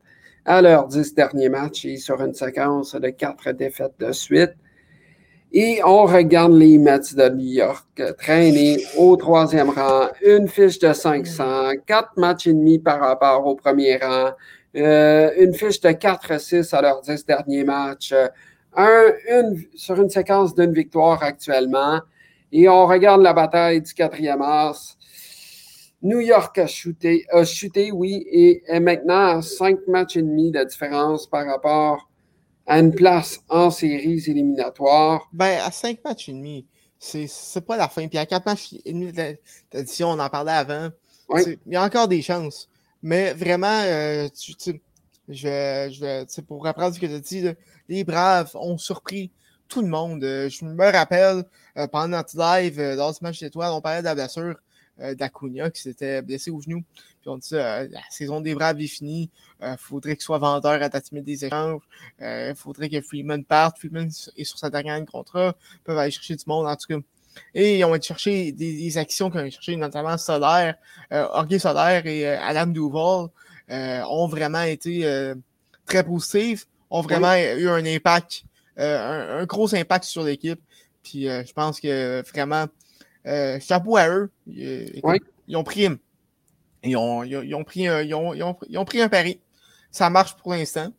à 0.43 0.61
leurs 0.61 0.89
dix 0.89 1.15
derniers 1.15 1.47
matchs 1.47 1.85
et 1.85 1.95
sur 1.95 2.21
une 2.21 2.33
séquence 2.33 2.95
de 2.95 3.07
quatre 3.07 3.53
défaites 3.53 3.93
de 3.97 4.11
suite. 4.11 4.55
Et 5.53 5.79
on 5.85 6.03
regarde 6.03 6.51
les 6.51 6.77
Mets 6.77 7.15
de 7.15 7.29
New 7.29 7.45
York 7.45 7.87
traîner 8.17 8.83
au 8.97 9.15
troisième 9.15 9.69
rang, 9.69 10.09
une 10.21 10.49
fiche 10.49 10.79
de 10.79 10.91
500, 10.91 11.77
quatre 11.85 12.17
matchs 12.17 12.47
et 12.47 12.53
demi 12.53 12.77
par 12.77 12.99
rapport 12.99 13.47
au 13.47 13.55
premier 13.55 13.95
rang, 13.95 14.31
euh, 14.75 15.31
une 15.37 15.53
fiche 15.53 15.79
de 15.79 15.91
4-6 15.91 16.75
à 16.75 16.81
leurs 16.81 16.99
dix 16.99 17.25
derniers 17.25 17.63
matchs, 17.63 18.13
un, 18.75 19.13
une, 19.29 19.63
sur 19.75 19.95
une 19.95 20.09
séquence 20.09 20.53
d'une 20.53 20.73
victoire 20.73 21.23
actuellement. 21.23 22.01
Et 22.51 22.67
on 22.67 22.85
regarde 22.85 23.21
la 23.21 23.31
bataille 23.31 23.81
du 23.81 23.93
quatrième 23.93 24.41
as. 24.41 24.96
New 26.01 26.19
York 26.19 26.57
a 26.59 26.67
chuté, 26.67 27.25
a 27.31 27.43
chuté, 27.43 27.91
oui, 27.91 28.25
et 28.29 28.63
est 28.67 28.79
maintenant 28.79 29.37
à 29.37 29.41
cinq 29.41 29.79
matchs 29.87 30.17
et 30.17 30.21
demi 30.21 30.51
de 30.51 30.63
différence 30.63 31.27
par 31.27 31.45
rapport 31.45 32.09
à 32.67 32.79
une 32.79 32.93
place 32.93 33.39
en 33.49 33.71
séries 33.71 34.23
éliminatoires. 34.27 35.27
Ben, 35.33 35.59
à 35.65 35.71
cinq 35.71 36.03
matchs 36.03 36.29
et 36.29 36.33
demi, 36.33 36.65
c'est 36.99 37.65
pas 37.65 37.77
la 37.77 37.87
fin. 37.87 38.07
Puis 38.07 38.17
à 38.17 38.25
quatre 38.25 38.45
matchs 38.45 38.75
et 38.85 38.93
demi 38.93 39.11
d'addition, 39.71 40.09
on 40.09 40.19
en 40.19 40.29
parlait 40.29 40.51
avant. 40.51 40.89
Il 41.35 41.57
y 41.67 41.75
a 41.75 41.83
encore 41.83 42.07
des 42.07 42.21
chances. 42.21 42.69
Mais 43.01 43.33
vraiment, 43.33 43.81
euh, 43.83 44.27
tu, 44.29 44.53
je 45.29 45.89
je 45.91 46.41
pour 46.41 46.63
reprendre 46.63 46.95
ce 46.95 46.99
que 46.99 47.05
tu 47.05 47.13
as 47.13 47.19
dit, 47.19 47.45
les 47.89 48.03
Braves 48.03 48.51
ont 48.55 48.77
surpris 48.77 49.31
tout 49.67 49.81
le 49.81 49.87
monde. 49.87 50.23
Euh, 50.23 50.49
je 50.49 50.65
me 50.65 50.91
rappelle, 50.91 51.43
euh, 51.77 51.87
pendant 51.87 52.17
notre 52.17 52.37
live, 52.37 52.95
dans 52.95 53.13
ce 53.13 53.23
match 53.23 53.39
d'étoiles, 53.39 53.71
on 53.71 53.81
parlait 53.81 53.99
de 53.99 54.05
la 54.05 54.15
blessure 54.15 54.43
euh, 54.43 54.53
d'Acuna 54.99 55.69
qui 55.69 55.81
s'était 55.81 56.21
blessé 56.21 56.51
au 56.51 56.61
genou. 56.61 56.83
Puis 57.21 57.29
on 57.29 57.37
dit 57.37 57.49
euh, 57.53 57.87
la 57.91 58.01
saison 58.09 58.41
des 58.41 58.55
Braves 58.55 58.79
est 58.81 58.87
finie. 58.87 59.29
Il 59.59 59.65
euh, 59.65 59.77
faudrait 59.77 60.15
qu'il 60.15 60.23
soit 60.23 60.37
vendeur 60.37 60.81
à 60.81 60.89
date 60.89 61.13
des 61.13 61.45
échanges. 61.45 61.81
Il 62.19 62.53
faudrait 62.55 62.89
que 62.89 63.01
Freeman 63.01 63.43
parte. 63.43 63.77
Freeman 63.79 64.09
est 64.37 64.43
sur 64.43 64.57
sa 64.57 64.69
dernière 64.69 65.03
contrat. 65.05 65.55
Ils 65.73 65.79
peuvent 65.83 65.97
aller 65.97 66.11
chercher 66.11 66.35
du 66.35 66.43
monde 66.47 66.67
en 66.67 66.75
tout 66.75 66.87
cas. 66.87 66.99
Et 67.53 67.79
ils 67.79 67.85
ont 67.85 67.93
été 67.93 68.07
chercher 68.07 68.51
des, 68.51 68.97
actions 68.97 69.29
qu'ils 69.29 69.41
ont 69.41 69.49
cherché, 69.49 69.75
notamment 69.75 70.17
Solaire, 70.17 70.75
euh, 71.11 71.59
Solaire 71.59 72.07
et 72.07 72.25
Adam 72.27 72.65
Duval 72.67 73.27
ont 73.69 74.27
vraiment 74.27 74.61
été 74.61 75.33
très 75.85 76.03
positifs, 76.03 76.65
ont 76.89 77.01
vraiment 77.01 77.35
eu 77.35 77.69
un 77.69 77.85
impact, 77.85 78.43
un, 78.77 79.45
gros 79.45 79.75
impact 79.75 80.05
sur 80.05 80.23
l'équipe. 80.23 80.59
Puis 81.03 81.25
je 81.25 81.53
pense 81.53 81.79
que 81.79 82.23
vraiment, 82.31 82.65
euh, 83.25 83.59
chapeau 83.59 83.97
à 83.97 84.09
eux. 84.09 84.31
Ils, 84.47 85.01
ont 85.55 85.63
pris. 85.63 85.87
Ils 86.83 86.95
ont, 86.95 87.23
ils 87.23 87.55
ont, 87.55 87.63
pris 87.63 87.87
un, 87.87 88.01
ils 88.01 88.13
ont, 88.13 88.33
ils 88.33 88.77
ont, 88.77 88.85
pris 88.85 89.01
un 89.01 89.09
pari. 89.09 89.39
Ça 89.91 90.09
marche 90.09 90.35
pour 90.37 90.51
l'instant. 90.53 90.91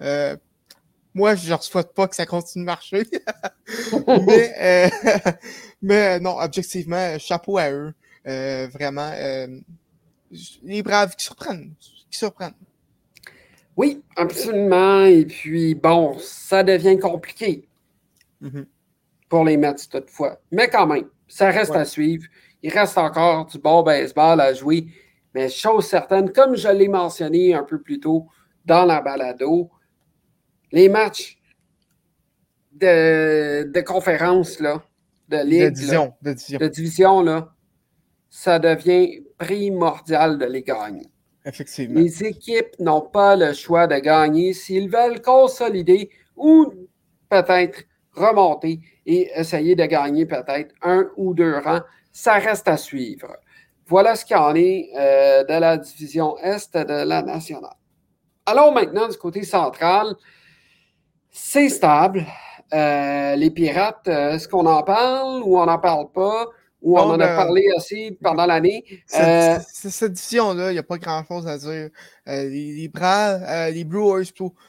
Euh, 0.00 0.36
moi, 1.14 1.34
je 1.34 1.52
ne 1.52 1.58
souhaite 1.58 1.94
pas 1.94 2.08
que 2.08 2.16
ça 2.16 2.26
continue 2.26 2.64
de 2.64 2.66
marcher. 2.66 3.02
mais, 4.26 4.54
euh, 4.60 5.10
mais 5.82 6.20
non, 6.20 6.38
objectivement, 6.38 7.18
chapeau 7.18 7.58
à 7.58 7.70
eux. 7.70 7.94
vraiment. 8.24 9.12
les 10.62 10.82
braves 10.82 11.14
qui 11.16 11.24
surprennent. 11.24 11.74
Qui 12.10 12.18
surprennent. 12.18 12.54
Oui, 13.76 14.02
absolument. 14.16 15.04
Et 15.04 15.26
puis, 15.26 15.74
bon, 15.74 16.16
ça 16.18 16.62
devient 16.62 16.98
compliqué 16.98 17.68
mm-hmm. 18.42 18.64
pour 19.28 19.44
les 19.44 19.56
Mets 19.56 19.74
toutefois. 19.90 20.40
Mais 20.50 20.68
quand 20.68 20.86
même, 20.86 21.08
ça 21.28 21.50
reste 21.50 21.74
à 21.74 21.84
suivre. 21.84 22.26
Il 22.62 22.72
reste 22.72 22.98
encore 22.98 23.46
du 23.46 23.58
bon 23.58 23.82
baseball 23.82 24.40
à 24.40 24.52
jouer. 24.52 24.86
Mais 25.34 25.48
chose 25.48 25.86
certaine, 25.86 26.32
comme 26.32 26.56
je 26.56 26.68
l'ai 26.68 26.88
mentionné 26.88 27.54
un 27.54 27.62
peu 27.62 27.80
plus 27.80 28.00
tôt 28.00 28.26
dans 28.64 28.84
la 28.84 29.00
balado, 29.00 29.70
les 30.72 30.88
matchs 30.88 31.38
de, 32.72 33.70
de 33.70 33.80
conférence, 33.80 34.60
là, 34.60 34.82
de 35.28 35.38
ligue, 35.38 35.64
de 35.64 35.68
division, 35.70 36.14
de 36.22 36.68
division. 36.68 37.22
là, 37.22 37.54
ça 38.30 38.58
devient 38.58 39.22
primordial 39.38 40.38
de 40.38 40.46
les 40.46 40.62
gagner. 40.62 41.06
Effectivement. 41.44 42.00
Les 42.00 42.24
équipes 42.24 42.78
n'ont 42.80 43.02
pas 43.02 43.36
le 43.36 43.52
choix 43.52 43.86
de 43.86 43.96
gagner 43.98 44.52
s'ils 44.52 44.90
veulent 44.90 45.22
consolider 45.22 46.10
ou 46.34 46.72
peut-être 47.28 47.84
remonter 48.12 48.80
et 49.06 49.30
essayer 49.34 49.76
de 49.76 49.84
gagner 49.86 50.26
peut-être 50.26 50.74
un 50.82 51.08
ou 51.16 51.32
deux 51.32 51.58
rangs. 51.58 51.82
Ça 52.12 52.34
reste 52.34 52.68
à 52.68 52.76
suivre. 52.76 53.36
Voilà 53.86 54.16
ce 54.16 54.24
qu'il 54.24 54.36
en 54.36 54.54
est 54.54 54.90
euh, 54.98 55.44
de 55.44 55.60
la 55.60 55.76
division 55.78 56.36
Est 56.38 56.76
de 56.76 57.04
la 57.04 57.22
nationale. 57.22 57.76
Allons 58.44 58.72
maintenant 58.72 59.08
du 59.08 59.16
côté 59.16 59.44
central. 59.44 60.14
C'est 61.30 61.68
stable. 61.68 62.26
Euh, 62.74 63.36
les 63.36 63.50
pirates, 63.50 64.08
euh, 64.08 64.32
est-ce 64.32 64.48
qu'on 64.48 64.66
en 64.66 64.82
parle 64.82 65.42
ou 65.44 65.58
on 65.58 65.66
n'en 65.66 65.78
parle 65.78 66.10
pas? 66.10 66.46
Ou 66.82 66.98
on 66.98 67.02
en 67.02 67.14
a 67.14 67.26
ben, 67.26 67.36
parlé 67.36 67.64
aussi 67.76 68.16
pendant 68.22 68.46
l'année? 68.46 68.84
Cette, 69.06 70.12
division-là, 70.12 70.70
il 70.70 70.74
n'y 70.74 70.78
a 70.78 70.82
pas 70.82 70.98
grand-chose 70.98 71.46
à 71.46 71.58
dire. 71.58 71.90
les, 72.26 72.48
les, 72.48 73.72
les 73.72 73.84
Brewers 73.84 74.24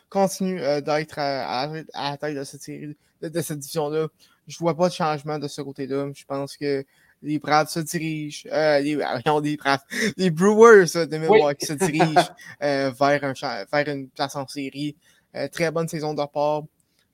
continuent 0.09 0.81
d'être 0.81 1.19
à, 1.19 1.63
à, 1.63 2.11
la 2.11 2.17
tête 2.17 2.35
de 2.35 2.43
cette 2.43 2.61
série 2.61 2.95
de, 3.21 3.41
cette 3.41 3.59
division-là. 3.59 4.07
Je 4.47 4.57
vois 4.59 4.75
pas 4.75 4.89
de 4.89 4.93
changement 4.93 5.39
de 5.39 5.47
ce 5.47 5.61
côté-là. 5.61 6.09
Je 6.13 6.25
pense 6.25 6.55
que 6.57 6.85
les 7.21 7.39
Braves 7.39 7.69
se 7.69 7.79
dirigent, 7.79 8.47
euh, 8.51 8.79
les, 8.79 8.95
les, 9.43 9.57
Braves, 9.57 9.79
les 10.17 10.29
Brewers 10.29 11.07
de 11.07 11.17
Milwaukee 11.17 11.65
se 11.65 11.73
dirigent 11.73 12.31
euh, 12.63 12.91
vers, 12.91 13.23
un, 13.23 13.33
vers 13.71 13.87
une 13.87 14.09
place 14.09 14.35
en 14.35 14.47
série. 14.47 14.95
Euh, 15.35 15.47
très 15.47 15.71
bonne 15.71 15.87
saison 15.87 16.13
de 16.13 16.23
part. 16.31 16.63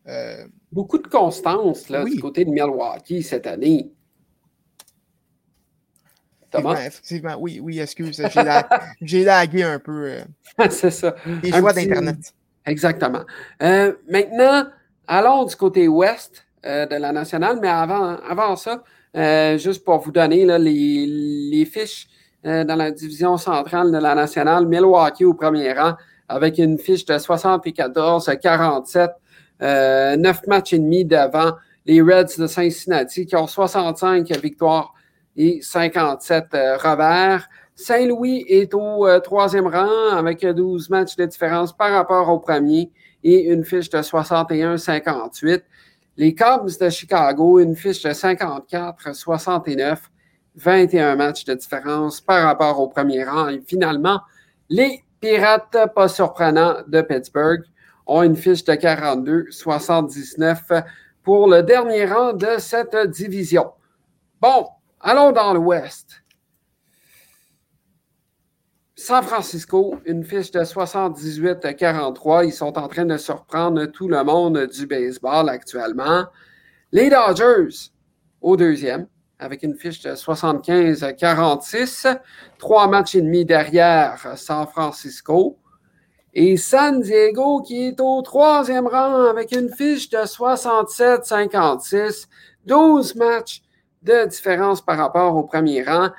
Euh, 0.07 0.45
Beaucoup 0.71 0.97
de 0.97 1.07
constance 1.07 1.89
là, 1.89 2.03
du 2.03 2.19
côté 2.19 2.43
de 2.45 2.49
Milwaukee 2.49 3.23
cette 3.23 3.47
année. 3.47 3.91
Thomas? 6.51 6.85
Effectivement, 6.85 7.35
oui, 7.39 7.59
oui, 7.61 7.79
excuse. 7.79 8.21
J'ai 9.01 9.23
lagué 9.23 9.63
un 9.63 9.79
peu. 9.79 10.17
C'est 10.69 10.91
ça. 10.91 11.15
Les 11.41 11.51
choix 11.51 11.73
d'Internet. 11.73 12.33
Exactement. 12.65 13.23
maintenant, 13.59 14.67
allons 15.07 15.45
du 15.45 15.55
côté 15.55 15.87
ouest 15.87 16.45
de 16.63 16.95
la 16.95 17.11
nationale, 17.11 17.59
mais 17.61 17.67
avant, 17.67 18.15
avant 18.29 18.55
ça, 18.55 18.83
euh, 19.15 19.57
juste 19.57 19.83
pour 19.83 19.99
vous 19.99 20.11
donner 20.11 20.45
les, 20.57 21.65
fiches 21.65 22.07
euh, 22.45 22.63
dans 22.63 22.75
la 22.75 22.89
division 22.89 23.37
centrale 23.37 23.91
de 23.91 23.97
la 23.97 24.15
nationale, 24.15 24.65
Milwaukee 24.65 25.23
au 25.23 25.35
premier 25.35 25.71
rang 25.73 25.93
avec 26.27 26.57
une 26.57 26.79
fiche 26.79 27.05
de 27.05 27.13
74-47, 27.13 29.09
euh, 29.61 30.15
9 30.15 30.47
matchs 30.47 30.73
et 30.73 30.79
demi 30.79 31.05
devant 31.05 31.51
les 31.85 32.01
Reds 32.01 32.39
de 32.39 32.47
Cincinnati 32.47 33.27
qui 33.27 33.35
ont 33.35 33.45
65 33.45 34.27
victoires 34.41 34.93
et 35.37 35.59
57 35.61 36.45
euh, 36.53 36.77
revers. 36.77 37.47
Saint-Louis 37.75 38.45
est 38.47 38.73
au 38.73 39.07
troisième 39.19 39.67
rang 39.67 40.15
avec 40.15 40.45
12 40.45 40.89
matchs 40.89 41.15
de 41.15 41.25
différence 41.25 41.71
par 41.71 41.91
rapport 41.91 42.29
au 42.29 42.39
premier 42.39 42.91
et 43.23 43.51
une 43.51 43.63
fiche 43.63 43.89
de 43.89 43.99
61-58. 43.99 45.61
Les 46.17 46.35
Cubs 46.35 46.77
de 46.79 46.89
Chicago, 46.89 47.59
une 47.59 47.75
fiche 47.75 48.03
de 48.03 48.13
54, 48.13 49.15
69, 49.15 50.11
21 50.55 51.15
matchs 51.15 51.45
de 51.45 51.53
différence 51.55 52.21
par 52.21 52.43
rapport 52.43 52.79
au 52.79 52.87
premier 52.87 53.23
rang. 53.23 53.47
Et 53.47 53.61
finalement, 53.65 54.21
les 54.69 55.03
Pirates, 55.19 55.77
pas 55.95 56.07
surprenants, 56.07 56.77
de 56.87 57.01
Pittsburgh, 57.01 57.63
ont 58.05 58.23
une 58.23 58.35
fiche 58.35 58.63
de 58.63 58.75
42, 58.75 59.47
79 59.49 60.63
pour 61.23 61.47
le 61.47 61.63
dernier 61.63 62.05
rang 62.05 62.33
de 62.33 62.57
cette 62.57 62.95
division. 63.07 63.71
Bon, 64.41 64.67
allons 64.99 65.31
dans 65.31 65.53
l'Ouest. 65.53 66.22
San 69.03 69.21
Francisco, 69.21 69.99
une 70.05 70.23
fiche 70.23 70.49
de 70.51 70.61
78-43. 70.61 72.45
Ils 72.45 72.53
sont 72.53 72.77
en 72.77 72.87
train 72.87 73.03
de 73.03 73.17
surprendre 73.17 73.85
tout 73.87 74.07
le 74.07 74.23
monde 74.23 74.65
du 74.67 74.87
baseball 74.87 75.49
actuellement. 75.49 76.27
Les 76.93 77.09
Dodgers, 77.09 77.89
au 78.39 78.55
deuxième, 78.55 79.07
avec 79.39 79.63
une 79.63 79.75
fiche 79.75 80.01
de 80.03 80.11
75-46. 80.11 82.17
Trois 82.57 82.87
matchs 82.87 83.15
et 83.15 83.21
demi 83.21 83.43
derrière 83.43 84.25
San 84.37 84.65
Francisco. 84.67 85.57
Et 86.33 86.55
San 86.55 87.01
Diego 87.01 87.61
qui 87.61 87.87
est 87.87 87.99
au 87.99 88.21
troisième 88.21 88.87
rang 88.87 89.25
avec 89.25 89.51
une 89.51 89.67
fiche 89.67 90.09
de 90.11 90.19
67-56. 90.19 92.27
12 92.65 93.15
matchs 93.15 93.63
de 94.01 94.29
différence 94.29 94.79
par 94.79 94.97
rapport 94.97 95.35
au 95.35 95.43
premier 95.43 95.83
rang. 95.83 96.09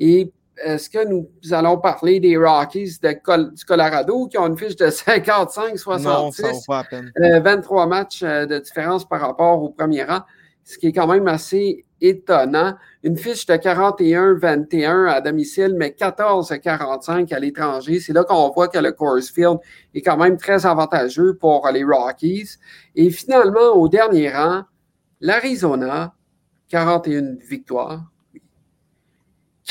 Et 0.00 0.32
est-ce 0.56 0.90
que 0.90 1.06
nous 1.06 1.28
allons 1.52 1.78
parler 1.78 2.20
des 2.20 2.36
Rockies 2.36 2.98
du 3.02 3.18
Colorado 3.66 4.28
qui 4.28 4.38
ont 4.38 4.46
une 4.46 4.58
fiche 4.58 4.76
de 4.76 4.86
55-66? 4.90 7.40
23 7.40 7.86
matchs 7.86 8.22
euh, 8.22 8.46
de 8.46 8.58
différence 8.58 9.08
par 9.08 9.20
rapport 9.20 9.62
au 9.62 9.70
premier 9.70 10.04
rang, 10.04 10.20
ce 10.64 10.78
qui 10.78 10.88
est 10.88 10.92
quand 10.92 11.06
même 11.06 11.28
assez 11.28 11.84
étonnant. 12.00 12.74
Une 13.02 13.16
fiche 13.16 13.46
de 13.46 13.54
41-21 13.54 15.08
à 15.08 15.20
domicile, 15.20 15.74
mais 15.76 15.94
14-45 15.98 17.32
à 17.32 17.38
l'étranger. 17.38 18.00
C'est 18.00 18.12
là 18.12 18.24
qu'on 18.24 18.50
voit 18.50 18.68
que 18.68 18.78
le 18.78 18.92
Coors 18.92 19.22
Field 19.22 19.58
est 19.94 20.02
quand 20.02 20.16
même 20.16 20.36
très 20.36 20.66
avantageux 20.66 21.34
pour 21.34 21.68
les 21.72 21.84
Rockies. 21.84 22.56
Et 22.94 23.10
finalement, 23.10 23.74
au 23.74 23.88
dernier 23.88 24.30
rang, 24.30 24.62
l'Arizona, 25.20 26.14
41 26.68 27.36
victoires, 27.48 28.11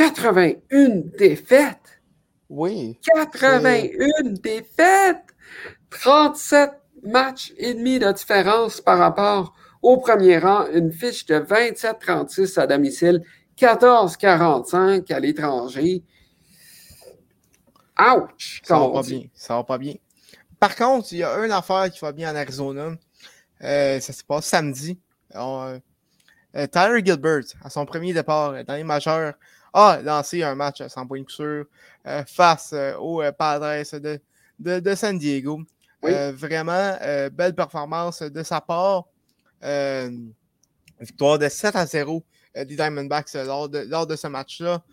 81 0.02 1.12
défaites. 1.16 2.02
Oui. 2.50 2.98
81 3.04 4.32
défaites. 4.42 5.18
37 5.92 6.72
matchs 7.04 7.54
et 7.58 7.76
demi 7.76 8.00
de 8.00 8.12
différence 8.12 8.82
par 8.82 8.98
rapport 8.98 9.54
au 9.84 9.98
premier 9.98 10.40
rang. 10.40 10.66
Une 10.74 10.92
fiche 10.92 11.28
de 11.28 11.36
27-36 11.36 12.60
à 12.60 12.66
domicile, 12.66 13.22
14-45 13.56 15.14
à 15.14 15.20
l'étranger. 15.20 16.04
Ouch! 18.00 18.62
Ça 18.64 18.80
va 18.80 18.90
pas 18.90 19.04
bien. 19.04 19.22
Ça 19.36 19.56
va 19.58 19.64
pas 19.64 19.78
bien. 19.78 19.94
Par 20.60 20.76
contre, 20.76 21.10
il 21.12 21.20
y 21.20 21.24
a 21.24 21.46
une 21.46 21.52
affaire 21.52 21.92
qui 21.92 22.00
va 22.00 22.12
bien 22.12 22.32
en 22.32 22.36
Arizona. 22.36 22.96
Euh, 23.64 24.00
ça 24.00 24.14
se 24.14 24.24
passe 24.24 24.48
samedi. 24.48 25.00
Euh, 25.36 25.80
Tyler 26.72 27.02
Gilbert, 27.06 27.44
à 27.64 27.70
son 27.70 27.86
premier 27.86 28.14
départ 28.14 28.64
dans 28.66 28.76
les 28.76 28.84
majeurs, 28.84 29.36
a 29.74 30.02
lancé 30.02 30.44
un 30.44 30.56
match 30.56 30.86
sans 30.88 31.08
point 31.08 31.22
de 31.22 31.30
sûr 31.30 31.66
euh, 32.08 32.24
face 32.26 32.72
euh, 32.74 32.96
aux 32.98 33.22
euh, 33.22 33.32
Padres 33.32 33.84
de, 34.00 34.80
de, 34.80 34.96
San 34.96 35.18
Diego. 35.18 35.62
vraiment, 36.04 36.98
belle 37.32 37.56
performance 37.56 38.22
de 38.22 38.44
sa 38.44 38.62
part. 38.62 39.06
victoire 41.00 41.40
de 41.40 41.48
7 41.48 41.76
à 41.76 41.86
0 41.86 42.24
des 42.56 42.76
Diamondbacks 42.76 43.34
lors 43.34 43.70
de, 43.70 43.80
lors 43.80 44.08
de 44.08 44.16
ce 44.16 44.28
match-là. 44.28 44.84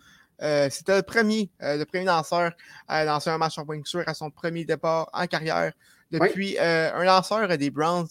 C'était 0.69 0.95
le 0.95 1.03
premier, 1.03 1.49
le 1.59 1.83
premier 1.83 2.05
lanceur 2.05 2.51
à 2.87 3.03
lancer 3.03 3.29
un 3.29 3.37
match 3.37 3.55
sans 3.55 3.65
point 3.65 3.79
de 3.79 3.87
sûr 3.87 4.03
à 4.05 4.13
son 4.13 4.31
premier 4.31 4.65
départ 4.65 5.09
en 5.13 5.25
carrière 5.27 5.73
depuis 6.11 6.57
un 6.59 7.03
lanceur 7.03 7.57
des 7.57 7.69
Browns 7.69 8.07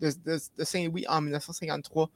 de 0.00 0.64
Saint-Louis 0.64 1.04
en 1.08 1.20
1953, 1.20 2.10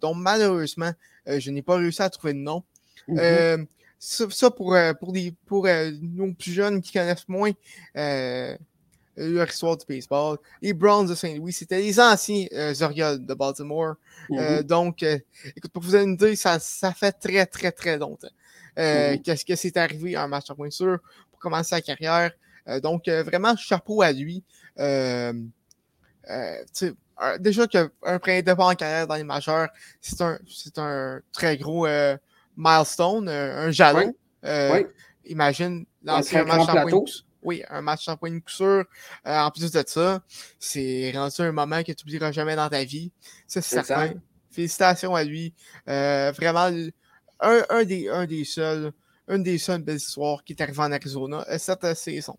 dont 0.00 0.14
malheureusement, 0.14 0.92
je 1.26 1.50
n'ai 1.50 1.62
pas 1.62 1.76
réussi 1.76 2.02
à 2.02 2.10
trouver 2.10 2.34
de 2.34 2.38
nom. 2.38 2.64
Mmh 3.08 3.18
euh, 3.18 3.58
ça, 3.98 4.50
pour, 4.50 4.74
euh, 4.74 4.92
pour, 4.94 5.12
les, 5.12 5.32
pour 5.46 5.66
euh, 5.66 5.92
nos 6.00 6.32
plus 6.32 6.52
jeunes 6.52 6.82
qui 6.82 6.92
connaissent 6.92 7.28
moins 7.28 7.52
leur 9.14 9.46
histoire 9.46 9.76
du 9.76 9.84
baseball, 9.86 10.38
les 10.62 10.72
Browns 10.72 11.06
de 11.06 11.14
Saint-Louis, 11.14 11.52
c'était 11.52 11.80
les 11.80 12.00
anciens 12.00 12.46
Orioles 12.80 13.24
de 13.24 13.34
Baltimore. 13.34 13.96
Mmh 14.30 14.62
donc, 14.62 15.02
écoute, 15.02 15.70
pour 15.70 15.82
vous 15.82 15.92
donner 15.92 16.04
une 16.04 16.14
idée, 16.14 16.34
ça, 16.34 16.58
ça 16.58 16.92
fait 16.92 17.12
très, 17.12 17.44
très, 17.46 17.70
très 17.72 17.98
longtemps. 17.98 18.28
Mmh 18.76 19.18
qu'est-ce 19.22 19.44
que 19.44 19.54
c'est 19.54 19.76
arrivé 19.76 20.16
en 20.16 20.28
match 20.28 20.50
à 20.50 20.54
point 20.54 20.70
sûr 20.70 20.98
pour 21.30 21.38
commencer 21.38 21.70
sa 21.70 21.82
carrière. 21.82 22.32
donc, 22.82 23.06
vraiment, 23.08 23.54
chapeau 23.56 24.00
à 24.02 24.12
lui. 24.12 24.42
déjà 27.38 27.66
qu'un 27.66 27.90
premier 28.18 28.42
départ 28.42 28.68
en 28.68 28.74
carrière 28.74 29.06
dans 29.06 29.16
les 29.16 29.24
majeurs, 29.24 29.68
c'est 30.00 30.22
un, 30.22 30.38
un 30.78 31.20
très 31.32 31.58
gros 31.58 31.86
milestone, 32.56 33.28
un, 33.28 33.70
jalon. 33.70 34.12
Euh, 34.44 34.82
imagine 35.24 35.84
lancer 36.02 36.36
un, 36.36 36.44
match 36.44 36.68
en 36.68 36.88
point 36.88 37.04
oui, 37.44 37.64
un 37.70 37.80
match 37.82 38.08
en 38.08 38.16
point 38.16 38.30
de 38.30 38.38
coup 38.38 38.50
sûr. 38.50 38.84
Euh, 39.26 39.38
en 39.38 39.50
plus 39.50 39.70
de 39.70 39.82
ça, 39.84 40.20
c'est 40.60 41.12
rendu 41.14 41.34
un 41.40 41.52
moment 41.52 41.82
que 41.82 41.90
tu 41.92 42.04
n'oublieras 42.04 42.30
jamais 42.30 42.54
dans 42.54 42.68
ta 42.68 42.84
vie. 42.84 43.10
Ça, 43.48 43.60
c'est 43.60 43.82
certain. 43.82 44.14
Félicitations 44.50 45.14
à 45.14 45.24
lui. 45.24 45.52
Euh, 45.88 46.30
vraiment, 46.36 46.70
un, 47.40 47.62
un, 47.68 47.84
des, 47.84 48.08
un 48.08 48.26
des 48.26 48.44
seuls, 48.44 48.92
une 49.28 49.42
des 49.42 49.58
seules 49.58 49.82
belles 49.82 49.96
histoires 49.96 50.44
qui 50.44 50.52
est 50.52 50.62
arrivée 50.62 50.82
en 50.82 50.92
Arizona 50.92 51.44
cette 51.58 51.94
saison. 51.94 52.36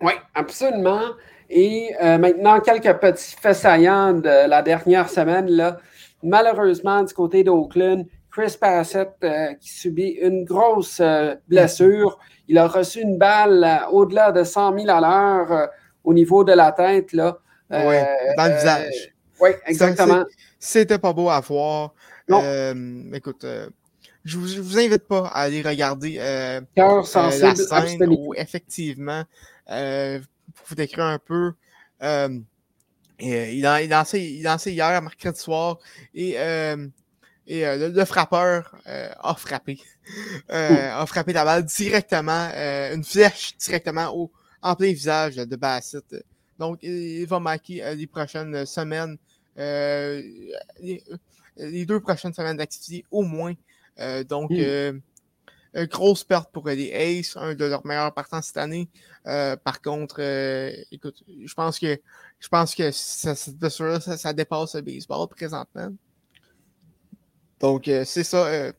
Oui, 0.00 0.12
absolument. 0.34 1.12
Et 1.48 1.90
maintenant, 2.00 2.60
quelques 2.60 2.98
petits 2.98 3.36
faits 3.40 3.56
saillants 3.58 4.14
de 4.14 4.48
la 4.48 4.62
dernière 4.62 5.08
semaine. 5.08 5.48
Là. 5.48 5.78
Malheureusement, 6.24 7.04
du 7.04 7.14
côté 7.14 7.44
d'Oakland, 7.44 8.06
Chris 8.32 8.56
Bassett 8.58 9.12
euh, 9.22 9.52
qui 9.60 9.68
subit 9.68 10.18
une 10.22 10.44
grosse 10.44 11.00
euh, 11.00 11.34
blessure. 11.48 12.18
Il 12.48 12.56
a 12.56 12.66
reçu 12.66 13.02
une 13.02 13.18
balle 13.18 13.62
euh, 13.62 13.90
au-delà 13.90 14.32
de 14.32 14.42
100 14.42 14.78
000 14.78 14.90
à 14.90 15.00
l'heure 15.00 15.68
au 16.02 16.14
niveau 16.14 16.42
de 16.42 16.52
la 16.52 16.72
tête. 16.72 17.12
Là. 17.12 17.38
oui, 17.70 17.96
dans 18.36 18.46
le 18.46 18.54
visage. 18.54 19.14
oui, 19.38 19.50
exactement. 19.66 20.24
C'était 20.58 20.98
pas 20.98 21.12
beau 21.12 21.28
à 21.28 21.40
voir. 21.40 21.92
écoute, 23.12 23.46
je 24.24 24.38
vous, 24.38 24.62
vous 24.62 24.78
invite 24.78 25.06
pas 25.06 25.26
à 25.26 25.42
aller 25.42 25.60
regarder 25.60 26.14
Cœur 26.74 27.06
sensible, 27.06 27.46
la 27.70 27.86
scène 27.86 28.08
où 28.08 28.32
effectivement, 28.34 29.24
pour 29.66 30.66
vous 30.68 30.74
décrire 30.74 31.04
un 31.04 31.18
peu, 31.18 31.52
il, 32.00 33.66
a, 33.66 33.82
il, 33.82 33.88
dansait, 33.90 34.24
il 34.24 34.42
dansait 34.42 34.72
hier, 34.72 35.02
mercredi 35.02 35.38
soir, 35.38 35.78
et 36.14 36.36
et 37.46 37.66
euh, 37.66 37.88
le, 37.88 38.04
frappeur 38.04 38.74
euh, 38.86 39.10
a 39.18 39.34
frappé. 39.34 39.80
Euh, 40.50 40.90
a 41.00 41.06
frappé 41.06 41.32
la 41.32 41.44
balle 41.44 41.64
directement, 41.64 42.50
une 42.92 43.04
flèche 43.04 43.56
directement 43.56 44.14
au, 44.14 44.30
en 44.60 44.74
plein 44.74 44.92
visage 44.92 45.36
de 45.36 45.56
Bassett. 45.56 46.04
Donc, 46.58 46.80
il, 46.82 47.24
va 47.26 47.40
manquer 47.40 47.94
les 47.94 48.06
prochaines 48.06 48.66
semaines 48.66 49.16
les, 49.56 51.02
deux 51.86 52.00
prochaines 52.00 52.34
semaines 52.34 52.56
d'activité 52.56 53.04
au 53.10 53.22
moins. 53.22 53.54
donc, 54.28 54.50
Hmm. 55.74 55.86
grosse 55.86 56.22
perte 56.22 56.52
pour 56.52 56.68
les 56.68 56.92
Aces, 56.92 57.34
un 57.34 57.54
de 57.54 57.64
leurs 57.64 57.86
meilleurs 57.86 58.12
partants 58.12 58.42
cette 58.42 58.58
année. 58.58 58.88
par 59.24 59.80
contre, 59.80 60.20
écoute, 60.90 61.22
je 61.26 61.54
pense 61.54 61.78
que 61.78 61.98
je 62.38 62.48
pense 62.48 62.74
que 62.74 62.90
ça, 62.90 63.34
ça, 63.34 64.16
ça, 64.18 64.32
dépasse 64.32 64.74
le 64.74 64.82
baseball 64.82 65.28
présentement. 65.28 65.92
Donc, 67.62 67.84
c'est 68.04 68.24
ça. 68.24 68.72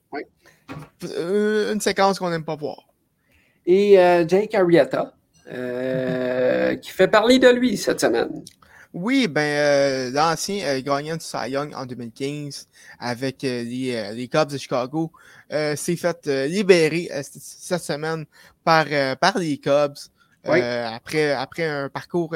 Une 1.02 1.82
séquence 1.82 2.20
qu'on 2.20 2.30
n'aime 2.30 2.44
pas 2.44 2.56
voir. 2.56 2.88
Et 3.66 3.96
Jake 4.28 4.54
Arrieta, 4.54 5.14
qui 5.46 6.92
fait 6.92 7.08
parler 7.08 7.40
de 7.40 7.50
lui 7.50 7.78
cette 7.78 8.02
semaine. 8.02 8.44
Oui, 8.94 9.28
ben 9.28 9.42
euh, 9.42 10.12
l'ancien 10.12 10.64
euh, 10.68 10.82
gagnant 10.84 11.16
du 11.16 11.26
Cy 11.26 11.50
Young 11.50 11.74
en 11.76 11.88
2015 11.88 12.68
avec 13.00 13.44
euh, 13.44 13.64
les, 13.64 14.14
les, 14.14 14.28
Cubs 14.28 14.52
de 14.52 14.58
Chicago 14.60 15.12
s'est 15.50 15.96
fait 15.96 16.28
libérer 16.48 17.10
cette 17.24 17.82
semaine 17.82 18.26
par, 18.64 18.86
par 19.20 19.40
les 19.40 19.58
Cubs 19.58 19.98
après, 20.44 21.32
après 21.32 21.66
un 21.66 21.90
parcours, 21.90 22.36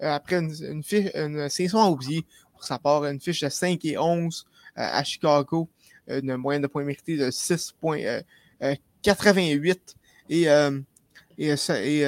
après 0.00 0.36
une, 0.36 0.54
une, 0.64 0.82
fiche, 0.82 1.10
une 1.14 1.48
saison 1.50 1.90
oubliée 1.90 2.24
pour 2.52 2.64
sa 2.64 2.78
part, 2.78 3.04
une 3.04 3.20
fiche 3.20 3.42
de 3.42 3.48
5 3.50 3.84
et 3.84 3.98
11 3.98 4.46
à 4.76 5.04
Chicago, 5.04 5.68
une 6.08 6.36
moyenne 6.36 6.62
de 6.62 6.66
points 6.66 6.84
mérités 6.84 7.16
de 7.16 7.30
6,88 7.30 9.78
et, 10.30 10.42
et, 11.38 11.48
et 11.48 12.04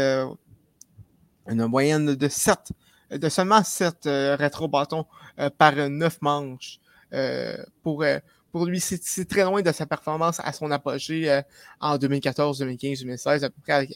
une 1.46 1.66
moyenne 1.66 2.14
de 2.14 2.28
7 2.28 2.72
de 3.11 3.28
seulement 3.28 3.62
7 3.62 4.07
euh, 4.07 4.36
rétro-bâtons 4.36 5.07
euh, 5.38 5.51
par 5.51 5.74
9 5.74 6.22
manches. 6.22 6.78
Euh, 7.12 7.57
pour, 7.82 8.05
pour 8.53 8.66
lui, 8.66 8.80
c'est 8.80 9.28
très 9.28 9.42
loin 9.42 9.62
de 9.62 9.72
sa 9.72 9.86
performance 9.86 10.40
à 10.42 10.53
son 10.53 10.70
apogée 10.70 11.40
en 11.80 11.98
2014, 11.98 12.59
2015, 12.59 13.01
2016, 13.01 13.44
à 13.44 13.51
peu 13.51 13.61
près 13.62 13.88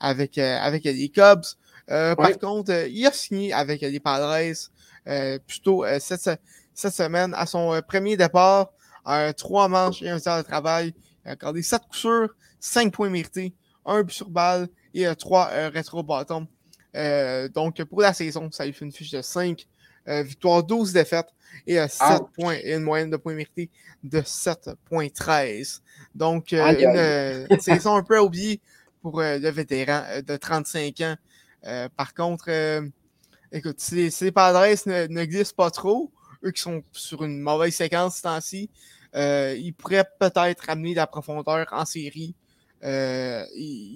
avec, 0.00 0.38
avec, 0.38 0.84
les 0.84 1.08
Cubs. 1.10 1.44
Par 1.86 2.38
contre, 2.38 2.88
il 2.88 3.06
a 3.06 3.12
signé 3.12 3.52
avec 3.52 3.82
les 3.82 4.00
Padres 4.00 4.54
plutôt 5.46 5.84
cette, 5.98 6.30
cette 6.74 6.94
semaine 6.94 7.34
à 7.36 7.44
son 7.44 7.82
premier 7.86 8.16
départ. 8.16 8.70
Trois 9.36 9.68
manches 9.68 10.02
et 10.02 10.10
un 10.10 10.20
temps 10.20 10.38
de 10.38 10.42
travail. 10.42 10.94
Il 11.24 11.28
a 11.28 11.32
accordé 11.32 11.62
7 11.62 11.82
coups 11.82 11.98
sûrs, 11.98 12.34
5 12.60 12.92
points 12.92 13.10
mérités, 13.10 13.54
un 13.84 14.02
but 14.02 14.12
sur 14.12 14.30
balle 14.30 14.68
et 14.94 15.06
trois 15.16 15.46
rétro-bâtons. 15.68 16.46
Euh, 16.94 17.48
donc, 17.48 17.82
pour 17.84 18.00
la 18.00 18.12
saison, 18.12 18.50
ça 18.50 18.66
lui 18.66 18.72
fait 18.72 18.84
une 18.84 18.92
fiche 18.92 19.10
de 19.10 19.22
5 19.22 19.66
euh, 20.08 20.22
victoires, 20.22 20.62
12 20.62 20.92
défaites 20.92 21.28
et 21.66 21.76
7 21.76 21.90
euh, 22.02 22.18
points 22.34 22.56
et 22.62 22.74
une 22.74 22.82
moyenne 22.82 23.10
de 23.10 23.16
points 23.16 23.34
mérités 23.34 23.70
de 24.02 24.20
7.13. 24.20 25.80
Donc, 26.14 26.52
une 26.52 27.46
saison 27.60 27.96
un 27.96 28.02
peu 28.02 28.18
oubliée 28.18 28.60
pour 29.00 29.20
le 29.20 29.50
vétéran 29.50 30.02
de 30.26 30.36
35 30.36 31.00
ans. 31.00 31.16
par 31.96 32.14
contre, 32.14 32.50
écoute, 33.50 33.80
si, 33.80 34.10
les 34.20 34.32
Padres 34.32 35.08
n'existent 35.08 35.54
pas 35.56 35.70
trop, 35.70 36.10
eux 36.44 36.50
qui 36.50 36.62
sont 36.62 36.82
sur 36.92 37.24
une 37.24 37.40
mauvaise 37.40 37.74
séquence 37.74 38.16
ce 38.16 38.22
temps-ci, 38.22 38.70
ils 39.14 39.74
pourraient 39.76 40.08
peut-être 40.18 40.68
amener 40.68 40.92
de 40.92 40.96
la 40.96 41.06
profondeur 41.06 41.66
en 41.72 41.84
série. 41.84 42.34
il, 42.82 43.46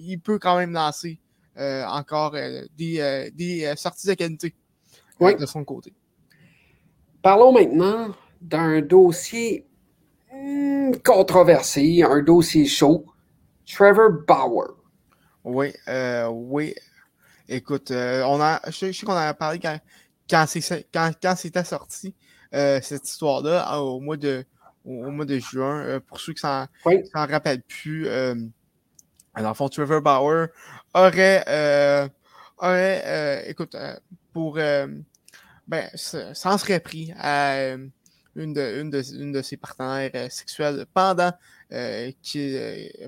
il, 0.09 0.19
peut 0.19 0.39
quand 0.39 0.57
même 0.57 0.73
lancer 0.73 1.19
euh, 1.59 1.83
encore 1.85 2.35
euh, 2.35 2.65
des, 2.77 2.99
euh, 2.99 3.31
des 3.33 3.73
sorties 3.77 4.05
de 4.05 4.13
qualité 4.13 4.53
de 5.19 5.45
son 5.47 5.63
côté. 5.63 5.91
Parlons 7.23 7.51
maintenant 7.51 8.13
d'un 8.39 8.81
dossier 8.81 9.65
hmm, 10.31 10.91
controversé, 11.03 12.03
un 12.03 12.21
dossier 12.21 12.67
chaud. 12.67 13.05
Trevor 13.65 14.11
Bauer. 14.27 14.75
Oui, 15.43 15.73
oui. 16.29 16.75
Écoute, 17.49 17.89
on 17.91 18.39
a, 18.39 18.61
je, 18.67 18.91
sais 18.91 19.05
qu'on 19.05 19.13
en 19.13 19.15
a 19.15 19.33
parlé 19.33 19.57
quand, 19.59 19.79
quand, 20.29 20.45
quand, 20.93 21.35
c'était 21.35 21.63
sorti, 21.63 22.13
cette 22.51 23.07
histoire-là, 23.07 23.81
au 23.81 23.99
mois 23.99 24.17
de, 24.17 24.43
au, 24.85 25.11
mois 25.11 25.25
de 25.25 25.37
juin. 25.39 25.99
pour 26.07 26.19
ceux 26.19 26.33
qui 26.33 26.41
s'en 26.41 26.67
rappellent 27.13 27.63
plus, 27.63 28.07
dans 29.41 29.49
le 29.49 29.55
fond, 29.55 29.69
Trevor 29.69 30.01
Bauer 30.01 30.47
aurait, 30.93 31.43
euh, 31.47 32.07
aurait 32.57 33.03
euh, 33.05 33.41
écoute, 33.47 33.75
euh, 33.75 33.95
pour, 34.33 34.55
ben, 34.55 35.89
s'en 35.95 36.57
serait 36.57 36.79
pris 36.79 37.13
à 37.17 37.75
une 38.35 38.53
de, 38.53 38.81
une, 38.81 38.89
de, 38.89 39.01
une 39.15 39.31
de 39.31 39.41
ses 39.41 39.57
partenaires 39.57 40.31
sexuels 40.31 40.85
pendant, 40.93 41.31
qui, 42.21 42.57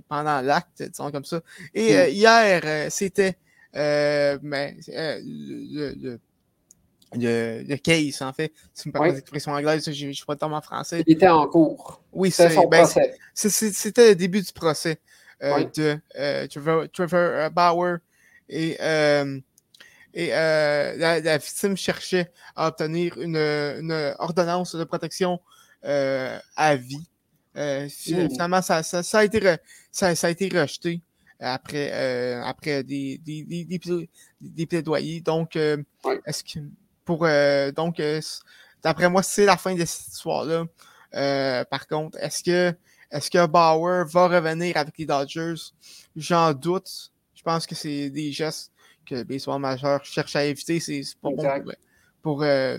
pendant 0.07 0.41
l'acte, 0.41 0.83
disons 0.83 1.11
comme 1.11 1.25
ça. 1.25 1.41
Et 1.73 1.93
hmm. 1.93 2.09
hier, 2.09 2.91
c'était 2.91 3.37
ben, 3.73 4.75
le, 4.87 5.93
le 5.95 6.19
le, 7.13 7.63
le, 7.67 7.75
case, 7.77 8.21
en 8.21 8.33
fait. 8.33 8.53
Si 8.73 8.83
vous 8.83 8.89
me 8.89 8.93
permettez 8.93 9.15
l'expression 9.15 9.51
anglaise, 9.51 9.91
je 9.91 10.07
ne 10.07 10.11
suis 10.11 10.25
pas 10.25 10.35
tellement 10.35 10.61
français. 10.61 11.03
Il 11.07 11.13
était 11.13 11.27
en 11.27 11.47
cours. 11.47 12.01
Oui, 12.11 12.31
c'est 12.31 12.49
son 12.49 12.67
ben, 12.67 12.83
procès. 12.83 13.15
C'était 13.33 14.09
le 14.09 14.15
début 14.15 14.41
du 14.41 14.53
procès. 14.53 14.99
Euh, 15.41 15.63
de 15.75 15.99
euh, 16.17 16.47
Trevor, 16.47 16.87
euh, 17.15 17.49
Bauer. 17.49 17.99
Et, 18.49 18.77
et 20.13 20.29
la, 20.29 21.37
victime 21.37 21.77
cherchait 21.77 22.31
à 22.55 22.67
obtenir 22.67 23.17
une, 23.19 23.37
une 23.37 24.15
ordonnance 24.17 24.75
de 24.75 24.83
protection 24.83 25.39
à 25.83 26.75
vie. 26.75 27.07
Finalement, 27.89 28.61
ça, 28.61 28.83
ça, 28.83 29.03
ça, 29.03 29.19
a 29.19 29.23
été 29.23 29.39
ça, 29.91 30.15
ça, 30.15 30.27
a 30.27 30.29
été 30.29 30.49
rejeté 30.49 31.01
après, 31.39 31.91
après 32.43 32.83
des, 32.83 33.19
des, 33.19 33.43
des, 33.43 33.79
des, 34.41 34.65
plaidoyers. 34.65 35.21
Donc, 35.21 35.55
est-ce 35.55 36.43
que 36.43 36.59
pour 37.09 37.27
donc 37.75 37.99
d'après 38.83 39.09
moi, 39.09 39.23
c'est 39.23 39.45
la 39.45 39.57
fin 39.57 39.73
de 39.73 39.83
cette 39.83 40.13
histoire-là. 40.13 40.65
par 41.65 41.87
contre, 41.87 42.19
est-ce 42.21 42.43
que 42.43 42.75
est-ce 43.11 43.31
que 43.31 43.47
Bauer 43.47 44.05
va 44.05 44.27
revenir 44.27 44.77
avec 44.77 44.95
les 44.99 45.07
Dodgers? 45.07 45.55
J'en 46.15 46.53
doute. 46.53 47.11
Je 47.33 47.41
pense 47.41 47.65
que 47.65 47.73
c'est 47.73 48.11
des 48.11 48.31
gestes 48.31 48.71
que 49.07 49.15
le 49.15 49.23
baseball 49.23 49.59
majeur 49.59 50.05
cherche 50.05 50.35
à 50.35 50.45
éviter. 50.45 50.79
C'est 50.79 51.01
pas 51.19 51.29
bon 51.31 51.71
pour, 52.21 52.43
euh, 52.43 52.77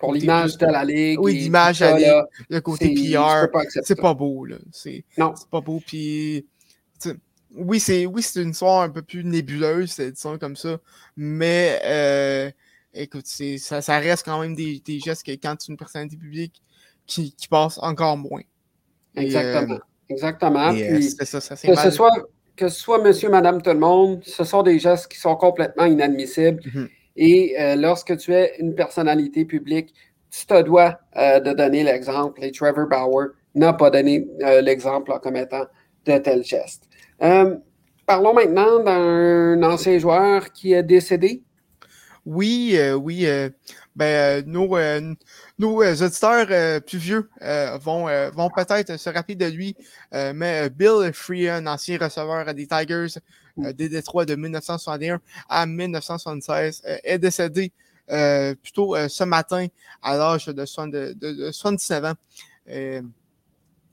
pour 0.00 0.14
l'image 0.14 0.56
de 0.56 0.64
la 0.64 0.84
ligue. 0.84 1.20
Oui, 1.20 1.34
l'image 1.34 1.80
de 1.80 1.84
la 1.84 1.98
ligue, 1.98 2.24
le 2.48 2.60
côté 2.62 2.94
PR. 2.94 3.46
C'est 3.82 4.00
pas 4.00 4.14
beau. 4.14 4.46
Là. 4.46 4.56
C'est 4.72 5.04
pas 5.50 5.60
beau. 5.60 5.82
Puis, 5.86 6.46
oui, 7.54 7.78
c'est 7.78 8.06
oui, 8.06 8.24
une 8.36 8.50
histoire 8.50 8.82
un 8.82 8.88
peu 8.88 9.02
plus 9.02 9.22
nébuleuse, 9.22 10.00
disons 10.00 10.38
comme 10.38 10.56
ça. 10.56 10.78
Mais 11.18 11.80
euh, 11.84 12.50
écoute, 12.94 13.26
ça, 13.26 13.82
ça 13.82 13.98
reste 13.98 14.24
quand 14.24 14.40
même 14.40 14.54
des, 14.54 14.80
des 14.84 14.98
gestes 15.00 15.24
que 15.24 15.32
quand 15.32 15.56
tu 15.56 15.70
es 15.70 15.72
une 15.72 15.76
personnalité 15.76 16.16
publique 16.16 16.62
qui, 17.06 17.32
qui 17.32 17.48
passe 17.48 17.78
encore 17.82 18.16
moins. 18.16 18.42
Exactement. 19.16 19.78
Exactement. 20.08 20.72
que, 20.72 21.00
ce 21.00 21.90
soit, 21.90 22.10
que 22.56 22.68
ce 22.68 22.80
soit 22.80 23.02
monsieur, 23.02 23.30
madame, 23.30 23.62
tout 23.62 23.70
le 23.70 23.78
monde, 23.78 24.22
ce 24.24 24.44
sont 24.44 24.62
des 24.62 24.78
gestes 24.78 25.08
qui 25.08 25.18
sont 25.18 25.36
complètement 25.36 25.84
inadmissibles. 25.84 26.60
Mm-hmm. 26.60 26.88
Et 27.16 27.54
euh, 27.58 27.76
lorsque 27.76 28.16
tu 28.16 28.34
es 28.34 28.56
une 28.58 28.74
personnalité 28.74 29.44
publique, 29.44 29.94
tu 30.30 30.46
te 30.46 30.62
dois 30.62 30.98
euh, 31.16 31.40
de 31.40 31.52
donner 31.52 31.84
l'exemple. 31.84 32.42
Et 32.42 32.50
Trevor 32.50 32.88
Bauer 32.88 33.28
n'a 33.54 33.72
pas 33.72 33.90
donné 33.90 34.26
euh, 34.42 34.60
l'exemple 34.60 35.12
comme 35.22 35.36
étant 35.36 35.64
de 36.06 36.18
tels 36.18 36.44
gestes. 36.44 36.88
parlons 38.06 38.34
maintenant 38.34 38.82
d'un 38.82 39.62
ancien 39.62 39.98
joueur 39.98 40.52
qui 40.52 40.74
est 40.74 40.82
décédé. 40.82 41.42
Oui, 42.26 42.78
oui. 42.94 43.26
ben, 43.96 44.44
nos, 44.46 44.76
nos 45.58 45.82
euh, 45.82 45.94
auditeurs 46.04 46.46
euh, 46.50 46.80
plus 46.80 46.98
vieux 46.98 47.30
euh, 47.42 47.78
vont, 47.78 48.06
vont 48.32 48.50
peut-être 48.50 48.96
se 48.98 49.10
rappeler 49.10 49.36
de 49.36 49.46
lui, 49.46 49.76
mais 50.12 50.70
Bill 50.70 51.12
Freehan, 51.12 51.66
ancien 51.66 51.98
receveur 51.98 52.52
des 52.54 52.66
Tigers 52.66 53.20
des 53.56 53.88
Détroits 53.88 54.24
de 54.24 54.34
1961 54.34 55.20
à 55.48 55.66
1976, 55.66 56.82
est 57.04 57.18
décédé 57.18 57.72
plutôt 58.62 58.96
ce 59.08 59.24
matin 59.24 59.66
à 60.02 60.16
l'âge 60.16 60.46
de, 60.46 60.52
de, 60.52 61.12
de, 61.12 61.52
79 61.52 62.04
ans. 62.04 62.14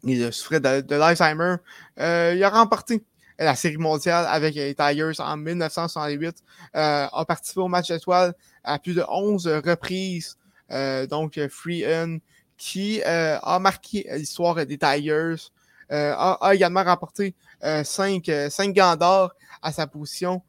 il 0.04 0.34
souffrait 0.34 0.60
de, 0.60 0.82
de 0.82 0.96
l'Alzheimer. 0.96 1.58
il 1.98 2.44
a 2.44 2.50
remporté 2.50 3.04
la 3.44 3.56
Série 3.56 3.78
mondiale 3.78 4.26
avec 4.30 4.56
les 4.56 4.76
Tigers 4.76 5.20
en 5.20 5.38
1968, 5.38 6.44
a 6.74 7.26
participé 7.28 7.60
au 7.62 7.68
match 7.68 7.88
d'étoiles 7.88 8.34
à 8.64 8.80
plus 8.80 8.94
de 8.94 9.04
11 9.08 9.48
reprises. 9.66 10.38
Euh, 10.72 11.06
donc 11.06 11.40
Free 11.50 11.84
qui 12.58 13.02
euh, 13.02 13.40
a 13.42 13.60
marqué 13.60 14.08
l'histoire 14.14 14.66
des 14.66 14.78
Tigers, 14.78 15.36
euh, 15.92 16.14
a, 16.16 16.52
également 16.54 16.84
remporté 16.84 17.34
5, 17.62 18.30
5 18.50 18.74
gants 18.74 18.96
d'or 18.96 19.34
à 19.62 19.72
sa 19.72 19.88
position 19.88 20.42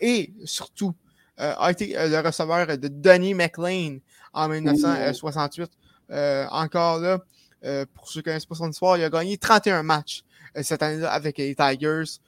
et 0.00 0.32
surtout 0.44 0.94
a 1.36 1.70
été 1.70 1.94
le 1.94 2.20
receveur 2.20 2.66
de 2.78 2.88
Donnie 2.88 3.34
McLean 3.34 3.98
en 4.32 4.48
1968. 4.48 5.70
encore 6.50 6.98
là, 6.98 7.18
pour 7.94 8.08
ceux 8.08 8.20
qui 8.20 8.24
connaissent 8.24 8.46
pas 8.46 8.56
son 8.56 8.70
histoire, 8.70 8.96
il 8.96 9.04
a 9.04 9.10
gagné 9.10 9.38
31 9.38 9.82
matchs 9.82 10.22
cette 10.62 10.82
année-là 10.82 11.10
avec 11.10 11.38
les 11.38 11.54
Tigers 11.54 12.20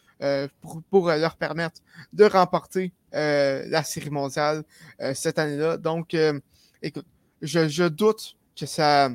pour, 0.90 1.08
leur 1.08 1.36
permettre 1.36 1.80
de 2.12 2.24
remporter 2.24 2.92
la 3.12 3.82
série 3.84 4.10
mondiale 4.10 4.64
cette 5.14 5.38
année-là. 5.38 5.76
Donc, 5.76 6.16
écoute, 6.82 7.06
je, 7.42 7.88
doute 7.88 8.36
que 8.58 8.66
ça 8.66 9.10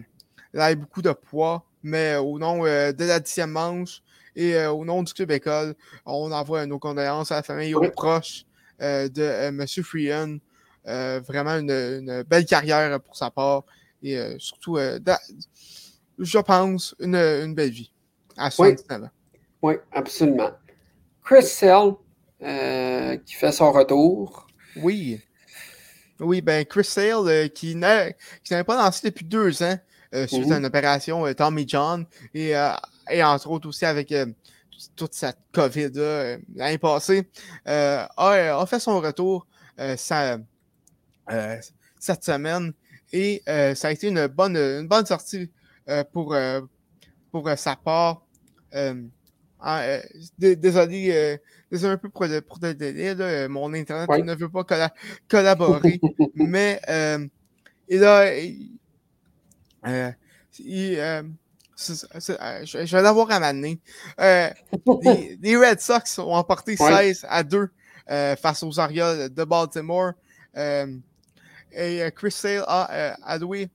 ait 0.54 0.76
beaucoup 0.76 1.02
de 1.02 1.12
poids, 1.12 1.66
mais 1.84 2.16
au 2.16 2.40
nom 2.40 2.64
de 2.64 3.04
la 3.06 3.20
dixième 3.20 3.52
manche, 3.52 4.02
et 4.36 4.56
euh, 4.56 4.72
au 4.72 4.86
nom 4.86 5.04
du 5.04 5.14
club 5.14 5.32
école, 5.32 5.76
on 6.06 6.32
envoie 6.32 6.66
nos 6.66 6.80
condoléances 6.80 7.32
à 7.32 7.36
la 7.36 7.44
famille 7.44 7.70
et 7.70 7.76
aux 7.76 7.90
proches 7.90 8.46
euh, 8.82 9.08
de 9.08 9.22
euh, 9.22 9.48
M. 9.48 9.66
Freehan. 9.84 10.38
vraiment 10.86 11.58
une, 11.58 12.24
belle 12.24 12.46
carrière 12.46 13.00
pour 13.02 13.16
sa 13.16 13.32
part 13.32 13.64
et 14.04 14.20
surtout, 14.38 14.78
je 16.20 16.38
pense, 16.40 16.96
une, 17.00 17.56
belle 17.56 17.72
vie 17.72 17.92
à 18.38 18.52
79 18.52 19.04
ans. 19.04 19.10
Oui, 19.62 19.76
absolument. 19.92 20.52
Chris 21.24 21.44
Sell, 21.44 21.94
qui 23.26 23.34
fait 23.34 23.52
son 23.52 23.72
retour. 23.72 24.48
Oui. 24.78 25.22
Oui, 26.20 26.42
ben 26.42 26.64
Chris 26.66 26.86
Sale, 26.86 27.50
qui 27.50 27.76
n'avait 27.76 28.16
pas 28.66 28.78
lancé 28.78 29.10
depuis 29.10 29.26
deux 29.26 29.64
ans 29.64 29.78
suite 30.28 30.46
à 30.46 30.56
mhm. 30.56 30.58
une 30.60 30.66
opération 30.66 31.34
Tommy 31.34 31.66
John 31.68 32.06
et 32.34 32.56
et 33.10 33.24
entre 33.24 33.50
autres 33.50 33.68
aussi 33.70 33.86
avec 33.86 34.12
euh, 34.12 34.26
toute 34.96 35.14
cette 35.14 35.38
COVID 35.54 35.92
euh, 35.96 36.38
l'année 36.56 36.78
passée, 36.78 37.30
euh, 37.68 38.06
a, 38.18 38.66
fait 38.66 38.80
son 38.80 39.00
retour 39.00 39.48
cette 39.78 40.44
semaine 42.24 42.74
et 43.12 43.44
ça 43.46 43.88
a 43.88 43.92
été 43.92 44.08
une 44.08 44.28
bonne, 44.28 44.56
une 44.56 44.88
bonne 44.88 45.06
sortie 45.06 45.52
pour, 46.12 46.36
pour 47.32 47.50
sa 47.58 47.76
part. 47.76 48.25
Désolé, 50.38 51.40
désolé 51.72 51.94
un 51.94 51.98
peu 51.98 52.10
pour 52.10 52.26
le, 52.26 52.42
pour 52.42 52.60
délai, 52.60 53.48
mon 53.48 53.74
Internet 53.74 54.10
ne 54.10 54.36
veut 54.36 54.50
pas 54.50 54.66
collaborer, 55.28 56.00
mais 56.36 56.80
il 57.88 58.04
a. 58.04 58.34
il, 60.60 61.00
euh, 61.90 62.66
je, 62.66 62.96
vais 62.96 63.02
l'avoir 63.02 63.32
à 63.32 63.40
m'amener. 63.40 63.80
Euh, 64.20 64.50
les, 65.42 65.58
Red 65.58 65.82
Sox 65.82 66.20
ont 66.20 66.34
emporté 66.34 66.78
16 66.78 67.26
à 67.28 67.44
2 67.44 67.70
euh, 68.10 68.36
face 68.36 68.64
aux 68.64 68.80
Orioles 68.80 69.34
de 69.34 69.44
Baltimore. 69.44 70.14
et 70.56 72.12
Chris 72.16 72.32
Sale 72.32 72.64
a 72.68 73.16
alloué 73.24 73.70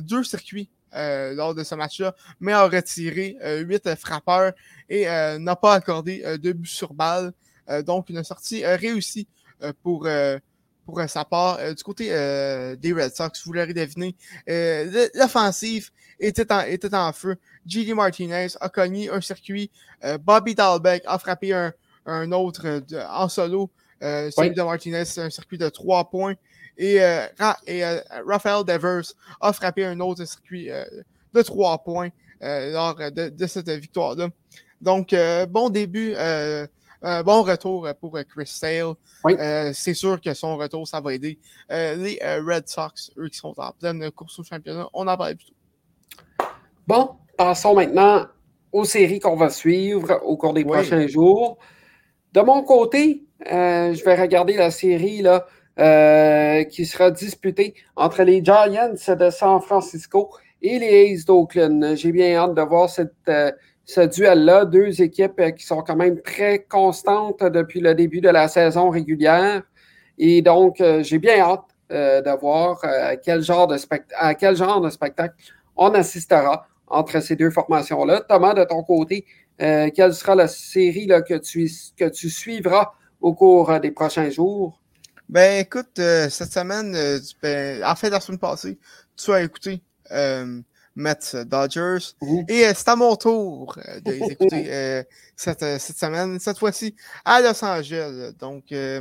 deux 0.00 0.24
circuits 0.24 0.68
lors 1.34 1.54
de 1.54 1.62
ce 1.62 1.74
match-là, 1.74 2.14
mais 2.40 2.52
a 2.52 2.66
retiré 2.66 3.36
8 3.42 3.94
frappeurs 3.96 4.52
et 4.88 5.04
n'a 5.38 5.56
pas 5.56 5.74
accordé 5.74 6.22
de 6.38 6.52
but 6.52 6.68
sur 6.68 6.94
balle. 6.94 7.32
donc, 7.84 8.08
une 8.08 8.24
sortie 8.24 8.64
réussie 8.64 9.28
pour 9.82 10.08
pour 10.84 11.00
sa 11.08 11.24
part. 11.24 11.58
du 11.74 11.82
côté 11.82 12.08
des 12.08 12.92
Red 12.92 13.14
Sox, 13.14 13.44
vous 13.44 13.52
l'aurez 13.52 13.74
deviné, 13.74 14.14
l'offensive 15.14 15.90
était 16.18 16.50
en, 16.52 16.60
était 16.60 16.94
en 16.94 17.12
feu. 17.12 17.36
G.D. 17.66 17.94
Martinez 17.94 18.48
a 18.60 18.68
cogné 18.68 19.10
un 19.10 19.20
circuit. 19.20 19.70
Euh, 20.04 20.18
Bobby 20.18 20.54
Dalbeck 20.54 21.02
a 21.06 21.18
frappé 21.18 21.52
un, 21.52 21.72
un 22.06 22.30
autre 22.32 22.66
euh, 22.66 23.06
en 23.10 23.28
solo. 23.28 23.70
Euh, 24.02 24.30
celui 24.30 24.50
de 24.50 24.62
Martinez, 24.62 25.04
c'est 25.04 25.22
un 25.22 25.30
circuit 25.30 25.58
de 25.58 25.68
trois 25.68 26.08
points. 26.10 26.34
Et, 26.78 27.02
euh, 27.02 27.26
et 27.66 27.82
Raphaël 28.26 28.64
Devers 28.64 29.12
a 29.40 29.52
frappé 29.52 29.84
un 29.84 29.98
autre 30.00 30.24
circuit 30.24 30.68
de 31.32 31.42
trois 31.42 31.78
points 31.78 32.10
lors 32.40 32.96
de, 32.96 33.28
de, 33.28 33.46
cette 33.46 33.70
victoire-là. 33.70 34.28
Donc, 34.80 35.14
bon 35.48 35.70
début. 35.70 36.14
bon 37.02 37.42
retour 37.42 37.88
pour 38.00 38.18
Chris 38.28 38.46
Sale. 38.46 38.94
c'est 39.74 39.94
sûr 39.94 40.20
que 40.20 40.34
son 40.34 40.56
retour, 40.56 40.86
ça 40.86 41.00
va 41.00 41.14
aider 41.14 41.38
les 41.70 42.18
Red 42.22 42.68
Sox, 42.68 43.10
eux 43.16 43.28
qui 43.28 43.38
sont 43.38 43.54
en 43.56 43.72
pleine 43.72 44.10
course 44.10 44.38
au 44.38 44.44
championnat. 44.44 44.88
On 44.92 45.06
en 45.08 45.16
parle 45.16 45.36
plus 45.36 45.46
tôt. 45.46 46.46
Bon, 46.86 47.16
passons 47.36 47.74
maintenant 47.74 48.26
aux 48.70 48.84
séries 48.84 49.20
qu'on 49.20 49.36
va 49.36 49.50
suivre 49.50 50.20
au 50.24 50.36
cours 50.36 50.52
des 50.52 50.64
prochains 50.64 51.06
jours. 51.06 51.58
De 52.32 52.40
mon 52.42 52.62
côté, 52.62 53.24
euh, 53.50 53.94
je 53.94 54.04
vais 54.04 54.14
regarder 54.14 54.54
la 54.54 54.70
série 54.70 55.22
là, 55.22 55.46
euh, 55.78 56.64
qui 56.64 56.86
sera 56.86 57.10
disputée 57.10 57.74
entre 57.96 58.22
les 58.22 58.44
Giants 58.44 58.92
de 58.92 59.30
San 59.30 59.60
Francisco 59.60 60.30
et 60.62 60.78
les 60.78 61.12
Aces 61.12 61.24
d'Oakland. 61.24 61.96
J'ai 61.96 62.12
bien 62.12 62.36
hâte 62.36 62.54
de 62.54 62.62
voir 62.62 62.88
cette, 62.88 63.12
euh, 63.28 63.52
ce 63.84 64.00
duel-là. 64.00 64.64
Deux 64.64 65.02
équipes 65.02 65.40
qui 65.56 65.66
sont 65.66 65.82
quand 65.82 65.96
même 65.96 66.20
très 66.22 66.60
constantes 66.60 67.42
depuis 67.42 67.80
le 67.80 67.94
début 67.94 68.20
de 68.20 68.30
la 68.30 68.48
saison 68.48 68.90
régulière. 68.90 69.62
Et 70.18 70.40
donc, 70.42 70.82
j'ai 71.02 71.18
bien 71.18 71.40
hâte 71.40 71.64
de 71.90 72.40
voir 72.40 72.80
quel 73.22 73.42
genre 73.42 73.66
de 73.66 73.76
à 74.16 74.34
quel 74.34 74.56
genre 74.56 74.80
de 74.80 74.88
spectacle 74.88 75.34
on 75.76 75.90
assistera 75.90 76.66
entre 76.86 77.20
ces 77.20 77.36
deux 77.36 77.50
formations-là. 77.50 78.22
Thomas, 78.22 78.54
de 78.54 78.64
ton 78.64 78.82
côté, 78.82 79.24
euh, 79.60 79.90
quelle 79.94 80.14
sera 80.14 80.34
la 80.34 80.48
série 80.48 81.06
que, 81.06 81.38
tu, 81.38 81.70
que 81.96 82.08
tu 82.08 82.30
suivras 82.30 82.92
au 83.20 83.34
cours 83.34 83.70
euh, 83.70 83.78
des 83.78 83.90
prochains 83.90 84.30
jours? 84.30 84.80
Ben 85.28 85.60
écoute, 85.60 85.98
euh, 85.98 86.28
cette 86.28 86.52
semaine, 86.52 86.96
ben, 87.42 87.84
en 87.84 87.96
fait, 87.96 88.10
la 88.10 88.20
semaine 88.20 88.38
passée, 88.38 88.78
tu 89.16 89.32
as 89.32 89.42
écouté 89.42 89.82
Mets 90.94 91.44
Dodgers. 91.46 92.14
Et 92.48 92.62
c'est 92.74 92.88
à 92.88 92.96
mon 92.96 93.16
tour 93.16 93.76
d'écouter 94.04 95.04
cette, 95.36 95.64
cette 95.80 95.98
semaine, 95.98 96.38
cette 96.38 96.58
fois-ci 96.58 96.94
à 97.24 97.40
Los 97.40 97.64
Angeles. 97.64 98.32
Donc, 98.38 98.64
je 98.70 99.00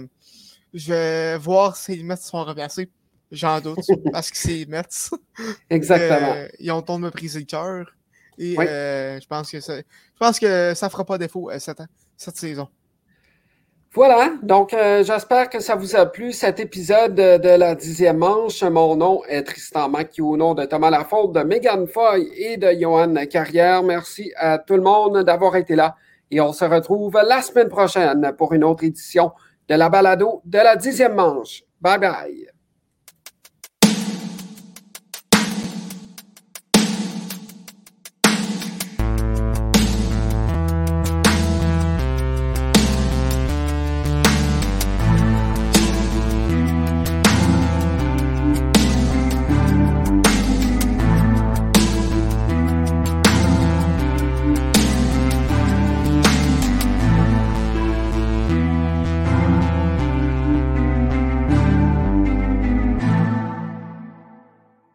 vais 0.74 1.38
voir 1.38 1.76
si 1.78 1.96
les 1.96 2.04
Mets 2.04 2.18
sont 2.18 2.44
remplacés 2.44 2.90
J'en 3.32 3.60
doute, 3.60 3.80
parce 4.12 4.32
que 4.32 4.38
c'est 4.38 4.66
Mets. 4.66 4.84
Exactement. 5.70 6.34
Euh, 6.34 6.48
ils 6.60 6.72
ont 6.72 6.82
tombé 6.82 7.06
me 7.06 7.12
briser 7.12 7.40
le 7.40 7.46
cœur. 7.46 7.86
Et 8.38 8.60
euh, 8.60 9.20
je 9.20 9.28
pense 9.28 9.50
que 9.50 9.60
ça, 9.62 9.78
je 9.78 10.20
pense 10.20 10.40
que 10.40 10.74
ça 10.76 10.90
fera 10.90 11.06
pas 11.06 11.18
défaut 11.18 11.50
euh, 11.50 11.60
cette, 11.60 11.82
cette 12.18 12.38
saison. 12.38 12.68
Voilà, 13.96 14.34
donc 14.43 14.76
j'espère 15.04 15.50
que 15.50 15.62
ça 15.62 15.76
vous 15.76 15.96
a 15.96 16.06
plu 16.06 16.34
cet 16.34 16.60
épisode 16.60 17.16
de, 17.16 17.58
la 17.58 17.76
dixième 17.76 18.18
manche. 18.18 18.62
Mon 18.62 18.98
nom 18.98 19.24
est 19.30 19.43
Tristan 19.43 19.88
Mac, 19.88 20.14
au 20.20 20.36
nom 20.36 20.54
de 20.54 20.66
Thomas 20.66 20.89
Lafaute, 20.89 21.32
de 21.32 21.39
Megan 21.43 21.88
Foy 21.88 22.30
et 22.36 22.58
de 22.58 22.74
Johan 22.78 23.14
Carrière. 23.32 23.84
Merci 23.84 24.34
à 24.36 24.58
tout 24.58 24.76
le 24.76 24.82
monde 24.82 25.24
d'avoir 25.24 25.56
été 25.56 25.78
là 25.78 25.96
et 26.30 26.41
on 26.41 26.52
se 26.52 26.66
retrouve 26.66 27.18
la 27.26 27.41
semaine 27.41 27.70
prochaine 27.70 28.34
pour 28.38 28.52
une 28.52 28.66
autre 28.66 28.84
édition 28.84 29.32
de 29.70 29.76
la 29.76 29.88
balado 29.88 30.41
de 30.43 30.58
la 30.58 30.76
dixième 30.76 31.16
manche. 31.16 31.64
Bye 31.80 31.98
bye. 31.98 32.55